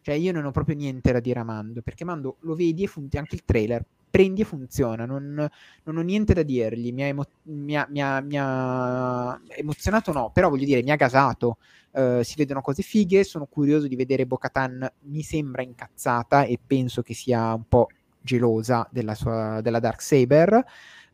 [0.00, 2.86] cioè io non ho proprio niente da dire a Mando, perché Mando lo vedi e
[2.88, 5.48] funziona anche il trailer, prendi e funziona, non,
[5.84, 10.10] non ho niente da dirgli, mi ha, emo- mi ha- mi ha- mi ha emozionato
[10.10, 11.58] no, però voglio dire, mi ha gasato,
[11.92, 17.02] eh, si vedono cose fighe, sono curioso di vedere Bo-Katan, mi sembra incazzata e penso
[17.02, 17.86] che sia un po'
[18.22, 20.64] gelosa della sua della Dark Saber.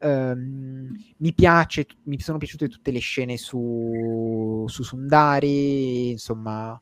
[0.07, 6.81] mi piace, mi sono piaciute tutte le scene su, su Sundari, insomma,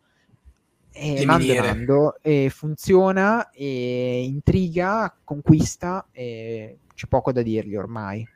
[0.92, 8.26] e Le mando mando, e funziona, e intriga, conquista, e c'è poco da dirgli ormai.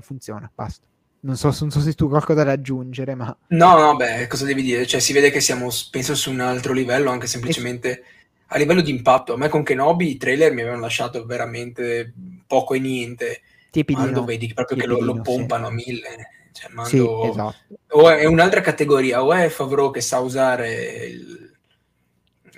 [0.00, 0.86] Funziona, basta.
[1.18, 4.44] Non so, non so se tu hai qualcosa da aggiungere, ma No, no, beh, cosa
[4.44, 4.86] devi dire?
[4.86, 8.04] Cioè, si vede che siamo, penso, su un altro livello, anche semplicemente
[8.46, 9.34] a livello di impatto.
[9.34, 12.12] A me con Kenobi i trailer mi avevano lasciato veramente
[12.46, 13.42] poco e niente.
[13.70, 14.04] tiepidino.
[14.04, 15.36] Mando vedi proprio che lo, lo tiepidino, sì.
[15.36, 16.28] pompano a mille.
[16.52, 16.88] Cioè, Mando...
[17.24, 17.54] Sì, esatto.
[17.90, 20.72] o è un'altra categoria, o è Favreau che sa usare
[21.04, 21.54] il-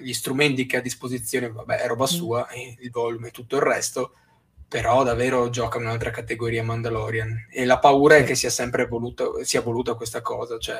[0.00, 1.88] gli strumenti che ha a disposizione, vabbè, è Mm.
[1.88, 4.12] roba sua, e il volume e tutto il resto,
[4.68, 7.48] però davvero gioca un'altra categoria Mandalorian.
[7.50, 8.26] E la paura è Sì.
[8.26, 10.78] che sia sempre voluto, sia voluta questa cosa, cioè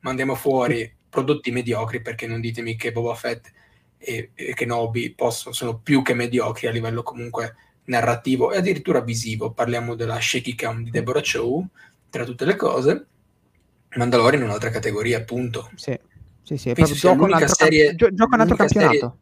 [0.00, 3.52] mandiamo fuori prodotti mediocri, perché non ditemi che Boba Fett
[4.04, 9.50] e, e Kenobi possono, sono più che mediocri a livello comunque narrativo e addirittura visivo.
[9.52, 11.66] Parliamo della shaky cam di Deborah Chow,
[12.10, 13.06] tra tutte le cose.
[13.96, 15.70] Mandalorian è un'altra categoria, appunto.
[15.74, 15.96] Sì,
[16.42, 19.18] sì, sì, è Penso sia l'unica serie- gio- gioca un altro l'unica serie- campionato.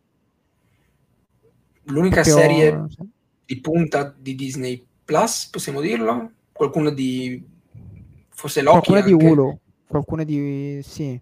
[1.85, 2.87] L'unica Proprio- serie
[3.45, 6.31] di punta di Disney Plus, possiamo dirlo?
[6.53, 7.43] Qualcuno di...
[8.31, 9.25] forse Loki Qualcuna di anche?
[9.25, 10.81] Hulu, qualcuna di...
[10.83, 11.21] sì.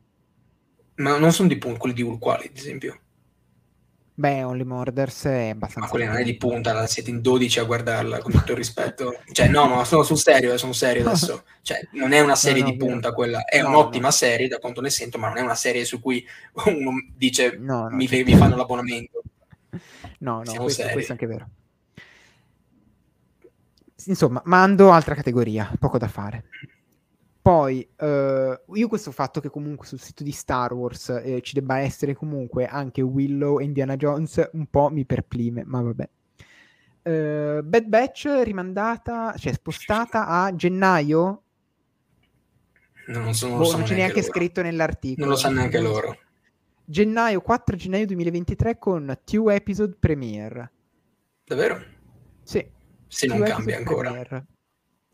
[0.96, 3.00] Ma non sono di punta, quelli di Hulu quali, ad esempio?
[4.20, 5.80] Beh, Only Murders è abbastanza...
[5.80, 8.58] Ma quelli non è di punta, la- siete in 12 a guardarla, con tutto il
[8.58, 9.22] rispetto.
[9.32, 11.44] Cioè, no, no, sono sul serio, eh, sono serio adesso.
[11.62, 12.90] Cioè, non è una serie no, di vero.
[12.90, 14.12] punta quella, è No, un'ottima no.
[14.12, 16.22] serie, da quanto ne sento, ma non è una serie su cui
[16.66, 19.22] uno dice No, no, mi, mi fanno l'abbonamento.
[20.18, 21.48] No, no, questo, questo è anche vero.
[24.04, 26.44] Insomma, mando altra categoria, poco da fare.
[27.42, 31.78] Poi, eh, io questo fatto che comunque sul sito di Star Wars eh, ci debba
[31.78, 36.08] essere comunque anche Willow e Indiana Jones un po' mi perplime, ma vabbè.
[37.02, 41.42] Eh, Bad Batch rimandata, cioè spostata a gennaio?
[43.06, 44.32] Non, so, non sanno non c'è neanche loro.
[44.32, 45.26] scritto nell'articolo.
[45.26, 46.18] Non lo sanno neanche loro.
[46.84, 50.72] Gennaio, 4 gennaio 2023 con two episode premiere.
[51.44, 51.82] Davvero?
[52.42, 52.68] Sì.
[53.06, 54.10] Se non cambia ancora.
[54.10, 54.46] premiere.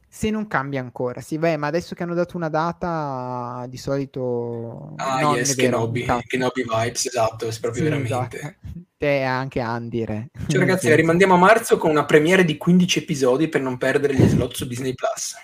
[0.08, 4.94] Se non cambia ancora, sì, beh, ma adesso che hanno dato una data, di solito...
[4.96, 6.06] Ah, no, yes, è vero, Kenobi.
[6.26, 8.36] Kenobi vibes, esatto, è proprio Sì, veramente.
[8.38, 8.54] esatto.
[8.96, 10.30] Te anche Andire.
[10.46, 14.14] Cioè, ragazzi, la rimandiamo a marzo con una premiere di 15 episodi per non perdere
[14.14, 15.34] gli slot su Disney Plus.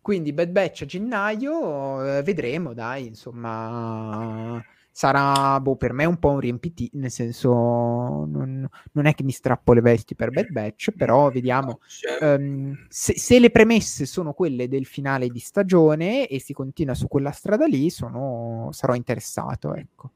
[0.00, 4.64] Quindi Bad Batch a gennaio, eh, vedremo, dai, insomma
[4.98, 9.30] sarà boh, per me un po' un riempiti, nel senso non, non, è che mi
[9.30, 11.78] strappo le vesti per Bad Batch, però vediamo
[12.20, 17.06] um, se, se, le premesse sono quelle del finale di stagione e si continua su
[17.06, 19.72] quella strada lì, sono, sarò interessato.
[19.72, 20.10] Ecco.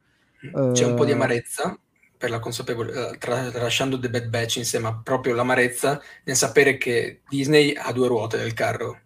[0.73, 1.79] C'è uh, un po' di eh, amarezza
[2.17, 6.75] per la consapevolezza, eh, tra, tralasciando The Bad Batch insieme a proprio l'amarezza nel sapere
[6.75, 8.99] che Disney ha due ruote del carro,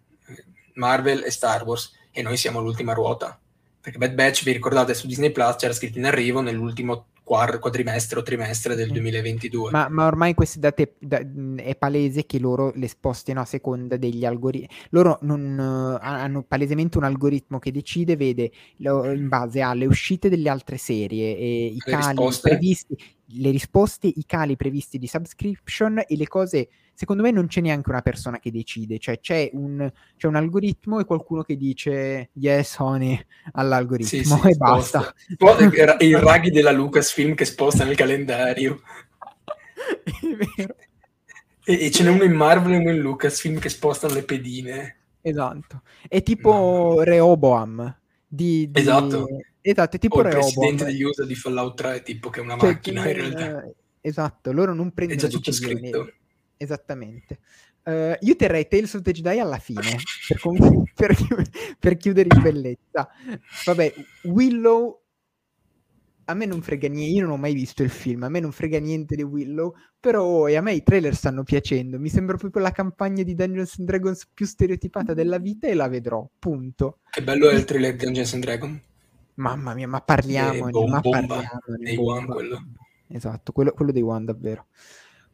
[0.74, 3.38] Marvel e Star Wars, e noi siamo l'ultima ruota
[3.80, 8.22] perché Bad Batch, vi ricordate, su Disney Plus c'era scritto in arrivo nell'ultimo quadrimestre o
[8.22, 9.70] trimestre del 2022.
[9.70, 11.20] Ma, ma ormai queste date da,
[11.56, 14.68] è palese che loro le spostino a seconda degli algoritmi.
[14.90, 20.30] Loro non, uh, hanno palesemente un algoritmo che decide, vede lo, in base alle uscite
[20.30, 22.48] delle altre serie e i le cali risposte.
[22.48, 22.96] previsti,
[23.26, 26.68] le risposte, i cali previsti di subscription e le cose
[26.98, 30.98] secondo me non c'è neanche una persona che decide, cioè c'è un, c'è un algoritmo
[30.98, 35.14] e qualcuno che dice yes honey all'algoritmo sì, sì, e basta.
[35.72, 38.80] Era il raghi della Lucasfilm che sposta nel calendario.
[41.68, 44.96] E, e ce n'è uno in Marvel e uno in Lucasfilm che spostano le pedine.
[45.20, 45.82] Esatto.
[46.08, 47.02] È tipo no.
[47.02, 47.94] Rehoboam.
[48.26, 48.80] Di, di...
[48.80, 49.26] Esatto.
[49.60, 50.50] Esatto, è tipo o il Rehoboam.
[50.54, 53.70] presidente degli USA di Fallout 3, tipo che è una cioè, macchina in realtà.
[54.00, 55.76] Esatto, loro non prendono È già tutto decisioni.
[55.76, 56.12] scritto.
[56.58, 57.38] Esattamente.
[57.84, 61.16] Uh, io terrei Tales of the Jedi alla fine, per, com- per,
[61.78, 63.08] per, chiudere in bellezza.
[63.64, 63.94] Vabbè,
[64.24, 65.00] Willow,
[66.26, 68.52] a me non frega niente, io non ho mai visto il film, a me non
[68.52, 72.62] frega niente di Willow, però oh, a me i trailer stanno piacendo, mi sembra proprio
[72.62, 76.98] la campagna di Dungeons and Dragons più stereotipata della vita e la vedrò, punto.
[77.08, 78.80] Che bello è il trailer di Dungeons and Dragons.
[79.34, 82.66] Mamma mia, ma parliamo, bom- ma bomba, parliamo dei One quello.
[83.06, 84.66] Esatto, quello, quello dei One davvero.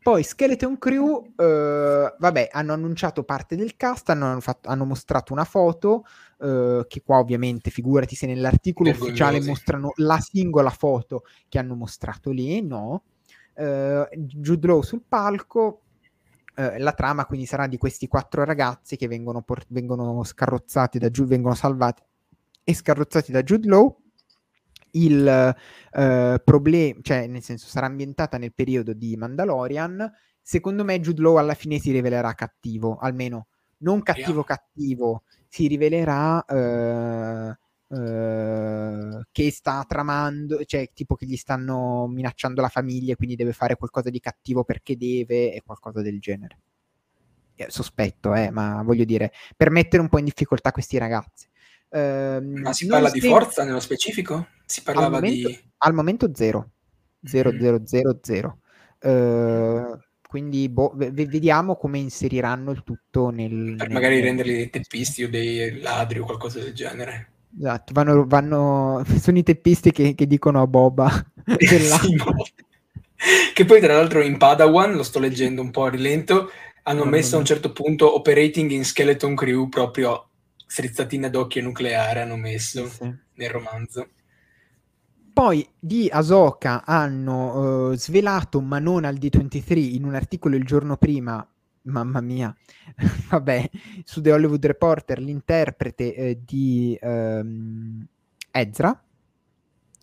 [0.05, 5.45] Poi Skeleton Crew, eh, vabbè, hanno annunciato parte del cast, hanno, fatto, hanno mostrato una
[5.45, 6.05] foto,
[6.43, 9.15] eh, che qua ovviamente, figurati se nell'articolo Vergognosi.
[9.15, 13.05] ufficiale mostrano la singola foto che hanno mostrato lì, no.
[13.55, 15.81] Eh, Jude Law sul palco,
[16.55, 21.09] eh, la trama quindi sarà di questi quattro ragazzi che vengono, port- vengono scarrozzati da
[21.09, 22.03] Jude, vengono salvati
[22.63, 23.97] e scarrozzati da Jude Law
[24.95, 25.55] il
[25.93, 30.11] uh, problema, cioè nel senso sarà ambientata nel periodo di Mandalorian,
[30.41, 33.47] secondo me Jude Law alla fine si rivelerà cattivo, almeno
[33.79, 34.57] non cattivo yeah.
[34.57, 42.69] cattivo, si rivelerà uh, uh, che sta tramando, cioè tipo che gli stanno minacciando la
[42.69, 46.59] famiglia e quindi deve fare qualcosa di cattivo perché deve e qualcosa del genere.
[47.57, 51.47] Eh, sospetto, eh, ma voglio dire, per mettere un po' in difficoltà questi ragazzi.
[51.91, 54.49] Ehm, Ma si parla di forza nello specifico?
[54.67, 55.61] Si parlava al momento, di...
[55.79, 56.71] Al momento 0.
[57.25, 58.59] 0, 0, 0, 0.
[59.01, 63.77] Uh, quindi boh, v- vediamo come inseriranno il tutto nel...
[63.77, 63.95] Per nel...
[63.95, 67.29] magari renderli dei teppisti o dei ladri o qualcosa del genere.
[67.57, 69.05] Esatto, vanno, vanno...
[69.21, 71.09] sono i teppisti che, che dicono a Boba.
[71.59, 72.17] sì,
[73.55, 76.51] che poi tra l'altro in Padawan, lo sto leggendo un po' a rilento,
[76.83, 80.31] hanno no, messo a un certo punto operating in Skeleton Crew proprio
[80.75, 83.15] strizzatina d'occhio nucleare hanno messo sì.
[83.35, 84.09] nel romanzo.
[85.33, 90.97] Poi di Asoka hanno uh, svelato, ma non al D23, in un articolo il giorno
[90.97, 91.49] prima,
[91.83, 92.53] mamma mia,
[93.31, 93.71] vabbè,
[94.03, 98.05] su The Hollywood Reporter, l'interprete eh, di um,
[98.51, 99.01] Ezra,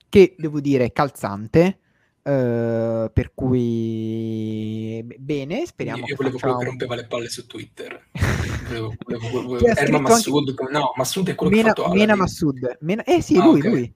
[0.07, 1.79] che devo dire calzante,
[2.23, 8.09] Uh, per cui bene, speriamo io volevo quello che rompeva le palle su Twitter.
[8.71, 9.65] Volevo, volevo, volevo...
[9.65, 10.71] Erma Massoud anche...
[10.71, 12.77] no Massoud è quello Mena, che ha fatto Mena Massoud.
[12.79, 13.03] Mena...
[13.03, 13.71] eh sì ah, lui, okay.
[13.71, 13.93] lui.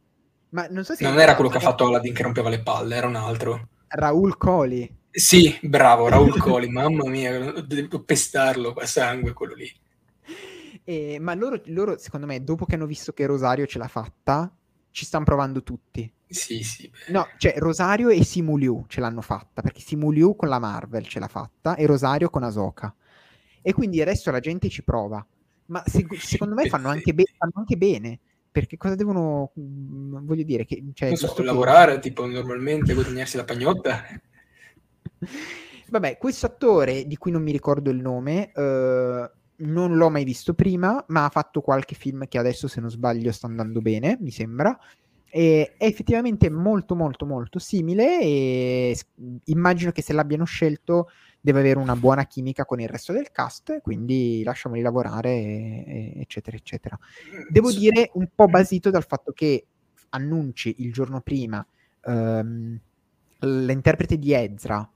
[0.50, 2.96] ma non so se non era quello che ha fatto Aladdin che rompeva le palle
[2.96, 3.70] era un altro.
[3.88, 4.94] Raul Coli.
[5.12, 9.72] Sì bravo Raul Coli mamma mia devo pestarlo a sangue quello lì.
[10.84, 14.54] Eh, ma loro, loro secondo me dopo che hanno visto che Rosario ce l'ha fatta
[14.92, 16.92] ci stanno provando tutti sì, sì.
[17.10, 21.28] No, cioè Rosario e Simuliu ce l'hanno fatta, perché Simuliu con la Marvel ce l'ha
[21.28, 22.94] fatta e Rosario con Asoka.
[23.62, 25.26] E quindi adesso la gente ci prova.
[25.68, 28.20] Ma se, secondo me fanno anche, be- fanno anche, bene,
[28.52, 30.84] perché cosa devono, mm, voglio dire, che...
[30.94, 34.04] Cioè, so, lavorare, tipo, normalmente, guadagnarsi la pagnotta.
[35.90, 40.54] Vabbè, questo attore, di cui non mi ricordo il nome, uh, non l'ho mai visto
[40.54, 44.32] prima, ma ha fatto qualche film che adesso, se non sbaglio, sta andando bene, mi
[44.32, 44.78] sembra.
[45.36, 48.98] È effettivamente molto molto molto simile e
[49.46, 51.10] immagino che se l'abbiano scelto
[51.42, 56.98] deve avere una buona chimica con il resto del cast, quindi lasciamoli lavorare, eccetera, eccetera.
[57.50, 59.66] Devo dire un po' basito dal fatto che
[60.12, 61.68] annunci il giorno prima
[62.06, 62.80] um,
[63.40, 64.90] l'interprete di Ezra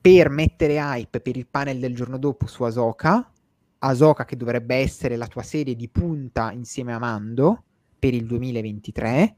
[0.00, 3.32] per mettere hype per il panel del giorno dopo su Ahsoka,
[3.78, 7.64] Ahsoka che dovrebbe essere la tua serie di punta insieme a Mando
[8.02, 9.36] per il 2023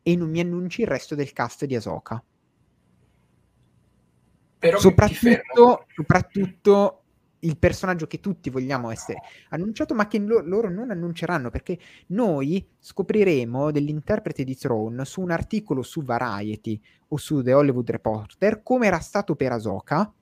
[0.00, 2.22] e non mi annunci il resto del cast di Ahsoka.
[4.56, 7.02] Però soprattutto, soprattutto
[7.40, 9.18] il personaggio che tutti vogliamo essere
[9.48, 11.76] annunciato, ma che lo- loro non annunceranno perché
[12.08, 18.62] noi scopriremo dell'interprete di Throne su un articolo su Variety o su The Hollywood Reporter,
[18.62, 20.14] come era stato per Ahsoka.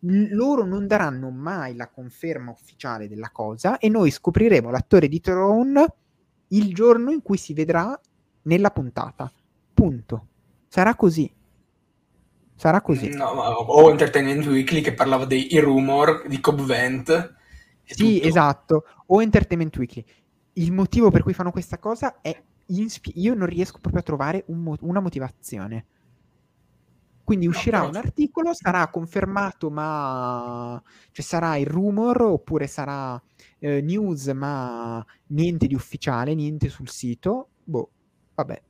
[0.00, 5.18] L- loro non daranno mai la conferma ufficiale della cosa e noi scopriremo l'attore di
[5.18, 5.86] Throne
[6.48, 7.98] il giorno in cui si vedrà
[8.42, 9.30] nella puntata.
[9.74, 10.26] Punto.
[10.68, 11.32] Sarà così.
[12.54, 13.10] Sarà così.
[13.10, 17.36] No, o Entertainment Weekly che parlava dei rumor di Cobb Vent.
[17.84, 18.26] Sì, tutto.
[18.26, 18.84] esatto.
[19.06, 20.04] O Entertainment Weekly.
[20.54, 24.44] Il motivo per cui fanno questa cosa è inspi- io non riesco proprio a trovare
[24.48, 25.86] un mo- una motivazione.
[27.22, 33.22] Quindi uscirà no, un articolo, sarà confermato, ma cioè sarà il rumor oppure sarà
[33.58, 37.48] eh, news, ma niente di ufficiale, niente sul sito.
[37.64, 37.90] Boh,
[38.34, 38.62] vabbè.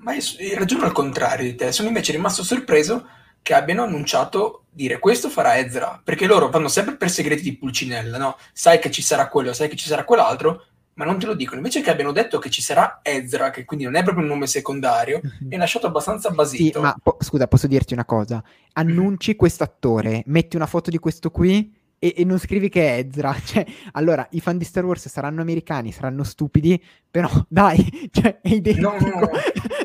[0.00, 3.06] Ma io ragiono al contrario di te, sono invece rimasto sorpreso
[3.42, 8.18] che abbiano annunciato dire questo farà Ezra, perché loro vanno sempre per segreti di Pulcinella,
[8.18, 8.36] no?
[8.52, 11.56] Sai che ci sarà quello, sai che ci sarà quell'altro, ma non te lo dicono.
[11.58, 14.46] Invece che abbiano detto che ci sarà Ezra, che quindi non è proprio un nome
[14.46, 15.50] secondario, mm-hmm.
[15.50, 16.78] è lasciato abbastanza basito.
[16.78, 18.42] Sì, ma po- scusa, posso dirti una cosa?
[18.72, 19.38] Annunci mm-hmm.
[19.38, 23.32] questo attore, metti una foto di questo qui e, e, non scrivi che è Ezra.
[23.38, 28.48] Cioè, allora, i fan di Star Wars saranno americani, saranno stupidi, però dai, cioè, è
[28.48, 28.90] identico.
[28.90, 29.30] No,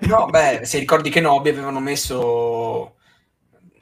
[0.02, 0.26] no, no.
[0.26, 2.96] beh, se ricordi che Nobi avevano messo...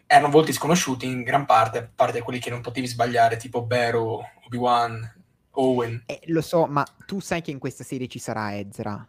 [0.07, 4.22] Erano volti sconosciuti in gran parte, a parte quelli che non potevi sbagliare, tipo Beru,
[4.45, 5.14] Obi-Wan,
[5.52, 6.03] Owen.
[6.06, 9.07] Eh, lo so, ma tu sai che in questa serie ci sarà Ezra.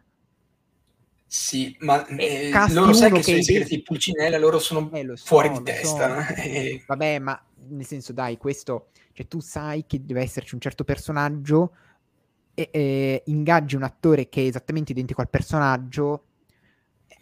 [1.26, 5.04] Sì, ma eh, loro sai che, che sono i segreti di Pulcinella, loro sono eh,
[5.16, 6.24] so, fuori di testa.
[6.24, 6.34] So.
[6.86, 11.72] Vabbè, ma nel senso, dai, questo cioè tu sai che deve esserci un certo personaggio
[12.52, 16.24] e, e ingaggi un attore che è esattamente identico al personaggio.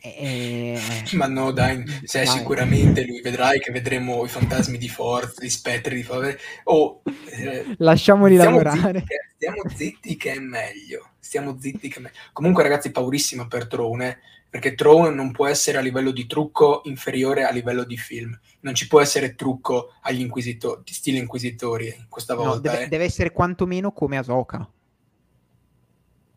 [0.01, 0.77] E...
[1.15, 2.37] Ma no, dai, sei dai.
[2.37, 6.35] sicuramente lui, vedrai che vedremo i fantasmi di Forza, gli spettri di Forza.
[6.65, 8.99] Oh, eh, Lasciamoli lavorare.
[8.99, 11.11] Zitti, stiamo zitti che è meglio.
[11.21, 12.16] Stiamo zitti che è meglio.
[12.33, 14.19] Comunque, ragazzi, paurissima per Trone
[14.55, 18.39] perché Throne non può essere a livello di trucco inferiore a livello di film.
[18.61, 22.55] Non ci può essere trucco agli inquisitori, stile inquisitori questa volta.
[22.55, 22.89] No, deve, eh.
[22.89, 24.71] deve, essere quantomeno come Asoka.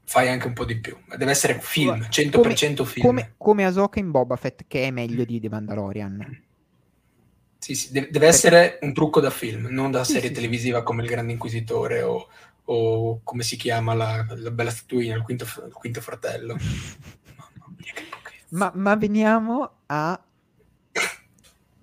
[0.04, 0.98] Fai anche un po' di più.
[1.16, 3.06] Deve essere film, 100% come, film.
[3.06, 6.44] Come, come Asoka in Boba Fett, che è meglio di The Mandalorian.
[7.60, 11.04] Sì, sì, deve, deve essere un trucco da film, non da serie sì, televisiva come
[11.04, 12.28] Il Grande Inquisitore o,
[12.64, 16.58] o come si chiama la, la bella statuina, il quinto, il quinto fratello.
[18.50, 20.22] Ma, ma veniamo a...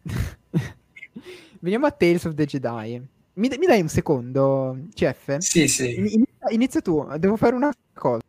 [1.60, 3.00] veniamo a Tales of the Jedi.
[3.34, 5.38] Mi, mi, dai un secondo, Chef?
[5.38, 5.94] Sì, sì.
[5.94, 8.22] Inizia, inizia tu, devo fare una cosa.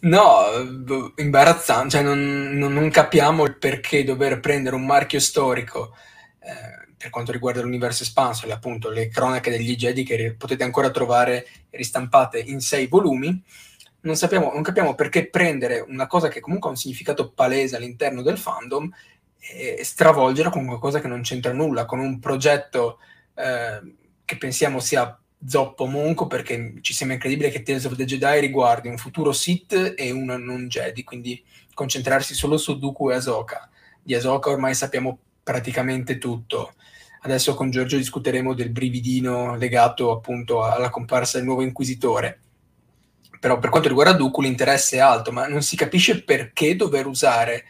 [0.00, 0.44] No,
[1.16, 5.94] imbarazzante, cioè non, non, non, capiamo il perché dover prendere un marchio storico
[6.40, 11.46] eh, per quanto riguarda l'universo espanso, appunto le cronache degli Jedi che potete ancora trovare
[11.70, 13.42] ristampate in sei volumi,
[14.02, 18.22] non, sappiamo, non capiamo perché prendere una cosa che comunque ha un significato palese all'interno
[18.22, 18.90] del fandom
[19.38, 22.98] e stravolgerla con qualcosa che non c'entra nulla, con un progetto
[23.34, 23.80] eh,
[24.24, 28.88] che pensiamo sia zoppo monco perché ci sembra incredibile che Tales of the Jedi riguardi
[28.88, 31.42] un futuro Sith e un non Jedi, quindi
[31.74, 33.68] concentrarsi solo su Dooku e Ahsoka.
[34.00, 36.74] Di Ahsoka ormai sappiamo praticamente tutto.
[37.22, 42.41] Adesso con Giorgio discuteremo del brividino legato appunto alla comparsa del nuovo inquisitore
[43.42, 47.64] però per quanto riguarda Dooku l'interesse è alto, ma non si capisce perché dover usare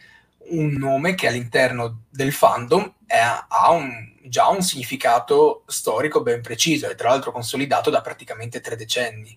[0.49, 3.89] un nome che all'interno del fandom è, ha un,
[4.21, 9.35] già un significato storico ben preciso e tra l'altro consolidato da praticamente tre decenni.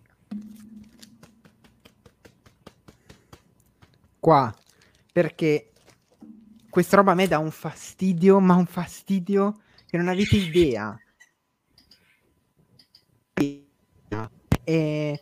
[4.21, 4.55] Qua,
[5.11, 5.71] perché
[6.69, 11.01] questa roba a me dà un fastidio, ma un fastidio che non avete idea.
[14.65, 15.21] E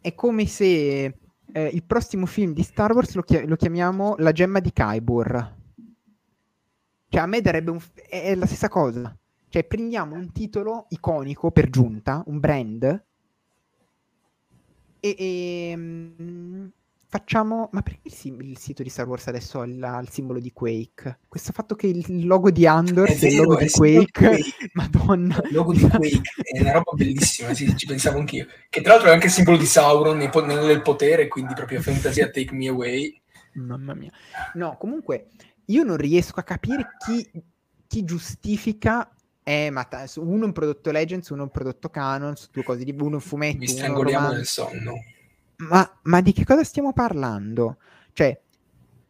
[0.00, 1.04] è, come se
[1.52, 5.54] eh, il prossimo film di Star Wars lo, chi- lo, chiamiamo La gemma di Kybor.
[7.08, 7.80] Cioè, a me darebbe un...
[8.08, 9.16] è, è la stessa cosa.
[9.48, 13.04] Cioè, prendiamo un titolo iconico per giunta, un brand,
[15.00, 16.72] e, e,
[17.08, 17.68] facciamo...
[17.72, 20.52] Ma perché il, sim- il sito di Star Wars adesso ha il, il simbolo di
[20.52, 21.20] Quake?
[21.28, 25.40] Questo fatto che il logo di Andor sia il logo di Quake, Quake, madonna.
[25.44, 28.46] Il logo di Quake è una roba bellissima, sì, ci pensavo anch'io.
[28.68, 32.54] Che tra l'altro è anche il simbolo di Sauron nel potere, quindi proprio fantasia take
[32.54, 33.20] me away.
[33.54, 34.10] Mamma mia.
[34.54, 35.28] No, comunque
[35.66, 37.28] io non riesco a capire chi,
[37.86, 39.10] chi giustifica
[39.48, 43.14] eh, ma t- uno un prodotto Legends, uno un prodotto Canon, due cose di uno
[43.14, 43.58] un fumetto.
[43.58, 44.94] Mi strangoliamo nel sonno.
[45.58, 47.78] Ma, ma, di che cosa stiamo parlando?
[48.12, 48.40] Cioè,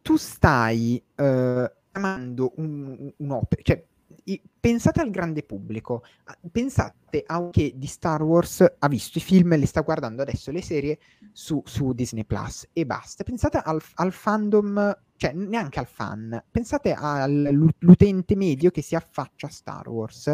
[0.01, 3.85] tu stai uh, chiamando un, un'opera, cioè,
[4.25, 6.03] i, pensate al grande pubblico,
[6.51, 10.51] pensate a chi di Star Wars ha visto i film e le sta guardando adesso
[10.51, 10.99] le serie
[11.31, 13.23] su, su Disney Plus e basta.
[13.23, 19.49] Pensate al, al fandom cioè neanche al fan, pensate all'utente medio che si affaccia a
[19.49, 20.33] Star Wars,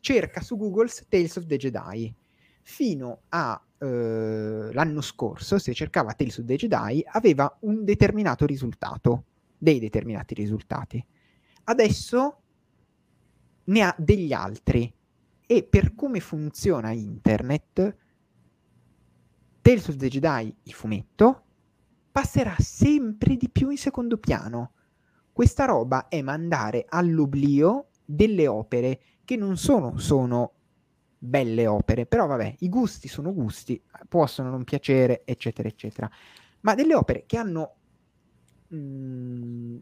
[0.00, 2.14] cerca su Google Tales of the Jedi.
[2.70, 9.24] Fino all'anno eh, scorso, se cercava Tales of the Jedi, aveva un determinato risultato,
[9.56, 11.02] dei determinati risultati.
[11.64, 12.42] Adesso
[13.64, 14.94] ne ha degli altri.
[15.46, 17.96] E per come funziona internet,
[19.62, 21.44] Tales of the Jedi, il fumetto,
[22.12, 24.72] passerà sempre di più in secondo piano.
[25.32, 30.52] Questa roba è mandare all'oblio delle opere che non sono, sono
[31.18, 36.10] belle opere, però vabbè, i gusti sono gusti, possono non piacere, eccetera, eccetera.
[36.60, 37.74] Ma delle opere che hanno,
[38.68, 39.76] mh, mm,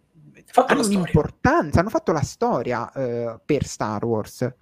[0.66, 4.54] hanno un'importanza, hanno fatto la storia uh, per Star Wars.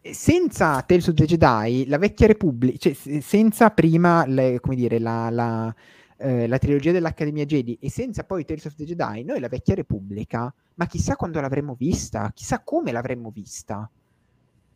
[0.00, 5.30] Senza Tales of the Jedi, la vecchia Repubblica, cioè senza prima, le, come dire, la,
[5.30, 5.74] la
[6.18, 9.74] eh, la trilogia dell'Accademia Jedi e senza poi Tales of the Jedi, noi la vecchia
[9.74, 13.90] Repubblica, ma chissà quando l'avremmo vista, chissà come l'avremmo vista.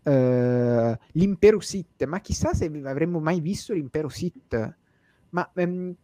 [0.02, 4.76] Uh, l'impero Sith, ma chissà se avremmo mai visto l'impero Sith.
[5.30, 5.94] Ma um,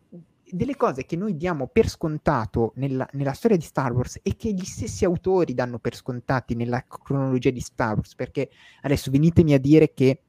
[0.48, 4.52] delle cose che noi diamo per scontato nella, nella, storia di Star Wars e che
[4.52, 8.50] gli stessi autori danno per scontati nella cronologia di Star Wars, perché
[8.82, 10.20] adesso venitemi a dire che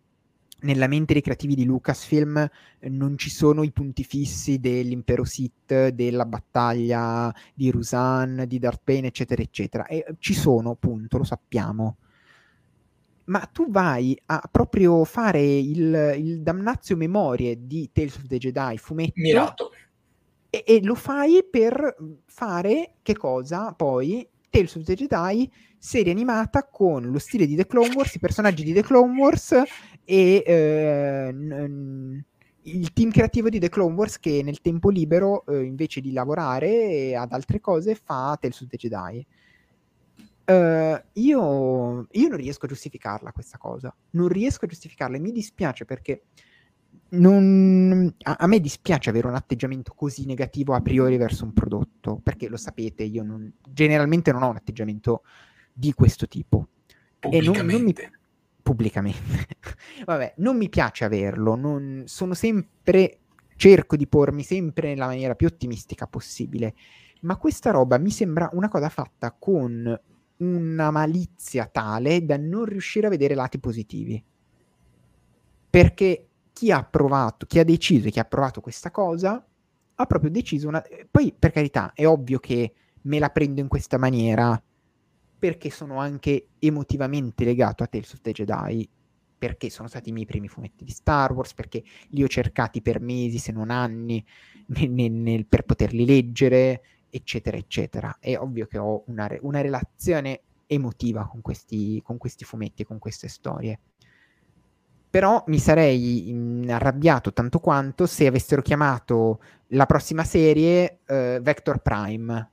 [0.60, 2.38] nella mente dei creativi di Lucasfilm
[2.80, 8.82] eh, non ci sono i punti fissi dell'impero Sith, della battaglia di Rusan, di Darth
[8.84, 9.86] Bane, eccetera, eccetera.
[9.86, 11.98] E eh, ci sono, appunto, lo sappiamo.
[13.28, 18.78] Ma tu vai a proprio fare il, il damnazio memorie di Tales of the Jedi,
[18.78, 19.14] fumetto.
[19.16, 19.72] Mirato.
[20.50, 21.96] E, e lo fai per
[22.26, 23.74] fare che cosa?
[23.74, 28.20] Poi Tales of the Jedi serie animata con lo stile di The Clone Wars, i
[28.20, 29.52] personaggi di The Clone Wars
[30.04, 32.24] e eh, n-
[32.64, 37.16] il team creativo di The Clone Wars che nel tempo libero, eh, invece di lavorare
[37.16, 39.26] ad altre cose, fa Tales of the Jedi.
[40.50, 45.34] Uh, io, io, non riesco a giustificarla questa cosa, non riesco a giustificarla e mi
[45.34, 46.24] dispiace perché
[47.10, 52.20] non, a, a, me dispiace avere un atteggiamento così negativo a priori verso un prodotto,
[52.22, 55.24] perché lo sapete, io non, generalmente non ho un atteggiamento
[55.74, 56.68] di questo tipo.
[57.20, 57.94] E non, mi,
[58.62, 59.48] pubblicamente.
[60.06, 63.20] Vabbè, non mi piace averlo, non, sono sempre,
[63.56, 66.74] cerco di pormi sempre nella maniera più ottimistica possibile,
[67.22, 70.00] ma questa roba mi sembra una cosa fatta con
[70.38, 74.24] una malizia tale da non riuscire a vedere lati positivi.
[75.70, 79.46] Perché chi ha provato, chi ha deciso e chi ha provato questa cosa,
[79.96, 80.84] ha proprio deciso una...
[81.10, 84.62] Poi, per carità, è ovvio che me la prendo in questa maniera
[85.40, 88.90] perché sono anche emotivamente legato a Tales of the Jedi,
[89.38, 93.00] perché sono stati i miei primi fumetti di Star Wars, perché li ho cercati per
[93.00, 94.26] mesi, se non anni,
[94.68, 98.18] nel, nel, per poterli leggere, eccetera, eccetera.
[98.20, 103.28] È ovvio che ho una, una relazione emotiva con questi, con questi fumetti con queste
[103.28, 103.80] storie.
[105.10, 112.52] Però mi sarei arrabbiato tanto quanto se avessero chiamato la prossima serie uh, Vector Prime.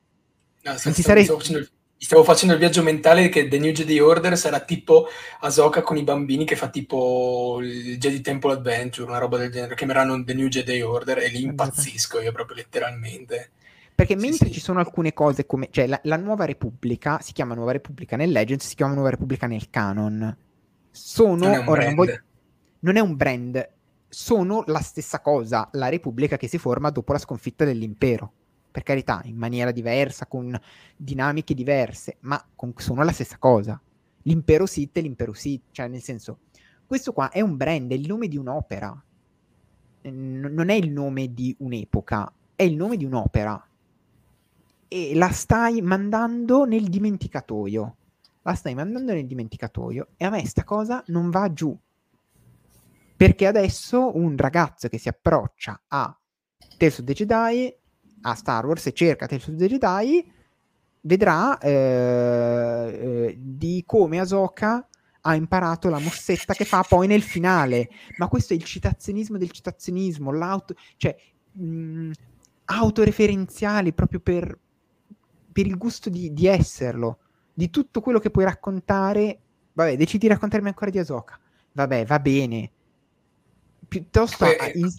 [0.62, 1.24] No, non ti sarei...
[1.24, 1.66] Facendo
[2.04, 5.08] stavo facendo il viaggio mentale che The New Jedi Order sarà tipo
[5.40, 9.74] Ahsoka con i bambini che fa tipo il Jedi Temple Adventure, una roba del genere,
[9.74, 13.52] chiameranno The New Jedi Order e lì impazzisco io proprio letteralmente.
[13.94, 17.54] Perché mentre sì, ci sono alcune cose come, cioè la, la, Nuova Repubblica, si chiama
[17.54, 20.36] Nuova Repubblica nel Legends, si chiama Nuova Repubblica nel canon.
[20.90, 22.20] Sono, non è ora non, voglio,
[22.80, 23.68] non è un brand,
[24.08, 28.32] sono la stessa cosa, la Repubblica che si forma dopo la sconfitta dell'impero
[28.74, 30.58] per carità, in maniera diversa, con
[30.96, 33.80] dinamiche diverse, ma con, sono la stessa cosa.
[34.22, 36.38] L'impero Sith è l'impero Sith, cioè nel senso,
[36.84, 39.00] questo qua è un brand, è il nome di un'opera,
[40.02, 43.64] N- non è il nome di un'epoca, è il nome di un'opera.
[44.94, 47.96] E la stai mandando nel dimenticatoio.
[48.42, 51.76] La stai mandando nel dimenticatoio e a me sta cosa non va giù.
[53.16, 56.16] Perché adesso un ragazzo che si approccia a
[56.76, 57.76] Tales of the Jedi
[58.20, 60.32] a Star Wars e cerca Tales of the Jedi,
[61.00, 64.88] vedrà eh, eh, di come Ahsoka
[65.22, 67.88] ha imparato la mossetta che fa poi nel finale.
[68.18, 71.16] Ma questo è il citazionismo del citazionismo, l'auto, cioè
[71.50, 72.10] mh,
[72.66, 74.58] autoreferenziali proprio per,
[75.54, 77.18] per il gusto di, di, esserlo,
[77.54, 79.38] di tutto quello che puoi raccontare.
[79.72, 81.38] Vabbè, decidi di raccontarmi ancora di Asoka.
[81.72, 82.70] Vabbè, va bene.
[83.86, 84.90] Piuttosto eh, in,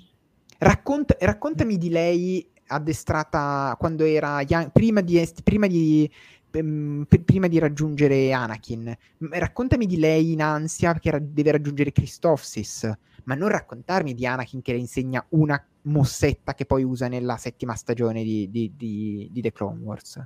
[0.60, 6.10] racconta, raccontami di lei addestrata quando era young, prima di, prima di
[6.56, 8.95] Ehm, prima di raggiungere Anakin.
[9.30, 12.90] Raccontami di lei in ansia che deve raggiungere Christophsis,
[13.26, 17.76] ma non raccontarmi di Anakin che le insegna una mossetta che poi usa nella settima
[17.76, 20.23] stagione di, di The Clone Wars.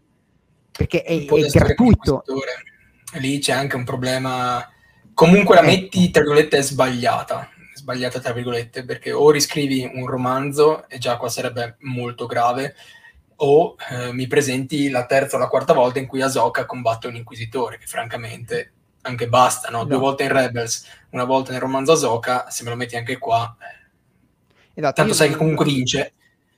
[0.79, 2.23] Perché è, è gratuito.
[3.15, 4.65] Lì c'è anche un problema.
[5.13, 5.65] Comunque la eh.
[5.65, 7.49] metti, tra virgolette, è sbagliata.
[7.73, 12.75] Sbagliata, tra virgolette, perché o riscrivi un romanzo, e già qua sarebbe molto grave,
[13.35, 17.15] o eh, mi presenti la terza o la quarta volta in cui Ahsoka combatte un
[17.17, 19.79] inquisitore, che francamente anche basta, no?
[19.79, 19.83] no.
[19.83, 23.53] Due volte in Rebels, una volta nel romanzo Ahsoka, se me lo metti anche qua,
[24.73, 26.13] esatto, tanto sai che comunque vince.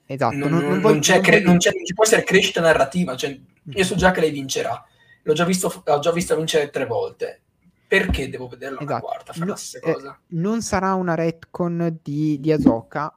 [0.05, 3.39] Esatto, non, non, non, c'è, cre- non, c'è, non ci può essere crescita narrativa, cioè,
[3.63, 4.85] io so già che lei vincerà,
[5.23, 7.41] l'ho già visto, l'ho già vista vincere tre volte,
[7.87, 8.91] perché devo vederla esatto.
[8.91, 9.33] una quarta?
[9.45, 13.15] No, eh, non sarà una retcon di, di Ahsoka,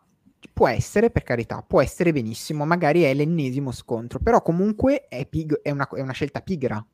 [0.52, 5.60] Può essere, per carità, può essere benissimo, magari è l'ennesimo scontro, però comunque è, pig-
[5.62, 6.84] è, una, è una scelta pigra.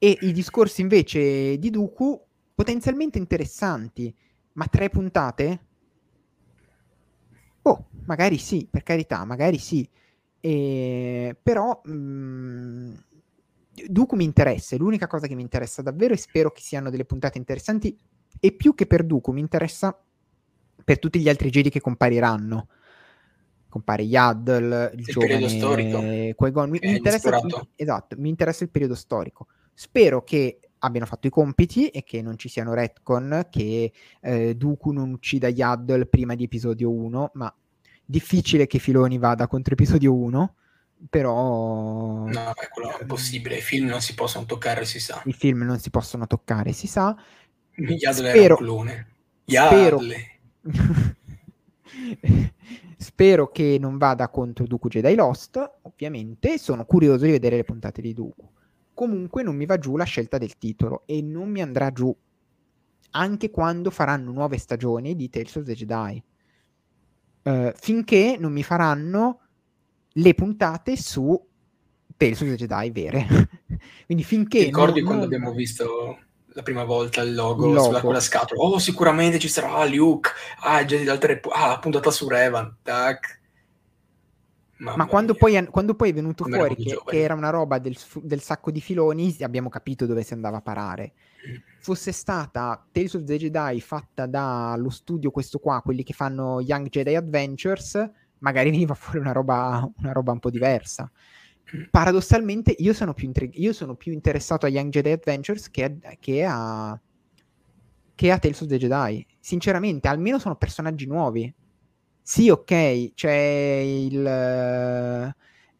[0.00, 2.20] E i discorsi invece di Dooku,
[2.54, 4.14] potenzialmente interessanti,
[4.52, 5.66] ma tre puntate?
[7.62, 9.88] Oh, magari sì, per carità, magari sì.
[10.40, 11.36] E...
[11.42, 12.94] Però mh, mm,
[13.86, 17.04] Dooku mi interessa, è l'unica cosa che mi interessa davvero e spero che siano delle
[17.04, 17.96] puntate interessanti.
[18.40, 19.98] E più che per Dooku mi interessa
[20.84, 22.68] per tutti gli altri Jedi che compariranno.
[23.68, 25.98] Compare Yaddle, il, il giovane storico.
[26.34, 26.70] Qui-Gon.
[26.70, 27.40] Mi, mi interessa,
[27.74, 29.48] esatto, mi interessa il periodo storico.
[29.74, 34.92] Spero che abbiano fatto i compiti e che non ci siano retcon, che eh, Dooku
[34.92, 37.54] non uccida Yaddle prima di episodio 1, ma
[38.08, 40.54] difficile che Filoni vada contro episodio 1,
[41.10, 42.24] però...
[42.26, 45.20] No, è quello è impossibile, i film non si possono toccare, si sa.
[45.26, 47.14] I film non si possono toccare, si sa.
[47.74, 49.08] Yaddle spero, era un clone.
[49.44, 50.00] Spero,
[52.96, 56.58] Spero che non vada contro Dooku Jedi Lost, ovviamente.
[56.58, 58.50] Sono curioso di vedere le puntate di Dooku.
[58.94, 62.14] Comunque non mi va giù la scelta del titolo e non mi andrà giù
[63.10, 66.22] anche quando faranno nuove stagioni di Tales of the Jedi.
[67.42, 69.40] Uh, finché non mi faranno
[70.12, 71.40] le puntate su
[72.16, 73.26] Tales of the Jedi vere.
[74.06, 74.58] Quindi finché...
[74.58, 75.34] Ti ricordi non, quando non...
[75.34, 76.18] abbiamo visto
[76.58, 77.84] la prima volta il logo, logo.
[77.84, 78.60] sulla quella scatola.
[78.60, 80.30] Oh, sicuramente ci sarà Luke.
[80.60, 82.78] Ah, già di altre ah, la puntata su Revan.
[82.82, 83.37] Tac.
[84.78, 87.78] Mamma Ma quando poi, quando poi, è venuto Come fuori che, che, era una roba
[87.78, 91.12] del, del, sacco di filoni, abbiamo capito dove si andava a parare.
[91.48, 91.56] Mm.
[91.80, 96.88] Fosse stata Tales of the Jedi fatta dallo studio questo qua, quelli che fanno Young
[96.88, 101.10] Jedi Adventures, magari veniva fuori una roba, una roba un po' diversa
[101.90, 105.90] paradossalmente io sono più, intrig- io sono più interessato a Young Jedi Adventures che a,
[106.18, 106.98] che a,
[108.14, 109.26] che a Tales of the Jedi.
[109.38, 111.52] Sinceramente, almeno sono personaggi nuovi.
[112.28, 114.26] Sì, ok, c'è il...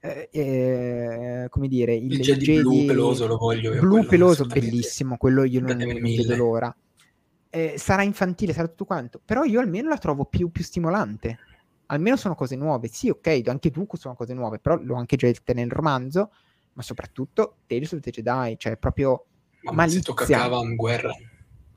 [0.00, 4.46] Eh, eh, come dire il, il Jedi, Jedi blu peloso lo voglio io blu peloso
[4.46, 6.74] bellissimo quello io non, non vedo l'ora
[7.50, 11.36] eh, sarà infantile sarà tutto quanto però io almeno la trovo più, più stimolante
[11.88, 12.88] almeno sono cose nuove.
[12.88, 16.32] Sì, ok, anche Dooku sono cose nuove, però l'ho anche già detto nel romanzo,
[16.72, 19.26] ma soprattutto Tales of the Jedi, cioè proprio
[19.72, 19.86] ma.
[19.88, 21.14] Se tocca Cavan guerra,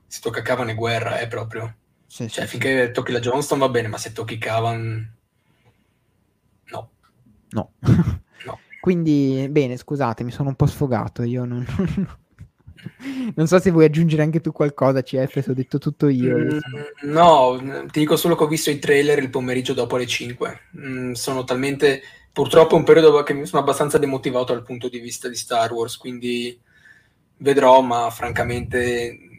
[0.06, 1.76] se tocca Cavan guerra, è proprio...
[2.12, 2.92] Sì, cioè, sì, finché sì.
[2.92, 5.16] tocchi la Johnston va bene, ma se tocchi Cavan...
[6.66, 6.90] No.
[7.48, 7.72] No.
[8.44, 8.58] no.
[8.82, 11.64] Quindi, bene, scusate, mi sono un po' sfogato, io non...
[13.36, 16.36] Non so se vuoi aggiungere anche tu qualcosa, CF, se ho detto tutto io.
[16.36, 16.58] Mm,
[17.04, 20.60] no, ti dico solo che ho visto i trailer il pomeriggio dopo le 5.
[20.76, 22.02] Mm, sono talmente...
[22.30, 25.72] Purtroppo è un periodo che mi sono abbastanza demotivato dal punto di vista di Star
[25.72, 26.60] Wars, quindi
[27.38, 29.31] vedrò, ma francamente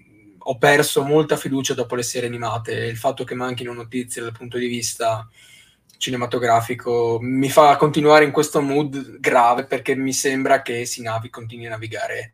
[0.46, 2.74] ho perso molta fiducia dopo le serie animate.
[2.74, 5.28] Il fatto che manchino notizie dal punto di vista
[5.98, 11.68] cinematografico mi fa continuare in questo mood grave perché mi sembra che si navi, continui
[11.68, 12.34] a navigare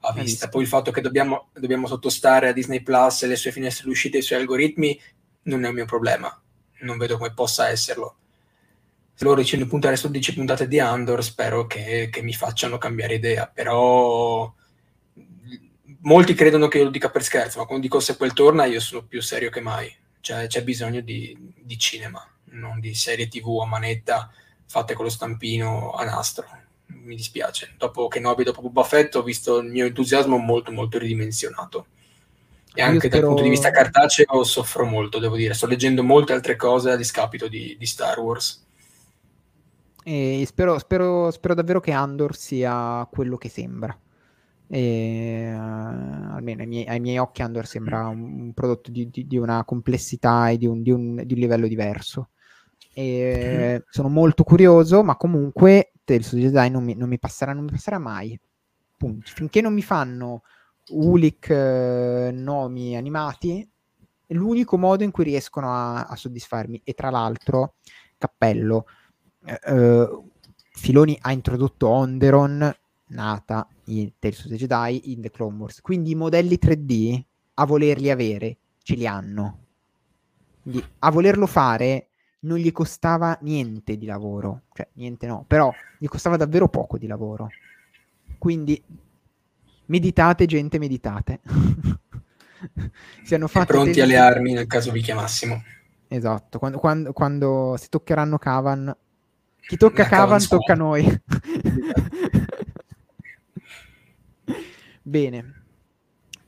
[0.00, 0.48] a vista.
[0.48, 4.16] Poi il fatto che dobbiamo, dobbiamo sottostare a Disney Plus e le sue finestre d'uscita
[4.16, 4.98] e i suoi algoritmi
[5.42, 6.34] non è un mio problema.
[6.80, 8.16] Non vedo come possa esserlo.
[9.12, 12.78] Se loro decidono di puntare su 10 puntate di Andor, spero che, che mi facciano
[12.78, 13.46] cambiare idea.
[13.52, 14.50] Però
[16.02, 18.80] molti credono che io lo dica per scherzo, ma quando dico se quel torna io
[18.80, 19.94] sono più serio che mai.
[20.20, 22.26] Cioè, c'è bisogno di, di cinema.
[22.52, 24.30] non di serie TV a manetta
[24.66, 26.46] fatte con lo stampino a nastro.
[26.86, 27.74] Mi dispiace.
[27.76, 31.86] Dopo che Nobi dopo Boba Fett ho visto il mio entusiasmo molto molto ridimensionato.
[32.72, 33.16] E anche spero...
[33.16, 35.54] dal punto di vista cartaceo soffro molto, devo dire.
[35.54, 38.64] Sto leggendo molte altre cose a discapito di, di Star Wars.
[40.04, 43.96] E spero, spero, spero davvero che Andor sia quello che sembra.
[44.72, 49.26] E, uh, almeno ai miei, ai miei, occhi Andor sembra un, un prodotto di, di,
[49.26, 52.28] di, una complessità e di un, di un, di un livello diverso.
[52.94, 53.86] E, mm.
[53.90, 57.70] Sono molto curioso, ma comunque Tales of Jedi non mi, non mi, passerà, non mi
[57.72, 58.38] passerà mai.
[58.96, 59.30] Punto.
[59.34, 60.42] Finché non mi fanno
[60.90, 63.68] Ulik eh, nomi animati,
[64.24, 66.82] è l'unico modo in cui riescono a, a soddisfarmi.
[66.84, 67.74] E tra l'altro,
[68.18, 68.86] cappello,
[69.44, 70.08] eh, eh
[70.72, 72.72] Filoni ha introdotto Onderon,
[73.10, 75.80] nata in Tales of the Jedi, in The Clone Wars.
[75.80, 77.22] Quindi i modelli 3D,
[77.54, 79.58] a volerli avere, ce li hanno.
[80.62, 82.08] Quindi a volerlo fare
[82.40, 87.06] non gli costava niente di lavoro, cioè niente no, però gli costava davvero poco di
[87.06, 87.48] lavoro.
[88.38, 88.82] Quindi
[89.86, 91.40] meditate, gente, meditate.
[93.24, 94.02] Siano fatti pronti delle...
[94.02, 95.62] alle armi nel caso vi chiamassimo.
[96.08, 98.96] Esatto, quando, quando, quando si toccheranno Cavan,
[99.60, 101.04] chi tocca Cavan, tocca a noi.
[105.10, 105.64] Bene.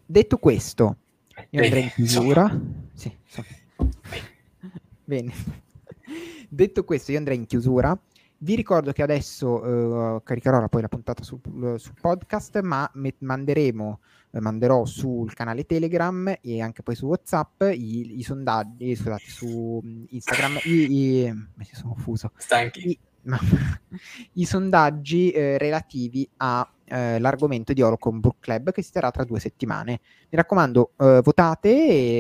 [0.06, 0.96] Detto questo,
[1.50, 2.60] io andrei in chiusura.
[2.94, 3.44] Sì, so.
[5.02, 5.32] Bene.
[6.48, 8.00] Detto questo, io andrei in chiusura.
[8.38, 11.40] Vi ricordo che adesso uh, caricherò poi la puntata sul,
[11.76, 17.62] sul podcast, ma met- manderemo, eh, manderò sul canale Telegram e anche poi su WhatsApp
[17.62, 22.30] i, i sondaggi, scusate, su Instagram, i, i, mi sono fuso.
[22.36, 22.90] Stanchi.
[22.90, 22.98] I,
[24.34, 29.40] i sondaggi eh, relativi all'argomento eh, di Orocon Book Club che si terrà tra due
[29.40, 30.00] settimane.
[30.30, 31.68] Mi raccomando, eh, votate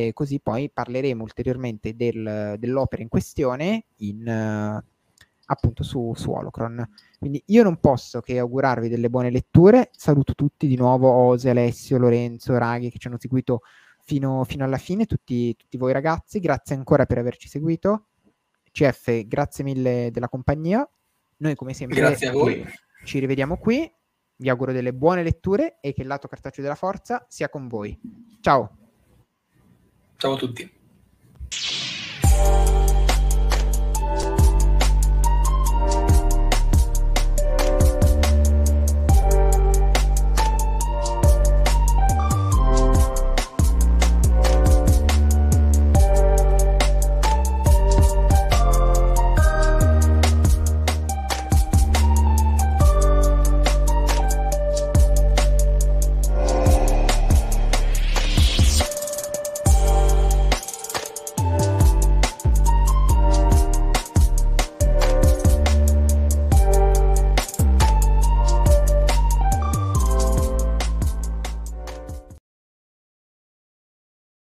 [0.06, 4.84] e così poi parleremo ulteriormente del, dell'opera in questione in, eh,
[5.46, 6.88] appunto su, su Holocron.
[7.18, 9.90] Quindi io non posso che augurarvi delle buone letture.
[9.92, 13.62] Saluto tutti di nuovo, Ose, Alessio, Lorenzo, Raghi che ci hanno seguito
[14.02, 16.40] fino, fino alla fine, tutti, tutti voi ragazzi.
[16.40, 18.06] Grazie ancora per averci seguito.
[18.72, 20.88] CF, grazie mille della compagnia.
[21.38, 22.64] Noi come sempre grazie a voi.
[23.04, 23.90] ci rivediamo qui.
[24.36, 27.96] Vi auguro delle buone letture e che il lato cartaceo della forza sia con voi.
[28.40, 28.76] Ciao.
[30.16, 30.80] Ciao a tutti.